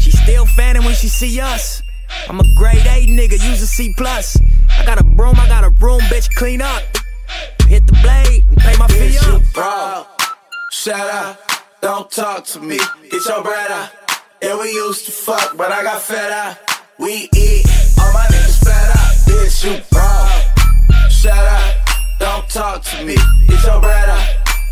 She 0.00 0.12
still 0.12 0.46
fanning 0.46 0.82
when 0.84 0.94
she 0.94 1.08
see 1.08 1.40
us. 1.40 1.82
I'm 2.26 2.40
a 2.40 2.44
grade 2.56 2.86
A 2.86 3.06
nigga, 3.06 3.32
use 3.32 3.60
a 3.60 3.66
C 3.66 3.92
plus. 3.98 4.34
I 4.78 4.86
got 4.86 4.98
a 4.98 5.04
broom, 5.04 5.38
I 5.38 5.46
got 5.46 5.62
a 5.62 5.70
room, 5.70 6.00
bitch, 6.02 6.34
clean 6.36 6.62
up. 6.62 6.82
Hit 7.68 7.86
the 7.86 7.92
blade 8.02 8.46
and 8.46 8.56
pay 8.56 8.76
my 8.78 8.86
fee 8.88 9.18
up. 9.18 9.42
broke. 9.52 10.22
Shut 10.70 10.98
up, 10.98 11.38
don't 11.82 12.10
talk 12.10 12.44
to 12.46 12.60
me. 12.60 12.78
Get 13.10 13.26
your 13.26 13.42
bread 13.42 13.70
out. 13.70 13.99
Yeah, 14.42 14.58
we 14.58 14.72
used 14.72 15.04
to 15.04 15.12
fuck, 15.12 15.54
but 15.58 15.70
I 15.70 15.82
got 15.82 16.00
fed 16.00 16.32
up. 16.32 16.56
We 16.98 17.28
eat, 17.36 17.66
all 18.00 18.10
my 18.14 18.24
niggas 18.32 18.64
fed 18.64 18.90
up. 18.90 19.12
Bitch, 19.28 19.64
you 19.64 19.82
broke. 19.92 21.10
Shut 21.10 21.36
up, 21.36 21.74
don't 22.18 22.48
talk 22.48 22.82
to 22.84 23.04
me. 23.04 23.16
Get 23.48 23.62
your 23.64 23.80
bread 23.82 24.08
out. 24.08 24.28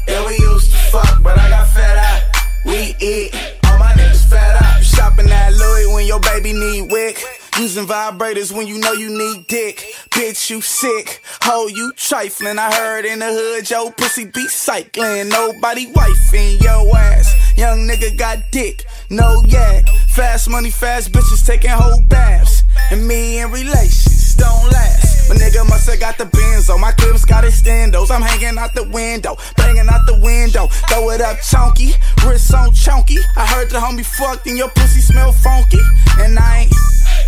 Yeah, 0.06 0.26
we 0.26 0.38
used 0.38 0.70
to 0.70 0.76
fuck, 0.90 1.22
but 1.22 1.38
I 1.38 1.50
got 1.50 1.68
fed 1.68 1.98
up. 1.98 2.22
We 2.64 2.96
eat, 2.98 3.34
all 3.66 3.78
my 3.78 3.92
niggas 3.92 4.24
fed 4.30 4.56
up. 4.56 4.78
You 4.78 4.84
shopping 4.84 5.28
at 5.28 5.52
Louis 5.52 5.94
when 5.94 6.06
your 6.06 6.20
baby 6.20 6.54
need 6.54 6.90
wick. 6.90 7.22
Using 7.58 7.84
vibrators 7.86 8.56
when 8.56 8.68
you 8.68 8.78
know 8.78 8.92
you 8.92 9.10
need 9.10 9.48
dick. 9.48 9.84
Bitch, 10.10 10.48
you 10.48 10.62
sick. 10.62 11.22
Ho, 11.42 11.66
you 11.66 11.92
trifling. 11.96 12.58
I 12.58 12.72
heard 12.72 13.04
in 13.04 13.18
the 13.18 13.26
hood, 13.26 13.68
yo, 13.68 13.90
pussy 13.90 14.24
be 14.24 14.46
cycling. 14.46 15.28
Nobody 15.28 15.92
wifing 15.92 16.62
your 16.62 16.96
ass. 16.96 17.34
Young 17.58 17.88
nigga 17.88 18.16
got 18.16 18.38
dick, 18.52 18.84
no 19.10 19.42
yak. 19.46 19.88
Fast 20.08 20.48
money, 20.48 20.70
fast 20.70 21.12
bitches 21.12 21.46
taking 21.46 21.70
whole 21.70 22.00
baths. 22.02 22.62
And 22.90 23.06
me 23.06 23.40
in 23.40 23.50
relations 23.50 24.34
don't 24.34 24.70
last. 24.70 25.28
My 25.28 25.36
nigga 25.36 25.68
must 25.68 25.88
have 25.90 26.00
got 26.00 26.16
the 26.16 26.24
Benz 26.26 26.70
on. 26.70 26.80
My 26.80 26.92
clips 26.92 27.24
got 27.24 27.44
extendos. 27.44 28.10
I'm 28.10 28.22
hanging 28.22 28.58
out 28.58 28.74
the 28.74 28.88
window, 28.88 29.36
banging 29.56 29.88
out 29.88 30.06
the 30.06 30.18
window. 30.20 30.66
Throw 30.88 31.10
it 31.10 31.20
up 31.20 31.38
chunky, 31.40 31.92
wrist 32.24 32.54
on 32.54 32.72
chunky. 32.72 33.18
I 33.36 33.46
heard 33.46 33.70
the 33.70 33.78
homie 33.78 34.04
fucked 34.04 34.46
and 34.46 34.56
your 34.56 34.70
pussy 34.70 35.00
smell 35.00 35.32
funky. 35.32 35.80
And 36.18 36.38
I 36.38 36.60
ain't 36.60 36.72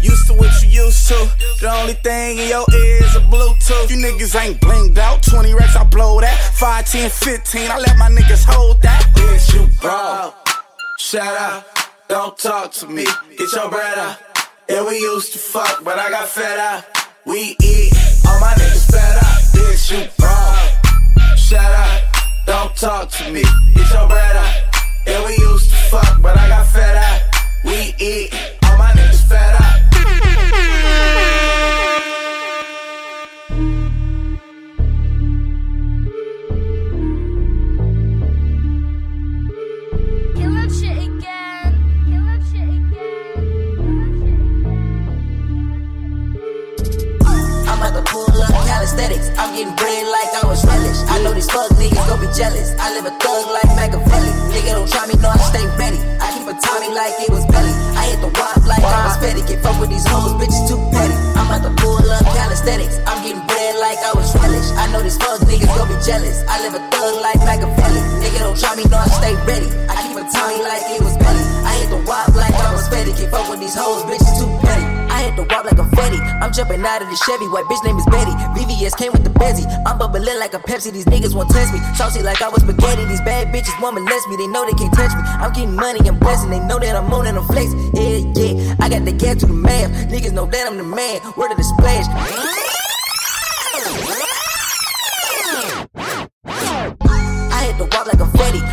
used 0.02 0.26
to 0.28 0.34
what 0.34 0.50
you 0.62 0.84
used 0.84 1.08
to. 1.08 1.30
The 1.60 1.70
only 1.70 1.94
thing 1.94 2.38
in 2.38 2.48
your 2.48 2.64
ear 2.72 3.04
is 3.04 3.16
a 3.16 3.20
Bluetooth. 3.20 3.90
You 3.90 3.96
niggas 3.96 4.34
ain't 4.40 4.60
blinged 4.60 4.98
out. 4.98 5.22
20 5.22 5.52
racks, 5.54 5.76
I 5.76 5.84
blow 5.84 6.20
that. 6.20 6.38
5, 6.54 6.86
10, 6.86 7.10
15, 7.10 7.70
I 7.70 7.78
let 7.78 7.98
my 7.98 8.08
niggas 8.08 8.44
hold 8.44 8.80
that. 8.82 9.10
Bitch, 9.14 9.54
you 9.54 9.68
broke. 9.80 10.49
Shut 11.02 11.22
out, 11.22 11.64
don't 12.08 12.38
talk 12.38 12.72
to 12.72 12.86
me. 12.86 13.04
Get 13.36 13.52
your 13.54 13.70
bread 13.70 13.98
out. 13.98 14.18
Yeah, 14.68 14.86
we 14.86 14.98
used 14.98 15.32
to 15.32 15.38
fuck, 15.38 15.82
but 15.82 15.98
I 15.98 16.10
got 16.10 16.28
fed 16.28 16.58
up. 16.60 16.84
We 17.24 17.56
eat, 17.62 17.92
all 18.28 18.38
my 18.38 18.52
niggas 18.52 18.86
fed 18.92 19.16
up. 19.16 19.40
Bitch, 19.56 19.90
you 19.90 20.08
broke. 20.18 21.38
Shout 21.38 21.72
out, 21.72 22.02
don't 22.46 22.76
talk 22.76 23.08
to 23.12 23.32
me. 23.32 23.42
Get 23.74 23.90
your 23.92 24.08
bread 24.08 24.36
out. 24.36 24.54
Yeah, 25.06 25.26
we 25.26 25.32
used 25.38 25.70
to 25.70 25.76
fuck, 25.76 26.20
but 26.20 26.38
I 26.38 26.46
got 26.48 26.66
fed 26.66 26.96
up. 26.96 27.34
We 27.64 27.94
eat, 27.98 28.34
all 28.64 28.76
my 28.76 28.92
niggas 28.92 29.26
aesthetics. 48.82 49.28
I'm 49.36 49.52
getting 49.54 49.74
bread 49.76 50.04
like 50.08 50.30
I 50.40 50.46
was 50.48 50.64
relish. 50.64 51.00
I 51.08 51.22
know 51.22 51.32
these 51.32 51.48
fuck 51.48 51.70
niggas 51.76 52.00
gon' 52.08 52.20
be 52.20 52.28
jealous. 52.32 52.72
I 52.80 52.92
live 52.96 53.06
a 53.06 53.14
thug 53.20 53.44
like 53.52 53.70
Machiavelli. 53.76 54.32
Nigga 54.52 54.72
don't 54.76 54.88
try 54.88 55.06
me, 55.06 55.14
no, 55.20 55.28
I 55.28 55.38
stay 55.52 55.64
ready. 55.76 56.00
I 56.20 56.26
keep 56.32 56.48
a 56.48 56.54
Tommy 56.56 56.88
like 56.92 57.14
it 57.20 57.30
was 57.30 57.44
belly. 57.46 57.72
I 57.96 58.02
hit 58.10 58.20
the 58.20 58.30
wop 58.32 58.60
like 58.64 58.82
I 58.82 59.04
was 59.04 59.16
Fetty. 59.20 59.42
Can't 59.46 59.60
fuck 59.62 59.76
with 59.80 59.90
these 59.90 60.06
hoes, 60.08 60.32
bitches 60.40 60.64
too 60.68 60.80
petty. 60.92 61.16
I'm 61.36 61.46
about 61.46 61.62
to 61.68 61.72
pull 61.82 62.00
up 62.00 62.24
calisthenics. 62.32 62.96
I'm 63.04 63.20
getting 63.22 63.44
bread 63.46 63.74
like 63.76 64.00
I 64.00 64.12
was 64.16 64.28
relish. 64.40 64.68
I 64.76 64.88
know 64.92 65.00
these 65.04 65.18
fuck 65.20 65.40
niggas 65.44 65.70
gon' 65.76 65.88
be 65.88 65.96
jealous. 66.00 66.42
I 66.48 66.64
live 66.64 66.74
a 66.74 66.82
thug 66.88 67.14
like 67.20 67.40
Machiavelli. 67.44 68.02
Nigga 68.24 68.38
don't 68.48 68.58
try 68.58 68.74
me, 68.76 68.84
no, 68.88 68.96
I 68.96 69.08
stay 69.12 69.34
ready. 69.44 69.68
I 69.92 69.98
keep 70.08 70.16
a 70.16 70.24
Tommy 70.24 70.58
like 70.64 70.84
it 70.88 71.00
was 71.04 71.16
belly. 71.20 71.44
I 71.68 71.72
hit 71.84 71.88
the 71.92 72.00
wop 72.08 72.32
like 72.34 72.54
I 72.54 72.72
was 72.72 72.88
Fetty. 72.88 73.12
Can't 73.16 73.30
fuck 73.30 73.48
with 73.50 73.60
these 73.60 73.76
hoes, 73.76 74.02
bitches 74.08 74.34
too 74.40 74.48
petty. 74.64 74.99
I 75.20 75.24
hit 75.24 75.36
the 75.36 75.44
wop 75.52 75.68
like 75.68 75.76
a 75.76 75.84
Fetty. 75.84 76.16
I'm 76.40 76.50
jumping 76.50 76.80
out 76.80 77.02
of 77.02 77.08
the 77.12 77.16
Chevy. 77.28 77.46
White 77.52 77.66
bitch 77.66 77.84
name 77.84 77.98
is 77.98 78.06
Betty. 78.06 78.32
VVS 78.56 78.96
came 78.96 79.12
with 79.12 79.22
the 79.22 79.28
Benzie. 79.28 79.68
I'm 79.84 79.98
bubbling 79.98 80.38
like 80.38 80.54
a 80.54 80.58
Pepsi. 80.58 80.92
These 80.92 81.04
niggas 81.04 81.34
won't 81.34 81.50
test 81.50 81.74
me. 81.74 81.80
Saucy 81.94 82.22
like 82.22 82.40
I 82.40 82.48
was 82.48 82.62
spaghetti. 82.62 83.04
These 83.04 83.20
bad 83.20 83.52
bitches 83.52 83.76
want 83.82 84.00
molest 84.00 84.28
me. 84.28 84.36
They 84.36 84.46
know 84.46 84.64
they 84.64 84.72
can't 84.72 84.94
touch 84.94 85.12
me. 85.12 85.20
I'm 85.20 85.52
getting 85.52 85.76
money 85.76 86.00
and 86.08 86.18
blessing. 86.18 86.48
They 86.48 86.60
know 86.60 86.78
that 86.78 86.96
I'm 86.96 87.12
on 87.12 87.26
and 87.26 87.36
I'm 87.36 87.44
flexing. 87.44 87.92
Yeah, 87.92 88.24
yeah. 88.32 88.76
I 88.80 88.88
got 88.88 89.04
the 89.04 89.12
gas 89.12 89.36
to 89.44 89.46
the 89.46 89.52
math. 89.52 89.92
Niggas 90.08 90.32
know 90.32 90.46
that 90.46 90.66
I'm 90.66 90.78
the 90.78 90.84
man. 90.84 91.20
Word 91.36 91.52
of 91.52 91.58
the 91.58 91.64
splash. 91.64 92.79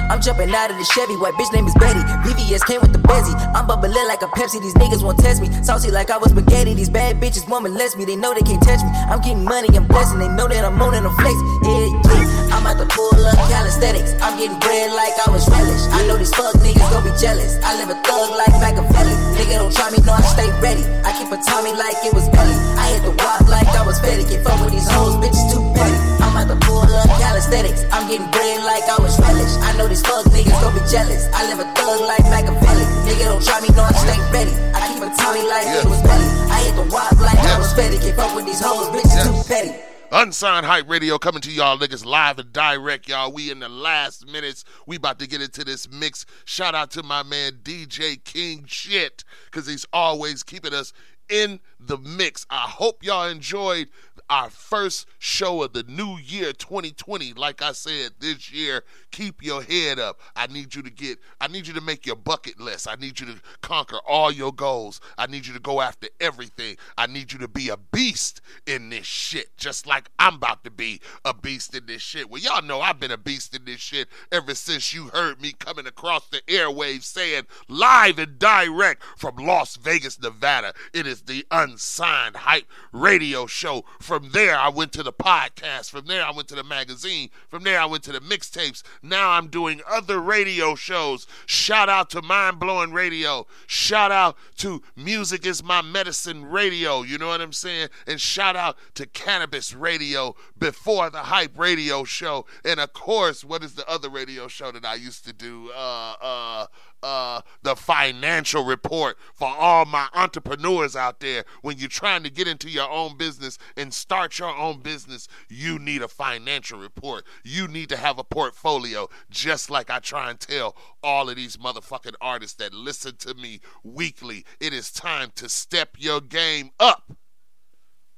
I'm 0.10 0.22
jumping 0.22 0.54
out 0.54 0.72
of 0.72 0.78
the 0.78 0.86
Chevy. 0.86 1.16
White 1.16 1.34
bitch 1.36 1.52
name 1.54 1.68
is 1.68 1.74
Betty. 1.76 2.00
VVS 2.24 2.66
came 2.66 2.82
with 2.82 2.94
the 2.94 3.00
Benzie. 3.00 3.36
I'm 3.54 3.68
bubbling 3.68 3.94
like 4.08 4.22
a 4.22 4.28
Pepsi. 4.28 4.62
These 4.62 4.76
niggas 4.76 5.04
won't 5.04 5.20
test 5.20 5.42
me. 5.42 5.52
Saucy 5.64 5.92
like 5.92 6.10
I 6.10 6.18
was 6.18 6.32
spaghetti. 6.32 6.74
These 6.74 6.90
bad 6.90 7.20
bitches 7.20 7.48
want 7.48 7.64
molest 7.64 7.98
me. 7.98 8.06
They 8.06 8.16
know 8.16 8.34
they 8.34 8.42
can't 8.42 8.62
touch 8.64 8.82
me. 8.82 8.90
I'm 9.12 9.22
getting 9.22 9.44
money 9.44 9.70
and 9.76 9.88
blessing. 9.88 10.20
They 10.20 10.30
know 10.30 10.48
that 10.48 10.64
I'm 10.64 10.82
on 10.82 10.96
and 10.96 11.08
I'm. 11.08 11.16
Yeah, 11.18 11.88
yeah. 11.88 12.38
I'm 12.56 12.64
about 12.66 12.80
to 12.80 12.88
pull 12.88 13.26
up 13.26 13.36
calisthenics. 13.52 14.16
I'm 14.22 14.38
getting 14.40 14.58
bread 14.60 14.92
like 14.94 15.14
I 15.20 15.32
was 15.32 15.48
relish. 15.50 15.84
I 15.92 16.08
know 16.08 16.18
these 16.18 16.34
fuck 16.34 16.56
niggas 16.64 16.90
gon' 16.90 17.04
be 17.04 17.12
jealous. 17.20 17.60
I 17.64 17.76
live 17.78 17.90
a 17.90 17.98
thug 18.02 18.32
life 18.32 18.56
like 18.64 18.76
Machiavelli. 18.80 19.16
Nigga 19.36 19.60
don't 19.60 19.74
try 19.74 19.92
me, 19.92 20.00
no, 20.06 20.14
I 20.14 20.22
stay 20.22 20.50
ready. 20.62 20.84
I 21.04 21.12
keep 21.20 21.28
a 21.32 21.38
Tommy 21.44 21.74
like 21.74 22.00
it 22.08 22.14
was 22.14 22.30
belly. 22.30 22.56
I 22.80 22.96
hit 22.96 23.04
the 23.04 23.12
wop 23.12 23.48
like 23.50 23.68
I 23.68 23.86
was 23.86 24.00
Fetty. 24.00 24.28
Can't 24.30 24.44
fuck 24.44 24.60
with 24.64 24.72
these 24.72 24.90
hoes, 24.90 25.16
bitches 25.20 25.52
too 25.52 25.62
petty. 25.76 26.07
I'm 26.38 26.60
pull 26.60 26.86
up 26.86 27.10
calisthenics. 27.18 27.82
I'm 27.92 28.08
getting 28.08 28.30
bread 28.30 28.62
like 28.64 28.86
I 28.86 29.02
was 29.02 29.18
relish. 29.20 29.54
I 29.66 29.76
know 29.78 29.88
these 29.88 30.06
fuck 30.06 30.26
niggas 30.30 30.62
gon' 30.62 30.74
be 30.74 30.84
jealous. 30.86 31.26
I 31.34 31.50
live 31.50 31.60
a 31.60 31.68
thug 31.74 32.02
like 32.06 32.24
Machiavelli. 32.30 32.86
Nigga 33.10 33.26
don't 33.26 33.44
try 33.44 33.60
me, 33.62 33.70
no, 33.74 33.82
I 33.82 33.92
stay 33.98 34.20
ready. 34.30 34.54
I 34.78 34.94
keep 34.94 35.02
a 35.02 35.10
Tommy 35.18 35.42
like 35.50 35.66
it 35.66 35.90
was 35.90 36.02
belly. 36.06 36.30
I 36.54 36.58
hit 36.62 36.76
the 36.76 36.86
wop 36.94 37.18
like 37.20 37.40
I 37.40 37.58
was 37.58 37.74
Fetty. 37.74 38.00
Can't 38.00 38.16
fuck 38.16 38.36
with 38.36 38.46
these 38.46 38.62
hoes, 38.62 38.88
bitches 38.94 39.26
too 39.26 39.54
petty. 39.54 39.74
Unsigned 40.10 40.66
Hype 40.66 40.88
Radio 40.88 41.18
coming 41.18 41.42
to 41.42 41.52
y'all 41.52 41.78
niggas 41.78 42.06
live 42.06 42.40
and 42.40 42.54
direct, 42.54 43.10
y'all. 43.10 43.32
We 43.32 43.52
in 43.52 43.60
the 43.60 43.68
last 43.68 44.26
minutes. 44.26 44.64
We 44.86 44.96
about 44.96 45.20
to 45.20 45.28
get 45.28 45.42
into 45.42 45.66
this 45.66 45.92
mix. 45.92 46.26
Shout 46.46 46.76
out 46.76 46.92
to 46.92 47.04
my 47.04 47.24
man 47.24 47.60
DJ 47.64 48.24
King 48.24 48.64
Shit, 48.68 49.26
because 49.46 49.68
he's 49.68 49.86
always 49.92 50.44
keeping 50.44 50.74
us 50.74 50.94
in 51.30 51.60
the 51.80 51.98
mix. 51.98 52.46
I 52.50 52.68
hope 52.70 53.04
y'all 53.04 53.28
enjoyed 53.28 53.90
our 54.30 54.50
first 54.50 55.08
show 55.20 55.64
of 55.64 55.74
the 55.74 55.84
new 55.84 56.18
year 56.18 56.54
2020. 56.54 57.34
Like 57.34 57.62
I 57.62 57.72
said, 57.72 58.12
this 58.20 58.52
year, 58.52 58.84
keep 59.12 59.44
your 59.44 59.64
head 59.64 60.00
up. 60.00 60.20
I 60.36 60.48
need 60.48 60.76
you 60.76 60.82
to 60.82 60.90
get, 60.90 61.20
I 61.40 61.48
need 61.48 61.68
you 61.68 61.74
to 61.74 61.82
make 61.82 62.06
your 62.06 62.16
bucket 62.16 62.60
list. 62.60 62.88
I 62.88 62.96
need 62.96 63.20
you 63.20 63.26
to 63.28 63.42
conquer 63.62 64.00
all 64.08 64.32
your 64.32 64.54
goals. 64.54 65.00
I 65.18 65.28
need 65.28 65.48
you 65.48 65.54
to 65.54 65.60
go 65.60 65.82
after 65.82 66.08
everything. 66.20 66.78
I 66.98 67.08
need 67.08 67.32
you 67.32 67.40
to 67.40 67.48
be 67.48 67.70
a 67.70 67.78
beast 67.78 68.42
in 68.66 68.90
this 68.90 69.06
shit, 69.06 69.56
just 69.58 69.88
like 69.88 70.10
I'm 70.20 70.36
about 70.36 70.64
to 70.66 70.72
be 70.72 71.02
a 71.24 71.34
beast 71.34 71.76
in 71.76 71.86
this 71.86 72.02
shit. 72.02 72.30
Well, 72.30 72.42
y'all 72.42 72.62
know 72.62 72.82
I've 72.82 73.00
been 73.00 73.12
a 73.12 73.18
beast 73.18 73.56
in 73.56 73.66
this 73.66 73.80
shit 73.80 74.08
ever 74.32 74.56
since 74.56 74.94
you 74.94 75.08
heard 75.08 75.42
me 75.42 75.54
coming 75.54 75.88
across 75.88 76.28
the 76.28 76.42
airwaves 76.48 77.04
saying 77.04 77.44
live 77.70 78.20
and 78.20 78.38
direct 78.40 79.04
from 79.18 79.38
Las 79.38 79.78
Vegas, 79.78 80.22
Nevada. 80.22 80.74
It 80.94 81.08
is 81.08 81.22
the 81.22 81.46
Unsigned 81.52 82.36
Hype 82.36 82.68
radio 82.92 83.46
show. 83.46 83.86
From 84.00 84.17
there, 84.20 84.58
I 84.58 84.70
went 84.70 84.92
to 84.94 85.04
the 85.04 85.14
podcast. 85.14 85.90
From 85.90 86.06
there, 86.06 86.24
I 86.24 86.32
went 86.32 86.48
to 86.50 86.56
the 86.56 86.64
magazine. 86.64 87.30
From 87.50 87.64
there, 87.64 87.80
I 87.80 87.86
went 87.86 88.04
to 88.04 88.12
the 88.12 88.20
mixtapes. 88.20 88.84
Now 89.02 89.32
I'm 89.32 89.48
doing 89.48 89.82
other 89.90 90.20
radio 90.20 90.76
shows. 90.76 91.28
Shout 91.46 91.90
out 91.90 92.10
to 92.12 92.22
Mind 92.22 92.60
Blowing 92.60 92.92
Radio. 92.92 93.48
Shout 93.66 94.12
out 94.12 94.38
to 94.58 94.82
Music 94.96 95.46
is 95.46 95.64
My 95.64 95.82
Medicine 95.82 96.46
Radio. 96.46 97.02
You 97.02 97.18
know 97.18 97.28
what 97.28 97.42
I'm 97.42 97.54
saying? 97.54 97.90
And 98.06 98.20
shout 98.20 98.56
out 98.56 98.78
to 98.96 99.06
Cannabis 99.06 99.74
Radio 99.74 100.36
before 100.58 101.10
the 101.10 101.24
Hype 101.24 101.58
Radio 101.58 102.04
show. 102.04 102.46
And 102.64 102.80
of 102.80 102.94
course, 102.94 103.44
what 103.44 103.64
is 103.64 103.76
the 103.76 103.88
other 103.90 104.10
radio 104.10 104.48
show 104.48 104.72
that 104.72 104.86
I 104.86 104.96
used 104.96 105.26
to 105.26 105.34
do? 105.34 105.72
Uh, 105.76 106.16
uh, 106.22 106.66
uh, 107.04 107.42
the 107.62 107.76
financial 107.76 108.64
report 108.64 109.18
for 109.34 109.48
all 109.48 109.86
my 109.86 110.08
entrepreneurs 110.14 110.96
out 110.96 111.20
there. 111.20 111.46
When 111.62 111.78
you're 111.78 111.90
trying 111.90 112.24
to 112.24 112.30
get 112.30 112.48
into 112.48 112.70
your 112.70 112.90
own 112.90 113.18
business 113.18 113.58
and 113.76 113.94
start 113.94 114.40
your 114.40 114.56
own 114.56 114.80
business, 114.80 115.28
you 115.50 115.80
need 115.80 116.02
a 116.02 116.08
financial 116.08 116.80
report. 116.80 117.26
You 117.44 117.68
need 117.68 117.90
to 117.90 117.98
have 117.98 118.18
a 118.20 118.24
portfolio, 118.24 119.10
just 119.30 119.70
like 119.70 119.90
I 119.90 120.00
try 120.00 120.30
and 120.30 120.40
tell 120.40 120.76
all 121.04 121.30
of 121.30 121.36
these 121.36 121.58
motherfucking 121.58 122.16
artists 122.20 122.58
that 122.58 122.74
listen 122.74 123.16
to 123.18 123.34
me 123.34 123.60
weekly. 123.84 124.46
It 124.60 124.74
is 124.74 124.92
time 124.92 125.32
to 125.36 125.50
step 125.50 125.96
your 125.98 126.22
game 126.22 126.72
up. 126.80 127.12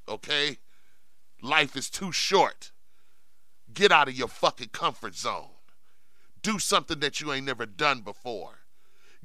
Okay? 0.08 0.58
Life 1.42 1.76
is 1.76 1.90
too 1.90 2.12
short. 2.12 2.72
Get 3.74 3.92
out 3.92 4.08
of 4.08 4.16
your 4.16 4.28
fucking 4.28 4.70
comfort 4.70 5.16
zone. 5.16 5.50
Do 6.42 6.60
something 6.60 7.00
that 7.02 7.22
you 7.22 7.32
ain't 7.32 7.46
never 7.46 7.66
done 7.66 8.02
before. 8.02 8.59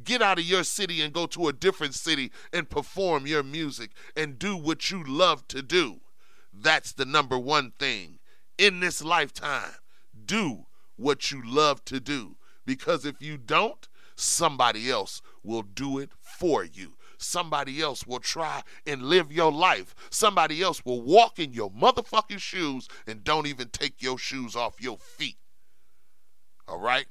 Get 0.03 0.23
out 0.23 0.39
of 0.39 0.45
your 0.45 0.65
city 0.65 1.01
and 1.03 1.13
go 1.13 1.27
to 1.27 1.49
a 1.49 1.53
different 1.53 1.95
city 1.95 2.33
and 2.53 2.69
perform 2.69 3.27
your 3.27 3.43
music 3.43 3.91
and 4.17 4.39
do 4.39 4.57
what 4.57 4.91
you 4.91 5.05
love 5.05 5.47
to 5.49 5.63
do. 5.63 6.01
That's 6.53 6.93
the 6.93 7.05
number 7.05 7.39
one 7.39 7.73
thing 7.79 8.19
in 8.59 8.81
this 8.81 9.03
lifetime. 9.03 9.73
Do 10.27 10.67
what 10.97 11.31
you 11.31 11.43
love 11.45 11.85
to 11.87 12.01
do. 12.01 12.37
Because 12.67 13.05
if 13.05 13.21
you 13.21 13.37
don't, 13.37 13.89
somebody 14.17 14.91
else 14.91 15.23
will 15.43 15.63
do 15.63 15.99
it 15.99 16.11
for 16.21 16.65
you. 16.65 16.95
Somebody 17.19 17.81
else 17.81 18.07
will 18.07 18.21
try 18.21 18.63
and 18.87 19.03
live 19.05 19.33
your 19.33 19.53
life. 19.53 19.95
Somebody 20.11 20.63
else 20.63 20.85
will 20.85 21.03
walk 21.03 21.39
in 21.39 21.53
your 21.53 21.71
motherfucking 21.71 22.39
shoes 22.39 22.89
and 23.07 23.25
don't 23.25 23.47
even 23.47 23.69
take 23.69 24.03
your 24.03 24.19
shoes 24.19 24.57
off 24.57 24.81
your 24.81 24.99
feet. 24.99 25.37
All 26.67 26.81
right? 26.81 27.07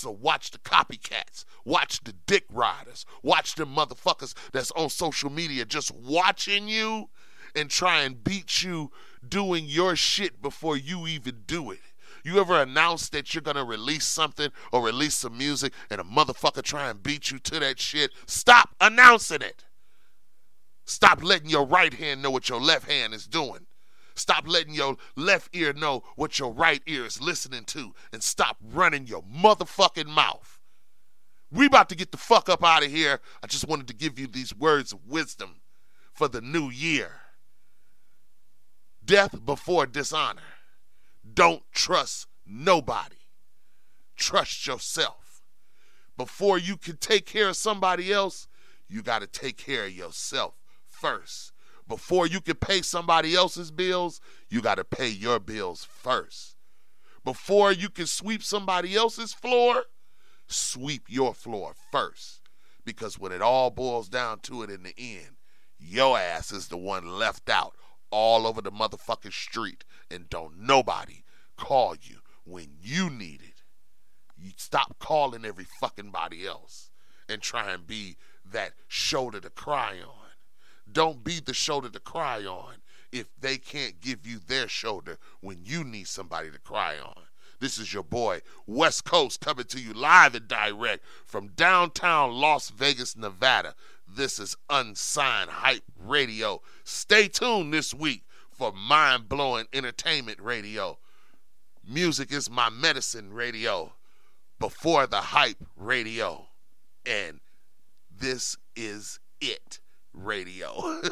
So 0.00 0.10
watch 0.10 0.50
the 0.50 0.58
copycats, 0.58 1.44
watch 1.62 2.02
the 2.02 2.14
dick 2.26 2.46
riders, 2.50 3.04
watch 3.22 3.54
the 3.54 3.66
motherfuckers 3.66 4.32
that's 4.50 4.70
on 4.70 4.88
social 4.88 5.28
media 5.28 5.66
just 5.66 5.94
watching 5.94 6.68
you 6.68 7.10
and 7.54 7.68
try 7.68 8.00
and 8.00 8.24
beat 8.24 8.62
you 8.62 8.92
doing 9.28 9.66
your 9.66 9.96
shit 9.96 10.40
before 10.40 10.74
you 10.74 11.06
even 11.06 11.42
do 11.46 11.70
it. 11.70 11.80
You 12.24 12.40
ever 12.40 12.62
announce 12.62 13.10
that 13.10 13.34
you're 13.34 13.42
gonna 13.42 13.62
release 13.62 14.06
something 14.06 14.48
or 14.72 14.82
release 14.82 15.16
some 15.16 15.36
music 15.36 15.74
and 15.90 16.00
a 16.00 16.04
motherfucker 16.04 16.62
try 16.62 16.88
and 16.88 17.02
beat 17.02 17.30
you 17.30 17.38
to 17.38 17.60
that 17.60 17.78
shit? 17.78 18.10
Stop 18.26 18.70
announcing 18.80 19.42
it. 19.42 19.66
Stop 20.86 21.22
letting 21.22 21.50
your 21.50 21.66
right 21.66 21.92
hand 21.92 22.22
know 22.22 22.30
what 22.30 22.48
your 22.48 22.60
left 22.60 22.90
hand 22.90 23.12
is 23.12 23.26
doing. 23.26 23.66
Stop 24.20 24.46
letting 24.46 24.74
your 24.74 24.98
left 25.16 25.48
ear 25.56 25.72
know 25.72 26.02
what 26.14 26.38
your 26.38 26.52
right 26.52 26.82
ear 26.86 27.06
is 27.06 27.22
listening 27.22 27.64
to 27.64 27.94
and 28.12 28.22
stop 28.22 28.58
running 28.62 29.06
your 29.06 29.22
motherfucking 29.22 30.06
mouth. 30.06 30.60
We 31.50 31.64
about 31.64 31.88
to 31.88 31.96
get 31.96 32.12
the 32.12 32.18
fuck 32.18 32.50
up 32.50 32.62
out 32.62 32.84
of 32.84 32.90
here. 32.90 33.20
I 33.42 33.46
just 33.46 33.66
wanted 33.66 33.88
to 33.88 33.94
give 33.94 34.18
you 34.18 34.26
these 34.26 34.54
words 34.54 34.92
of 34.92 35.06
wisdom 35.06 35.62
for 36.12 36.28
the 36.28 36.42
new 36.42 36.68
year. 36.68 37.12
Death 39.02 39.42
before 39.46 39.86
dishonor. 39.86 40.42
Don't 41.32 41.62
trust 41.72 42.26
nobody. 42.46 43.16
Trust 44.16 44.66
yourself. 44.66 45.40
Before 46.18 46.58
you 46.58 46.76
can 46.76 46.98
take 46.98 47.24
care 47.24 47.48
of 47.48 47.56
somebody 47.56 48.12
else, 48.12 48.48
you 48.86 49.00
got 49.00 49.22
to 49.22 49.26
take 49.26 49.56
care 49.56 49.86
of 49.86 49.92
yourself 49.92 50.60
first. 50.86 51.52
Before 51.90 52.24
you 52.24 52.40
can 52.40 52.54
pay 52.54 52.82
somebody 52.82 53.34
else's 53.34 53.72
bills, 53.72 54.20
you 54.48 54.62
got 54.62 54.76
to 54.76 54.84
pay 54.84 55.08
your 55.08 55.40
bills 55.40 55.84
first. 55.84 56.54
Before 57.24 57.72
you 57.72 57.88
can 57.88 58.06
sweep 58.06 58.44
somebody 58.44 58.94
else's 58.94 59.32
floor, 59.34 59.82
sweep 60.46 61.06
your 61.08 61.34
floor 61.34 61.74
first. 61.90 62.42
Because 62.84 63.18
when 63.18 63.32
it 63.32 63.42
all 63.42 63.70
boils 63.70 64.08
down 64.08 64.38
to 64.42 64.62
it 64.62 64.70
in 64.70 64.84
the 64.84 64.94
end, 64.96 65.34
your 65.80 66.16
ass 66.16 66.52
is 66.52 66.68
the 66.68 66.76
one 66.76 67.08
left 67.08 67.50
out 67.50 67.74
all 68.12 68.46
over 68.46 68.62
the 68.62 68.70
motherfucking 68.70 69.32
street 69.32 69.84
and 70.08 70.30
don't 70.30 70.60
nobody 70.60 71.24
call 71.56 71.96
you 72.00 72.18
when 72.44 72.68
you 72.80 73.10
need 73.10 73.42
it. 73.42 73.64
You 74.38 74.52
stop 74.56 75.00
calling 75.00 75.44
every 75.44 75.66
fucking 75.80 76.12
body 76.12 76.46
else 76.46 76.92
and 77.28 77.42
try 77.42 77.72
and 77.72 77.84
be 77.84 78.16
that 78.44 78.74
shoulder 78.86 79.40
to 79.40 79.50
cry 79.50 79.96
on. 79.98 80.19
Don't 80.92 81.22
be 81.22 81.40
the 81.40 81.54
shoulder 81.54 81.88
to 81.88 82.00
cry 82.00 82.44
on. 82.44 82.74
if 83.12 83.26
they 83.40 83.58
can't 83.58 84.00
give 84.00 84.24
you 84.24 84.38
their 84.38 84.68
shoulder 84.68 85.18
when 85.40 85.58
you 85.64 85.82
need 85.82 86.06
somebody 86.06 86.48
to 86.50 86.58
cry 86.60 86.96
on. 86.96 87.22
This 87.58 87.76
is 87.76 87.92
your 87.92 88.04
boy, 88.04 88.40
West 88.66 89.04
Coast, 89.04 89.40
coming 89.40 89.66
to 89.66 89.80
you 89.80 89.92
live 89.92 90.34
and 90.34 90.46
direct 90.48 91.04
from 91.26 91.48
downtown 91.48 92.32
Las 92.32 92.70
Vegas, 92.70 93.16
Nevada. 93.16 93.74
This 94.08 94.38
is 94.38 94.56
Unsigned 94.70 95.50
Hype 95.50 95.82
Radio. 95.98 96.62
Stay 96.84 97.28
tuned 97.28 97.74
this 97.74 97.92
week 97.92 98.22
for 98.50 98.72
mind 98.72 99.28
blowing 99.28 99.66
entertainment 99.72 100.40
radio. 100.40 100.98
Music 101.86 102.32
is 102.32 102.48
my 102.48 102.70
medicine 102.70 103.32
radio. 103.32 103.92
Before 104.58 105.06
the 105.06 105.20
hype 105.20 105.64
radio. 105.76 106.46
And 107.04 107.40
this 108.10 108.56
is 108.76 109.18
it 109.40 109.80
radio. 110.12 110.72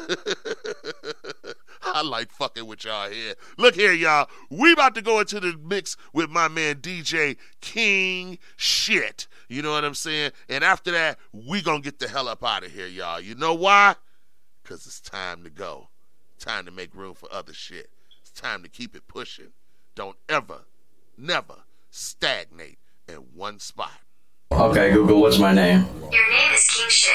I 1.81 2.01
like 2.03 2.31
fucking 2.31 2.65
with 2.65 2.85
y'all 2.85 3.09
here. 3.09 3.35
Look 3.57 3.75
here, 3.75 3.93
y'all. 3.93 4.27
We 4.49 4.73
about 4.73 4.95
to 4.95 5.01
go 5.01 5.19
into 5.19 5.39
the 5.39 5.57
mix 5.63 5.97
with 6.13 6.29
my 6.29 6.47
man 6.47 6.75
DJ 6.75 7.37
King 7.61 8.37
Shit. 8.57 9.27
You 9.47 9.61
know 9.61 9.71
what 9.71 9.83
I'm 9.83 9.95
saying? 9.95 10.31
And 10.47 10.63
after 10.63 10.91
that, 10.91 11.17
we 11.33 11.61
gonna 11.61 11.81
get 11.81 11.99
the 11.99 12.07
hell 12.07 12.27
up 12.27 12.43
out 12.43 12.63
of 12.63 12.71
here, 12.71 12.87
y'all. 12.87 13.19
You 13.19 13.35
know 13.35 13.53
why? 13.53 13.95
Cause 14.63 14.85
it's 14.85 14.99
time 14.99 15.43
to 15.43 15.49
go. 15.49 15.89
Time 16.37 16.65
to 16.65 16.71
make 16.71 16.93
room 16.93 17.15
for 17.15 17.27
other 17.31 17.53
shit. 17.53 17.89
It's 18.21 18.31
time 18.31 18.61
to 18.63 18.69
keep 18.69 18.95
it 18.95 19.07
pushing. 19.07 19.51
Don't 19.95 20.17
ever, 20.29 20.61
never 21.17 21.55
stagnate 21.89 22.77
in 23.07 23.15
one 23.33 23.59
spot. 23.59 23.99
Okay, 24.51 24.91
Google, 24.91 25.21
what's 25.21 25.39
my 25.39 25.53
name? 25.53 25.85
Your 26.11 26.29
name 26.29 26.55
is 26.87 27.07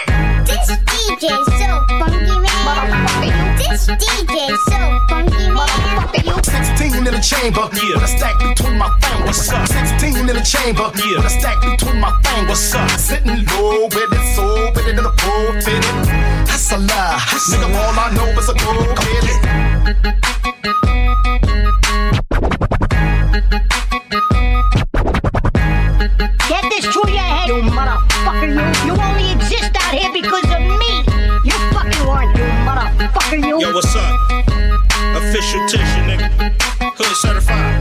This 0.44 0.68
DJ 0.88 1.28
so 1.58 1.68
funky 1.88 2.36
man. 2.42 3.56
This 3.56 3.86
DJ 3.86 4.56
so 4.68 4.78
funky 5.08 5.48
man. 5.50 5.68
16 6.42 6.96
in 6.96 7.04
the 7.04 7.20
chamber 7.20 7.68
yeah. 7.72 7.94
with 7.94 8.04
a 8.04 8.08
stack 8.08 8.38
between 8.38 8.78
my 8.78 8.90
fingers. 9.00 9.46
16 9.46 10.16
in 10.16 10.26
the 10.26 10.42
chamber 10.44 10.90
yeah. 10.96 11.16
with 11.16 11.26
a 11.26 11.30
stack 11.30 11.60
between 11.62 12.00
my 12.00 12.12
fingers. 12.22 12.60
Sitting 13.00 13.44
low 13.56 13.84
with 13.84 14.12
it, 14.12 14.34
so 14.34 14.70
with 14.74 14.86
it 14.86 14.98
in 14.98 15.02
the 15.02 15.12
pool 15.16 15.52
fitted. 15.62 15.82
That's 16.46 16.72
a 16.72 16.78
lie. 16.78 17.20
Nigga, 17.50 17.68
all 17.74 17.98
I 17.98 18.10
know 18.14 18.38
is 18.38 18.48
a 18.48 18.54
go 18.54 18.72
get 19.00 19.24
it. 19.32 19.40
Get 26.48 26.64
this 26.70 26.86
through 26.92 27.10
your 27.10 27.20
head, 27.20 27.48
you 27.48 27.62
motherfucker. 27.70 28.48
You, 28.48 28.92
you 28.92 29.00
only 29.00 29.14
exist 29.14 29.33
out 29.33 29.33
here 29.94 30.12
because 30.12 30.44
of 30.44 30.60
me. 30.60 30.92
You 31.44 31.56
fucking 31.72 32.06
weren't, 32.06 32.36
you 32.36 32.44
motherfucker. 32.66 33.38
You. 33.46 33.60
Yo, 33.60 33.72
what's 33.72 33.94
up? 33.96 34.20
Official 35.16 35.60
tissue, 35.68 36.02
nigga. 36.08 36.28
Hood 36.96 37.16
certified. 37.16 37.73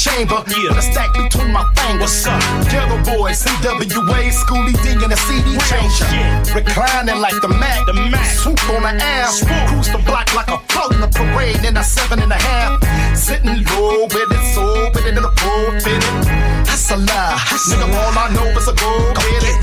16 0.00 0.22
in 0.22 0.28
the 0.28 0.34
chamber 0.34 0.68
with 0.68 0.78
a 0.78 0.82
stack 0.82 1.12
between 1.12 1.52
my 1.52 1.64
fingers. 1.76 2.00
What's 2.00 2.26
up? 2.26 2.40
Geto 2.72 2.96
Boys, 3.04 3.44
CWA, 3.44 4.32
Schoolly 4.32 4.72
D, 4.80 4.96
and 4.96 5.12
a 5.12 5.16
CD 5.16 5.58
changer. 5.68 6.08
Reclining 6.54 7.20
like 7.20 7.36
the 7.42 7.48
Mac. 7.48 7.84
The 7.86 7.92
Mac. 7.92 8.24
Swoop 8.24 8.58
on 8.70 8.82
the 8.82 9.04
ass. 9.04 9.44
Cruise 9.68 9.92
the 9.92 9.98
block 9.98 10.34
like 10.34 10.48
a 10.48 10.58
float 10.72 10.94
in 10.94 11.02
a 11.02 11.08
parade 11.08 11.64
in 11.64 11.76
a 11.76 11.84
seven 11.84 12.20
and 12.20 12.32
a 12.32 12.36
half. 12.36 12.80
Sitting 13.16 13.64
low 13.76 14.04
with 14.04 14.32
it, 14.32 14.54
so 14.54 14.88
it 14.88 15.06
in 15.06 15.18
a 15.18 15.30
full 15.36 15.70
fitted. 15.80 16.24
That's 16.64 16.90
a 16.90 16.96
lie. 16.96 17.36
Nigga, 17.68 17.86
all 18.00 18.16
I 18.16 18.32
know 18.32 18.48
is 18.56 18.68
a 18.68 18.74
go 18.74 19.12
get 19.12 19.44
it. 19.44 19.60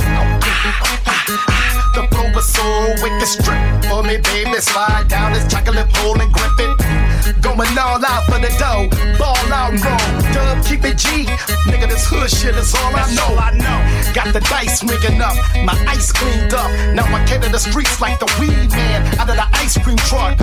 The 1.96 2.06
flow 2.14 2.30
was 2.36 2.46
so 2.46 2.64
wicked, 3.02 3.28
strip 3.28 3.58
for 3.90 4.04
me, 4.04 4.18
baby. 4.22 4.60
Slide 4.62 5.08
down 5.08 5.34
this 5.34 5.48
chocolate 5.52 5.90
pole 5.94 6.22
and 6.22 6.32
grip 6.32 6.60
it. 6.60 7.07
Going 7.42 7.78
all 7.78 8.00
out 8.04 8.24
for 8.26 8.40
the 8.40 8.52
dough, 8.58 8.88
ball 9.18 9.36
out 9.52 9.76
roll. 9.84 10.34
Dub, 10.34 10.64
keep 10.66 10.84
it 10.86 10.98
G. 10.98 11.26
Nigga, 11.68 11.88
this 11.88 12.08
hood 12.08 12.30
shit 12.30 12.56
is 12.56 12.74
all 12.76 12.96
I 12.96 13.04
know. 13.14 13.36
I 13.36 13.52
know. 13.52 14.14
Got 14.14 14.34
the 14.34 14.40
dice 14.48 14.84
rigging 14.84 15.22
up, 15.22 15.36
my 15.64 15.76
ice 15.88 16.12
cleaned 16.12 16.54
up. 16.54 16.72
Now 16.96 17.06
I 17.10 17.24
cater 17.26 17.50
the 17.50 17.60
streets 17.60 18.00
like 18.00 18.20
the 18.20 18.30
weed 18.40 18.72
man 18.72 19.04
out 19.20 19.30
of 19.30 19.36
the 19.36 19.48
ice 19.60 19.78
cream 19.78 19.98
truck. 20.08 20.38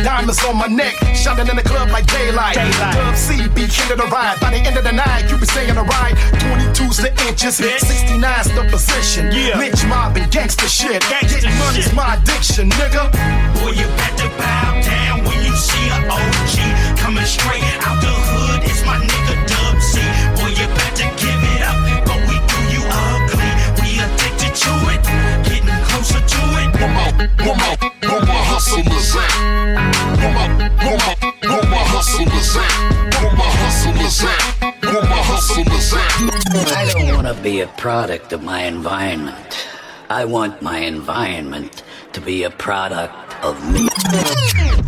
Diamonds 0.00 0.42
on 0.44 0.56
my 0.56 0.66
neck, 0.66 0.96
shining 1.14 1.48
in 1.48 1.56
the 1.56 1.62
club 1.62 1.90
like 1.90 2.06
daylight. 2.06 2.56
Dub 2.56 3.16
C, 3.16 3.48
be 3.48 3.68
king 3.68 3.92
of 3.92 3.98
the 3.98 4.08
ride. 4.08 4.40
By 4.40 4.50
the 4.50 4.60
end 4.64 4.76
of 4.76 4.84
the 4.84 4.92
night, 4.92 5.30
you 5.30 5.36
be 5.36 5.46
saying 5.46 5.76
a 5.76 5.84
ride. 5.84 6.16
22's 6.40 6.98
the 6.98 7.12
inches, 7.28 7.60
69's 7.60 8.48
the 8.54 8.64
position. 8.70 9.30
Yeah. 9.32 9.58
Lynch 9.58 9.84
mob 9.86 10.16
and 10.16 10.30
gangster 10.32 10.68
shit. 10.68 11.02
Getting 11.08 11.52
money's 11.58 11.92
my 11.92 12.16
addiction, 12.16 12.70
nigga. 12.70 13.12
Boy, 13.60 13.76
you 13.76 13.86
better 14.00 14.28
bow 14.36 14.80
down 14.82 15.29
when 15.50 15.56
you 15.56 15.62
see 15.62 15.88
a 15.88 15.98
OG 16.06 16.98
coming 16.98 17.24
straight 17.24 17.62
out 17.82 18.00
the 18.00 18.14
hood. 18.30 18.62
It's 18.64 18.84
my 18.86 18.98
nigga 18.98 19.34
Dub 19.50 19.80
C. 19.82 19.98
Boy, 20.36 20.50
you 20.54 20.66
better 20.78 21.10
give 21.18 21.42
it 21.54 21.62
up, 21.66 21.78
but 22.06 22.20
we 22.28 22.36
do 22.50 22.58
you 22.74 22.82
ugly. 22.86 23.50
We 23.82 23.98
addicted 23.98 24.54
to 24.54 24.72
it, 24.94 25.02
getting 25.42 25.82
closer 25.90 26.20
to 26.22 26.42
it. 26.60 26.68
Where 26.78 26.92
my, 26.94 27.08
where 27.42 27.56
my, 27.56 27.72
where 28.06 28.26
my 28.26 28.40
hustlers 28.52 29.16
at? 29.16 29.32
Where 30.20 30.32
my, 30.34 30.46
where 30.84 30.98
my, 30.98 31.14
where 31.42 31.66
my 31.70 31.82
hustlers 31.94 32.56
at? 32.56 32.74
Where 33.20 33.34
my 33.34 33.50
hustlers 33.62 34.22
at? 34.22 34.42
Where 34.84 35.02
my 35.02 35.22
hustlers 35.30 35.92
at? 35.94 36.10
I 36.76 36.92
don't 36.92 37.14
want 37.14 37.36
to 37.36 37.42
be 37.42 37.60
a 37.60 37.66
product 37.66 38.32
of 38.32 38.42
my 38.42 38.62
environment. 38.62 39.66
I 40.08 40.24
want 40.24 40.62
my 40.62 40.78
environment 40.78 41.82
to 42.12 42.20
be 42.20 42.42
a 42.42 42.50
product 42.50 43.29
of 43.42 43.72
me. 43.72 43.88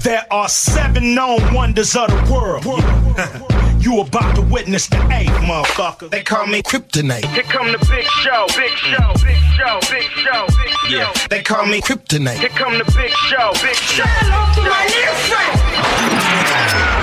There 0.02 0.26
are 0.30 0.48
seven 0.48 1.14
known 1.14 1.54
wonders 1.54 1.94
of 1.96 2.08
the 2.08 2.32
world. 2.32 2.64
you 3.82 4.00
about 4.00 4.36
to 4.36 4.42
witness 4.42 4.86
the 4.86 4.96
eighth, 5.12 5.30
motherfucker. 5.42 6.08
They 6.08 6.22
call 6.22 6.46
me 6.46 6.62
Kryptonite. 6.62 7.24
Here 7.34 7.42
come 7.42 7.72
the 7.72 7.78
big 7.90 8.06
show, 8.22 8.46
big 8.56 8.70
show, 8.70 9.12
big 9.24 9.36
show, 9.58 9.80
big 9.90 10.02
show, 10.22 10.46
big 10.46 10.70
show. 10.70 10.96
Yeah. 10.96 11.12
They 11.28 11.42
call 11.42 11.66
me 11.66 11.80
Kryptonite. 11.80 12.38
Here 12.38 12.48
come 12.50 12.78
the 12.78 12.84
big 12.96 13.10
show, 13.10 13.50
big 13.60 13.74
show. 13.74 14.04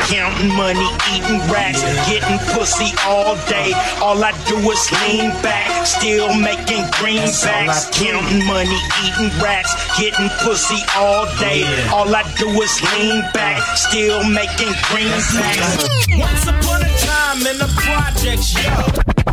Counting 0.08 0.56
money, 0.56 0.88
eating 1.14 1.40
rats, 1.52 1.84
getting 2.10 2.40
pussy 2.56 2.96
all 3.06 3.36
day. 3.48 3.74
All 4.02 4.24
I 4.24 4.32
do 4.48 4.58
is 4.58 4.92
lean 5.04 5.30
back, 5.44 5.86
still 5.86 6.34
making 6.34 6.84
greenbacks. 6.98 7.92
Counting 7.92 8.46
money, 8.48 8.80
eating 9.06 9.30
rats, 9.44 9.70
getting 10.00 10.30
pussy 10.42 10.82
all 10.96 11.26
day. 11.38 11.64
All 11.94 12.10
I 12.16 12.24
do 12.40 12.48
is 12.62 12.82
lean 12.96 13.22
back, 13.34 13.62
still 13.78 14.24
making 14.24 14.74
greenbacks. 14.90 16.08
Once 16.18 16.48
upon 16.48 16.69
a 16.78 16.92
time 17.06 17.48
in 17.48 17.58
the 17.58 17.70
projects, 17.78 18.54
yo. 18.54 18.76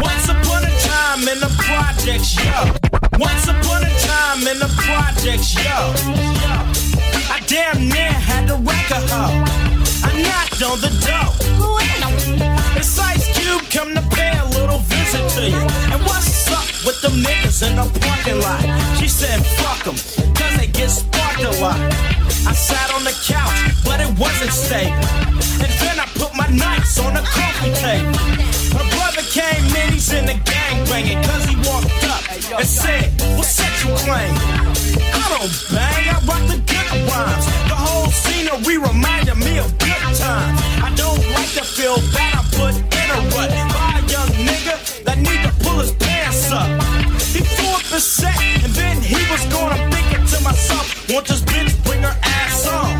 Once 0.01 0.28
upon 0.28 0.64
a 0.64 0.72
time 0.89 1.28
in 1.28 1.39
the 1.41 1.53
projects, 1.59 2.37
yo. 2.37 2.59
Once 3.18 3.45
upon 3.49 3.84
a 3.84 3.93
time 4.09 4.47
in 4.47 4.59
the 4.59 4.70
projects, 4.76 5.55
yo. 5.55 5.78
I 7.28 7.41
damn 7.47 7.89
near 7.89 8.12
had 8.12 8.47
to 8.49 8.57
wreck 8.57 8.91
a 8.91 9.01
hoe. 9.11 9.45
I 10.05 10.11
knocked 10.22 10.62
on 10.62 10.80
the 10.80 10.93
door. 11.05 11.30
It's 12.76 12.99
Ice 12.99 13.26
Cube 13.37 13.62
come 13.70 13.95
to 13.95 14.03
pay 14.14 14.32
a 14.39 14.45
little 14.59 14.78
visit 14.78 15.28
to 15.37 15.49
you. 15.49 15.66
And 15.93 16.01
what's 16.03 16.51
up 16.51 16.64
with 16.84 17.01
them 17.03 17.22
niggas 17.22 17.68
in 17.68 17.76
the 17.76 17.87
parking 18.01 18.41
lot? 18.41 18.64
She 18.99 19.09
said, 19.09 19.45
fuck 19.59 19.84
them, 19.84 19.97
cause 20.34 20.57
they 20.59 20.66
get 20.68 20.91
sparked 20.91 21.43
a 21.43 21.51
lot. 21.61 21.78
I 22.47 22.53
sat 22.55 22.94
on 22.94 23.03
the 23.03 23.11
couch, 23.26 23.59
but 23.84 23.99
it 24.01 24.11
wasn't 24.18 24.53
safe. 24.53 24.94
And 25.59 25.72
then 25.82 25.99
I 25.99 26.07
put 26.14 26.30
my 26.34 26.47
nights 26.47 26.99
on 27.01 27.14
the 27.14 27.24
coffee 27.26 27.74
table. 27.74 28.14
Her 28.70 28.86
brother 28.94 29.24
came 29.34 29.66
in, 29.82 29.92
he's 29.92 30.12
in 30.12 30.26
the 30.26 30.38
gang 30.47 30.84
banging, 30.86 31.22
cause 31.26 31.44
he 31.51 31.57
walked 31.66 32.07
up 32.07 32.22
and 32.30 32.66
said, 32.66 33.11
What 33.36 33.47
sex 33.47 33.84
you 33.84 33.90
claim? 34.07 34.34
I 35.11 35.26
don't 35.34 35.51
bang, 35.74 36.05
I 36.07 36.18
rock 36.22 36.42
the 36.47 36.62
good 36.62 36.90
rhymes. 37.11 37.47
The 37.66 37.74
whole 37.74 38.11
scenery 38.14 38.78
reminded 38.78 39.38
me 39.42 39.59
of 39.59 39.76
good 39.78 40.07
times. 40.14 40.59
I 40.86 40.94
don't 40.94 41.22
like 41.34 41.51
to 41.59 41.64
feel 41.66 41.99
bad, 42.14 42.38
I 42.38 42.42
put 42.55 42.74
in 42.78 43.09
a 43.11 43.20
rut 43.34 43.51
by 43.74 43.90
a 43.99 44.03
young 44.07 44.30
nigga 44.47 45.03
that 45.03 45.18
need 45.18 45.42
to 45.42 45.53
pull 45.66 45.80
his 45.82 45.92
pants 45.99 46.53
up. 46.53 46.70
He 47.34 47.42
threw 47.42 47.74
up 47.74 47.86
his 47.90 48.05
set, 48.05 48.38
and 48.62 48.72
then 48.72 49.03
he 49.03 49.18
was 49.30 49.42
thinking 49.51 50.12
to 50.12 50.15
myself, 50.47 50.86
won't 51.11 51.26
this 51.26 51.42
bitch 51.42 51.74
bring 51.82 52.03
her 52.03 52.16
ass 52.22 52.66
on? 52.70 52.94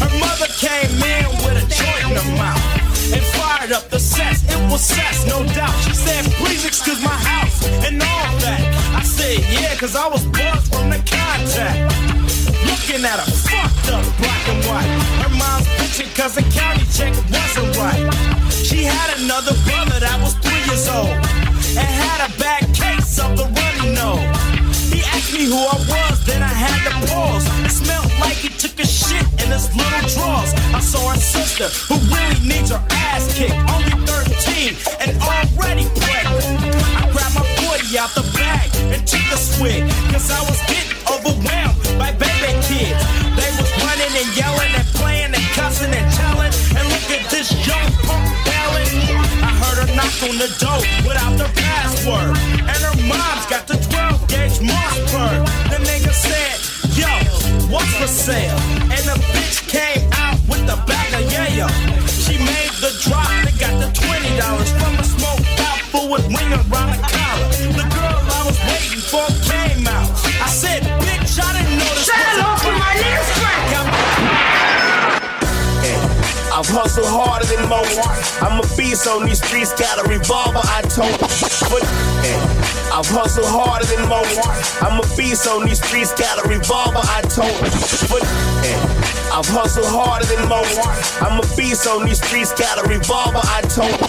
Her 0.00 0.12
mother 0.24 0.48
came 0.56 0.96
in 0.96 1.26
with 1.44 1.60
a 1.60 1.66
joint 1.68 2.04
in 2.08 2.16
her 2.16 2.30
mouth 2.40 2.64
and 3.12 3.22
fired 3.36 3.72
up 3.72 3.90
the 3.90 4.00
sets. 4.00 4.40
It 4.48 4.60
was 4.72 4.80
sex, 4.80 5.26
no 5.28 5.44
doubt. 5.52 5.74
She 5.84 5.92
said, 5.92 6.24
please 6.40 6.64
excuse 6.64 7.00
my 7.04 7.18
house 7.32 7.56
and 7.84 8.00
all 8.00 8.32
that. 8.40 8.60
I 8.96 9.02
said, 9.04 9.44
yeah, 9.52 9.76
cause 9.76 9.94
I 9.96 10.08
was 10.08 10.24
buzzed 10.32 10.72
from 10.72 10.88
the 10.88 11.00
contact. 11.04 11.92
Looking 12.64 13.04
at 13.04 13.20
her 13.20 13.30
fucked 13.48 13.88
up 13.92 14.04
black 14.16 14.44
and 14.48 14.60
white. 14.64 14.92
Her 15.22 15.32
mom's 15.36 15.68
bitch 15.76 16.00
cause 16.16 16.34
the 16.40 16.46
county 16.56 16.84
check 16.96 17.12
wasn't 17.28 17.76
right. 17.76 18.04
She 18.50 18.82
had 18.84 19.08
another 19.20 19.52
brother 19.68 20.00
that 20.00 20.16
was 20.24 20.32
three 20.40 20.62
years 20.64 20.88
old 20.88 21.12
and 21.76 21.88
had 22.00 22.20
a 22.24 22.30
bad 22.40 22.64
case 22.72 23.20
of 23.20 23.36
the 23.36 23.44
runny 23.44 23.92
nose. 23.92 24.47
He 24.98 25.04
asked 25.14 25.32
me 25.32 25.44
who 25.46 25.54
I 25.54 25.78
was, 25.86 26.26
then 26.26 26.42
I 26.42 26.50
had 26.50 26.74
to 26.90 27.06
pause. 27.06 27.46
Smelled 27.70 28.10
like 28.18 28.34
he 28.34 28.50
took 28.50 28.74
a 28.82 28.86
shit 28.86 29.22
in 29.38 29.54
his 29.54 29.70
little 29.70 30.02
drawers. 30.10 30.50
I 30.74 30.82
saw 30.82 31.14
her 31.14 31.20
sister, 31.22 31.70
who 31.86 32.02
really 32.10 32.42
needs 32.42 32.74
her 32.74 32.82
ass 32.90 33.30
kicked, 33.38 33.54
only 33.70 33.94
13 34.10 34.74
and 34.98 35.14
already 35.22 35.86
pregnant. 36.02 36.42
I 36.98 37.06
grabbed 37.14 37.38
my 37.38 37.46
40 37.62 37.94
out 37.94 38.10
the 38.18 38.26
bag 38.34 38.66
and 38.90 39.06
took 39.06 39.22
a 39.30 39.38
swig, 39.38 39.86
cause 40.10 40.34
I 40.34 40.42
was 40.50 40.58
getting 40.66 40.98
overwhelmed 41.06 41.78
by 41.94 42.10
baby 42.18 42.58
kids. 42.66 42.98
They 43.38 43.50
was 43.54 43.70
running 43.78 44.12
and 44.18 44.30
yelling 44.34 44.74
and 44.74 44.88
playing 44.98 45.30
and 45.30 45.46
cussing 45.54 45.94
and 45.94 46.08
telling. 46.18 46.50
And 46.74 46.84
look 46.90 47.06
at 47.14 47.22
this 47.30 47.54
young 47.62 47.86
punk 48.02 48.26
belling. 48.50 48.90
I 49.46 49.50
heard 49.62 49.78
her 49.78 49.90
knock 49.94 50.10
on 50.26 50.42
the 50.42 50.50
door 50.58 50.82
without 51.06 51.37
I've 76.98 77.06
harder 77.06 77.46
than 77.46 77.68
most. 77.68 78.42
I'm 78.42 78.58
a 78.58 78.76
beast 78.76 79.06
on 79.06 79.26
these 79.26 79.42
streets, 79.42 79.72
got 79.72 80.04
a 80.04 80.08
revolver 80.08 80.60
I 80.64 80.82
tote. 80.82 81.18
But 81.70 81.84
I've 82.90 83.06
hustled 83.06 83.46
harder 83.46 83.86
than 83.86 84.08
most. 84.08 84.40
I'm 84.82 84.98
a 84.98 85.16
beast 85.16 85.46
on 85.46 85.66
these 85.66 85.80
streets, 85.82 86.12
got 86.18 86.44
a 86.44 86.48
revolver 86.48 86.98
I 86.98 87.22
tote. 87.22 87.54
But 88.10 88.22
I've 89.30 89.46
hustled 89.46 89.86
harder 89.86 90.26
than 90.26 90.48
most. 90.48 90.80
I'm 91.22 91.38
a 91.38 91.56
beast 91.56 91.86
on 91.86 92.04
these 92.06 92.20
streets, 92.20 92.52
got 92.52 92.84
a 92.84 92.88
revolver 92.88 93.40
I 93.44 93.62
tote. 93.70 94.00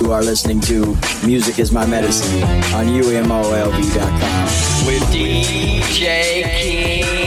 You 0.00 0.12
are 0.12 0.22
listening 0.22 0.60
to 0.62 0.96
Music 1.26 1.58
is 1.58 1.72
My 1.72 1.84
Medicine 1.84 2.44
on 2.74 2.86
UMOLV.com. 2.86 4.46
With 4.86 5.02
DJ 5.10 6.44
King 6.44 7.17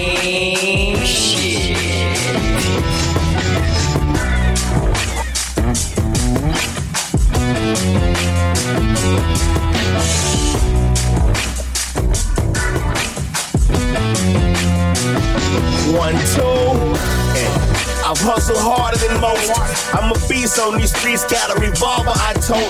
One, 15.92 16.16
two. 16.34 17.01
I've 18.12 18.20
hustled 18.20 18.59
harder 18.59 18.99
than 18.99 19.24
most. 19.24 19.55
I'm 19.95 20.12
a 20.12 20.20
beast 20.28 20.59
on 20.59 20.76
these 20.76 20.91
streets, 20.91 21.24
got 21.32 21.47
a 21.47 21.55
revolver 21.64 22.12
I 22.12 22.36
tote. 22.43 22.68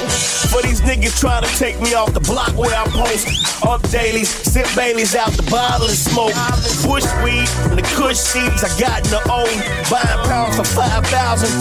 For 0.53 0.61
these 0.61 0.85
niggas 0.85 1.17
trying 1.17 1.41
to 1.41 1.49
take 1.57 1.81
me 1.81 1.97
off 1.97 2.13
the 2.13 2.21
block 2.21 2.53
where 2.53 2.69
I 2.69 2.85
post. 2.93 3.25
Up 3.65 3.81
dailies, 3.89 4.29
sip 4.29 4.69
Baileys 4.77 5.17
out 5.17 5.33
the 5.33 5.41
bottle 5.49 5.89
and 5.89 5.97
smoke. 5.97 6.37
Bush 6.85 7.09
weed 7.25 7.49
and 7.73 7.81
the 7.81 7.85
kush 7.97 8.21
seeds 8.21 8.61
I 8.61 8.69
got 8.77 9.01
in 9.01 9.09
the 9.09 9.21
own. 9.33 9.49
Buying 9.89 10.21
pounds 10.29 10.61
for 10.61 10.67
5,000, 10.77 11.09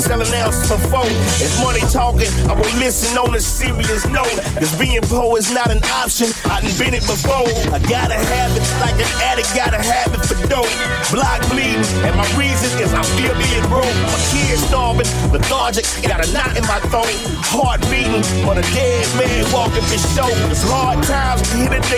selling 0.04 0.28
ounces 0.44 0.68
for 0.68 0.80
four. 0.92 1.08
If 1.40 1.48
money 1.64 1.80
talking, 1.88 2.28
I 2.52 2.52
won't 2.52 2.76
listen 2.76 3.16
on 3.16 3.32
a 3.32 3.40
serious 3.40 4.04
note. 4.12 4.28
Cause 4.60 4.76
being 4.76 5.00
poor 5.08 5.40
is 5.40 5.48
not 5.56 5.72
an 5.72 5.80
option. 5.96 6.28
I 6.52 6.60
done 6.60 6.76
been 6.76 6.92
it 6.92 7.04
before. 7.08 7.48
I 7.72 7.80
gotta 7.88 8.20
have 8.20 8.52
it 8.52 8.64
like 8.84 9.00
an 9.00 9.08
addict, 9.24 9.56
gotta 9.56 9.80
have 9.80 10.12
it 10.12 10.20
for 10.20 10.36
dope. 10.52 10.68
Block 11.08 11.40
bleeding, 11.48 11.80
and 12.04 12.12
my 12.12 12.28
reason 12.36 12.68
is 12.76 12.92
I 12.92 13.00
feel 13.16 13.32
being 13.40 13.69
broke. 13.70 13.86
My 14.10 14.18
kids 14.34 14.66
starving, 14.66 15.06
lethargic, 15.30 15.86
got 16.02 16.26
a 16.26 16.28
knot 16.34 16.58
in 16.58 16.66
my 16.66 16.82
throat. 16.90 17.06
Heart 17.46 17.86
beating, 17.86 18.26
but 18.42 18.58
a 18.58 18.66
dead 18.74 19.06
man 19.14 19.46
walking 19.54 19.86
for 19.86 20.00
show. 20.18 20.30
It's 20.50 20.66
hard 20.66 20.98
times 21.06 21.46
to 21.54 21.56
hit 21.56 21.72
a 21.72 21.90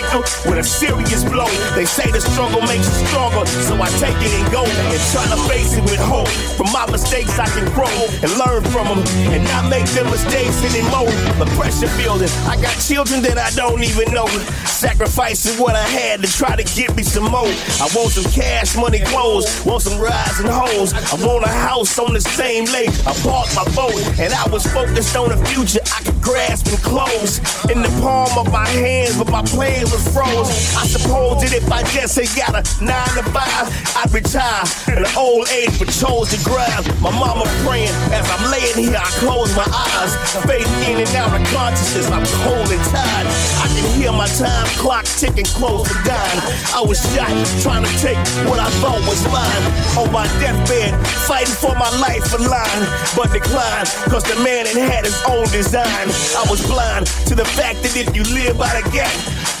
with 0.45 0.59
a 0.59 0.63
serious 0.63 1.23
blow. 1.23 1.49
They 1.73 1.85
say 1.85 2.05
the 2.11 2.21
struggle 2.21 2.61
makes 2.69 2.85
you 2.85 3.07
stronger, 3.09 3.45
so 3.65 3.73
I 3.81 3.89
take 3.97 4.17
it 4.21 4.33
and 4.37 4.45
go 4.53 4.61
and 4.61 4.99
try 5.09 5.25
to 5.25 5.39
face 5.49 5.73
it 5.73 5.83
with 5.89 5.99
hope. 5.99 6.29
From 6.53 6.69
my 6.71 6.85
mistakes, 6.91 7.39
I 7.39 7.47
can 7.49 7.65
grow 7.73 7.89
and 8.21 8.29
learn 8.37 8.61
from 8.69 8.85
them 8.87 9.01
and 9.33 9.43
not 9.49 9.69
make 9.69 9.89
them 9.97 10.05
mistakes 10.13 10.61
anymore. 10.61 11.09
The 11.41 11.49
pressure 11.57 11.89
building, 11.97 12.29
I 12.45 12.61
got 12.61 12.77
children 12.77 13.23
that 13.23 13.37
I 13.37 13.49
don't 13.57 13.81
even 13.81 14.13
know. 14.13 14.27
Sacrificing 14.67 15.57
what 15.57 15.75
I 15.75 15.87
had 15.87 16.21
to 16.21 16.29
try 16.29 16.55
to 16.55 16.65
get 16.75 16.95
me 16.95 17.03
some 17.03 17.31
more. 17.31 17.49
I 17.81 17.87
want 17.95 18.11
some 18.13 18.29
cash, 18.29 18.75
money, 18.75 18.99
clothes, 18.99 19.47
want 19.65 19.81
some 19.81 19.99
rides 19.99 20.39
and 20.39 20.49
hoes. 20.49 20.93
I 20.93 21.15
want 21.25 21.45
a 21.45 21.49
house 21.63 21.97
on 21.97 22.13
the 22.13 22.19
same 22.19 22.65
lake. 22.65 22.91
I 23.07 23.13
bought 23.23 23.47
my 23.55 23.63
boat 23.73 23.95
and 24.19 24.33
I 24.33 24.45
was 24.49 24.65
focused 24.67 25.15
on 25.15 25.29
the 25.29 25.39
future 25.47 25.79
I 25.95 26.02
grasp 26.23 26.67
and 26.71 26.81
close. 26.81 27.37
In 27.69 27.83
the 27.83 27.91
palm 28.01 28.31
of 28.39 28.51
my 28.51 28.67
hands, 28.67 29.17
but 29.19 29.29
my 29.29 29.43
plan 29.43 29.83
was 29.91 30.01
froze. 30.15 30.49
I 30.79 30.87
suppose 30.87 31.43
that 31.43 31.53
if 31.53 31.67
I 31.69 31.83
just 31.91 32.17
ain't 32.17 32.31
got 32.33 32.55
a 32.55 32.63
nine 32.79 33.13
to 33.19 33.23
five, 33.35 33.67
I'd 33.99 34.09
retire 34.15 34.63
in 34.87 35.03
an 35.03 35.11
old 35.19 35.51
age, 35.51 35.75
but 35.77 35.91
chose 35.91 36.31
to 36.31 36.39
grind. 36.47 36.87
My 37.03 37.11
mama 37.11 37.43
praying 37.67 37.93
as 38.15 38.25
I'm 38.31 38.49
laying 38.49 38.89
here, 38.89 38.97
I 38.97 39.11
close 39.19 39.51
my 39.53 39.67
eyes, 39.67 40.15
fading 40.47 40.71
in 40.87 41.03
and 41.03 41.13
out 41.19 41.35
of 41.35 41.43
consciousness. 41.51 42.07
I'm 42.07 42.25
cold 42.47 42.71
and 42.71 42.83
tired. 42.89 43.27
I 43.59 43.67
can 43.75 43.85
hear 43.99 44.11
my 44.15 44.27
time 44.39 44.67
clock 44.79 45.05
ticking 45.05 45.47
close 45.59 45.91
to 45.91 45.95
dying. 46.07 46.39
I 46.71 46.81
was 46.81 47.03
shot 47.11 47.31
trying 47.61 47.83
to 47.83 47.93
take 47.99 48.17
what 48.47 48.59
I 48.59 48.71
thought 48.79 49.03
was 49.03 49.21
mine. 49.27 49.63
On 49.99 50.07
my 50.11 50.25
deathbed, 50.39 50.95
fighting 51.27 51.53
for 51.59 51.75
my 51.75 51.91
life 51.99 52.23
for 52.31 52.39
line, 52.39 52.83
but 53.15 53.31
declined, 53.35 53.91
cause 54.07 54.23
the 54.23 54.39
man 54.43 54.65
had 54.65 54.77
had 54.77 55.05
his 55.05 55.19
own 55.27 55.45
design. 55.51 56.12
I 56.35 56.45
was 56.49 56.65
blind 56.65 57.07
to 57.27 57.35
the 57.35 57.45
fact 57.45 57.81
that 57.83 57.95
if 57.95 58.15
you 58.15 58.23
live 58.33 58.57
by 58.57 58.69
the 58.73 58.83
gap, 58.89 59.13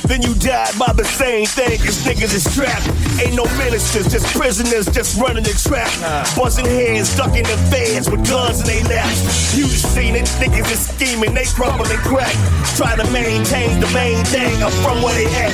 then 0.07 0.21
you 0.21 0.33
died 0.35 0.77
by 0.77 0.91
the 0.93 1.05
same 1.05 1.45
thing, 1.45 1.79
cause 1.79 2.03
niggas 2.03 2.33
is 2.33 2.43
trapped. 2.53 2.87
Ain't 3.21 3.35
no 3.35 3.45
ministers, 3.57 4.11
just 4.11 4.27
prisoners, 4.35 4.85
just 4.87 5.19
running 5.19 5.43
the 5.43 5.53
trap. 5.53 5.89
Busting 6.35 6.65
heads, 6.65 7.15
ducking 7.15 7.43
the 7.43 7.57
feds 7.71 8.09
with 8.09 8.27
guns 8.27 8.61
in 8.61 8.67
they 8.67 8.83
laps. 8.83 9.55
You 9.55 9.63
just 9.63 9.93
seen 9.95 10.15
it, 10.15 10.25
niggas 10.41 10.71
is 10.71 10.89
scheming, 10.89 11.33
they 11.33 11.45
crumble 11.45 11.85
and 11.85 11.99
crack. 11.99 12.33
Try 12.75 12.95
to 12.95 13.05
maintain 13.11 13.79
the 13.79 13.87
main 13.93 14.23
thing, 14.25 14.61
I'm 14.61 14.71
from 14.83 15.01
where 15.01 15.15
they 15.15 15.25
at. 15.25 15.53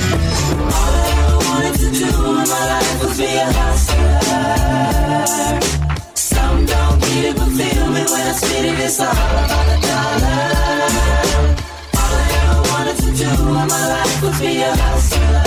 All 0.60 0.72
I 0.72 1.36
wanted 1.44 1.78
to 1.80 1.90
do 1.92 2.06
in 2.06 2.44
my 2.44 2.44
life 2.44 3.02
was 3.02 3.18
be 3.18 3.24
a 3.24 3.52
hustler. 3.52 4.20
Don't 6.70 6.98
get 7.00 7.24
it, 7.30 7.34
but 7.36 7.50
feel 7.58 7.86
me 7.94 8.02
when 8.12 8.24
I 8.30 8.32
spit 8.32 8.64
it. 8.64 8.78
It's 8.86 9.00
all 9.00 9.10
about 9.10 9.66
the 9.70 9.76
dollar. 9.86 10.38
All 12.00 12.14
I 12.18 12.24
ever 12.40 12.62
wanted 12.70 12.96
to 13.04 13.10
do 13.20 13.30
in 13.30 13.66
my 13.72 13.84
life 13.94 14.16
was 14.22 14.36
be 14.40 14.52
a 14.62 14.70
hustler. 14.82 15.44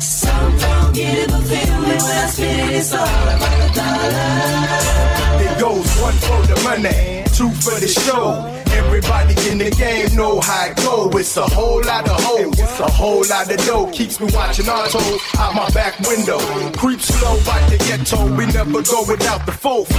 Some 0.00 0.52
don't 0.58 0.90
get 0.94 1.14
it, 1.22 1.28
but 1.30 1.42
feel 1.50 1.76
me 1.86 1.96
when 2.04 2.16
I 2.24 2.26
spit 2.28 2.58
it. 2.58 2.70
It's 2.78 2.92
all 2.92 3.26
about 3.34 3.56
the 3.62 3.68
dollar. 3.80 4.28
It 5.44 5.52
goes 5.60 5.88
one 6.06 6.18
for 6.26 6.40
the 6.50 6.56
money, 6.68 6.98
two 7.36 7.50
for 7.62 7.78
the 7.80 7.88
show. 7.88 8.67
Everybody 8.88 9.36
in 9.50 9.58
the 9.58 9.70
game 9.76 10.16
know 10.16 10.40
how 10.40 10.64
it 10.64 10.76
go. 10.78 11.12
It's 11.12 11.36
a 11.36 11.44
whole 11.44 11.84
lot 11.84 12.08
of 12.08 12.16
hoes, 12.24 12.58
a 12.80 12.90
whole 12.90 13.20
lot 13.28 13.52
of 13.52 13.60
dough. 13.66 13.90
Keeps 13.92 14.18
me 14.18 14.32
watching 14.32 14.66
our 14.66 14.88
auto 14.88 14.98
out 15.36 15.54
my 15.54 15.68
back 15.76 16.00
window. 16.08 16.40
Creep 16.72 17.00
slow 17.00 17.36
by 17.44 17.60
the 17.68 17.76
ghetto. 17.84 18.24
We 18.34 18.46
never 18.46 18.80
go 18.80 19.04
without 19.04 19.44
the 19.44 19.52
fofo. 19.52 19.92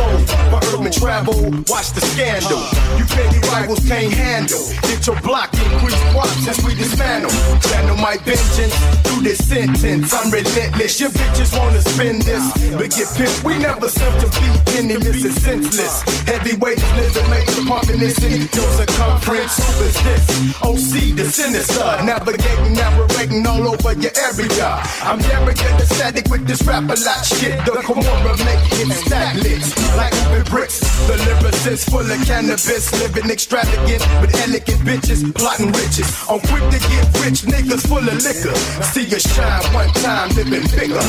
For 0.50 0.60
urban 0.74 0.92
travel, 0.92 1.38
watch 1.70 1.94
the 1.94 2.02
scandal. 2.02 2.66
You 2.98 3.06
petty 3.06 3.38
rivals 3.54 3.86
can't 3.86 4.12
handle. 4.12 4.58
Get 4.82 5.06
your 5.06 5.22
block 5.22 5.54
increase 5.54 6.02
props 6.10 6.48
as 6.50 6.58
we 6.66 6.74
dismantle. 6.74 7.30
Channel 7.70 7.98
my 7.98 8.18
vengeance 8.26 8.74
through 9.06 9.22
this 9.22 9.38
sentence. 9.38 10.14
I'm 10.18 10.34
relentless. 10.34 11.00
Your 11.00 11.12
bitches 11.12 11.54
wanna 11.54 11.82
spend 11.86 12.24
this, 12.24 12.42
but 12.74 12.90
get 12.90 13.08
pissed. 13.14 13.44
We 13.44 13.54
never 13.60 13.88
serve 13.88 14.18
to 14.18 14.28
be 14.42 14.50
penniless 14.74 15.24
and 15.24 15.38
senseless. 15.38 16.02
Heavyweight 16.26 16.82
living 16.98 17.30
makes 17.30 17.54
the 17.56 17.64
pumping 17.70 18.00
this 18.00 18.18
in 18.26 18.50
circumference. 18.80 19.60
Who 19.60 19.84
is 19.84 19.98
this? 20.04 20.24
OC, 20.64 21.16
the 21.16 21.26
sinister. 21.26 21.90
Navigating, 22.04 22.74
narrating 22.74 23.46
all 23.46 23.68
over 23.68 23.94
your 24.00 24.12
area. 24.16 24.80
I'm 25.04 25.20
arrogant, 25.36 25.82
static 25.82 26.30
with 26.30 26.48
this 26.48 26.62
rap 26.64 26.84
a 26.84 26.96
lot 26.96 27.26
shit. 27.26 27.60
The 27.66 27.74
it 27.76 28.92
stack 29.04 29.36
lit. 29.36 29.64
Like 29.98 30.14
open 30.24 30.44
bricks. 30.52 30.80
The 31.08 31.16
lyricist 31.28 31.90
full 31.90 32.08
of 32.08 32.26
cannabis. 32.26 32.92
Living 33.02 33.30
extravagant 33.30 34.04
with 34.22 34.34
elegant 34.48 34.82
bitches. 34.88 35.34
Plotting 35.36 35.72
riches. 35.74 36.08
I'm 36.30 36.40
quick 36.40 36.64
to 36.72 36.80
get 36.80 37.06
rich, 37.20 37.44
niggas 37.44 37.88
full 37.88 38.08
of 38.08 38.18
liquor. 38.24 38.56
See 38.94 39.06
you 39.06 39.20
shine 39.20 39.74
one 39.74 39.92
time, 40.00 40.30
living 40.36 40.68
bigger. 40.72 41.04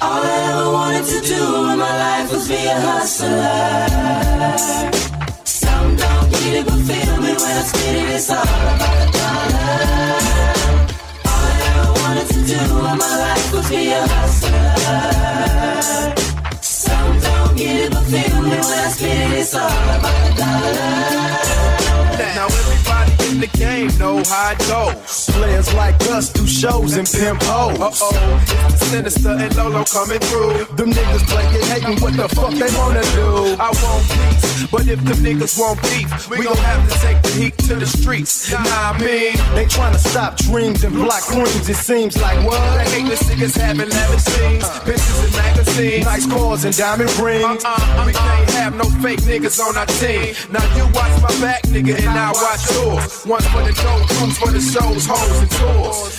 All 0.00 0.22
I 0.22 0.50
ever 0.50 0.70
wanted 0.72 1.06
to 1.06 1.20
do 1.22 1.70
in 1.70 1.78
my 1.78 1.92
life 2.04 2.32
was 2.32 2.48
be 2.48 2.66
a 2.66 2.80
hustler. 2.80 4.24
Some 6.44 6.52
don't 6.52 6.60
get 6.60 6.60
it, 6.60 6.66
but 6.66 6.80
feel 6.84 7.16
me 7.22 7.32
when 7.32 7.56
I 7.56 7.62
spit 7.62 7.96
it. 7.96 8.08
It's 8.14 8.30
all 8.30 8.36
about 8.36 8.96
the 9.00 9.06
dollar. 9.16 9.64
All 11.24 11.40
I 11.40 11.56
ever 11.68 11.88
wanted 12.00 12.26
to 12.28 12.40
do 12.44 12.60
in 12.60 12.96
my 12.98 13.12
life 13.24 13.48
was 13.54 13.66
be 13.70 13.82
a 13.88 14.06
hustler. 14.06 14.74
Some 16.60 17.18
don't 17.20 17.56
get 17.56 17.76
it, 17.84 17.90
but 17.92 18.04
feel 18.04 18.42
me 18.42 18.50
when 18.50 18.60
I 18.60 18.88
spit 18.92 19.10
it. 19.10 19.38
It's 19.38 19.54
all 19.54 19.70
about 19.70 20.18
the 20.24 20.32
dollar. 20.36 20.92
Now 22.36 22.46
everybody 22.46 23.23
the 23.40 23.46
game 23.58 23.88
know 23.98 24.22
how 24.24 24.52
it 24.52 24.58
goes. 24.68 25.26
Players 25.30 25.72
like 25.74 25.94
us 26.10 26.32
do 26.32 26.46
shows 26.46 26.96
and 26.96 27.08
pimp 27.08 27.42
hoes. 27.42 27.78
Uh 27.80 27.90
oh, 27.92 28.76
sinister 28.76 29.30
and 29.30 29.54
Lolo 29.56 29.84
coming 29.84 30.18
through. 30.20 30.64
Them 30.76 30.90
niggas 30.92 31.26
play 31.28 31.44
it 31.58 31.64
hating 31.66 32.00
what 32.02 32.16
the 32.16 32.28
fuck 32.28 32.52
they 32.52 32.70
wanna 32.78 33.02
do. 33.14 33.56
I 33.58 33.70
want 33.70 34.04
peace, 34.10 34.66
but 34.70 34.88
if 34.88 35.02
them 35.04 35.18
niggas 35.18 35.58
want 35.58 35.80
beef, 35.82 36.28
we 36.30 36.44
gon' 36.44 36.56
have 36.56 36.88
to 36.90 36.98
take 37.00 37.22
the 37.22 37.30
heat 37.30 37.58
to 37.68 37.74
the 37.76 37.86
streets. 37.86 38.50
Nah, 38.52 38.60
I 38.64 38.98
mean, 38.98 39.32
They 39.54 39.66
tryna 39.66 39.98
stop 39.98 40.36
dreams 40.36 40.84
and 40.84 40.94
block 40.94 41.22
queens, 41.22 41.68
it 41.68 41.76
seems 41.76 42.16
like 42.20 42.38
what? 42.46 42.60
they 42.78 43.02
hate 43.02 43.08
the 43.08 43.16
niggas 43.24 43.56
having 43.58 43.88
limousines, 43.88 44.64
bitches 44.86 45.24
and 45.24 45.32
magazines. 45.36 46.04
Nice 46.04 46.26
cars 46.26 46.64
and 46.64 46.76
diamond 46.76 47.10
rings. 47.18 47.64
Uh-uh, 47.64 48.02
we 48.06 48.12
can't 48.12 48.50
have 48.50 48.74
no 48.76 48.84
fake 49.02 49.20
niggas 49.22 49.58
on 49.60 49.76
our 49.76 49.86
team. 49.86 50.34
Now 50.50 50.64
you 50.76 50.84
watch 50.92 51.14
my 51.22 51.28
back, 51.40 51.62
nigga, 51.64 51.96
and 51.98 52.08
I 52.08 52.32
watch 52.32 52.70
yours. 52.72 53.23
One 53.26 53.40
for 53.40 53.62
the 53.62 53.72
dough, 53.72 54.04
two 54.06 54.30
for 54.32 54.52
the 54.52 54.60
shows, 54.60 55.06
hoes, 55.06 55.40
and 55.40 55.50
tours. 55.50 56.18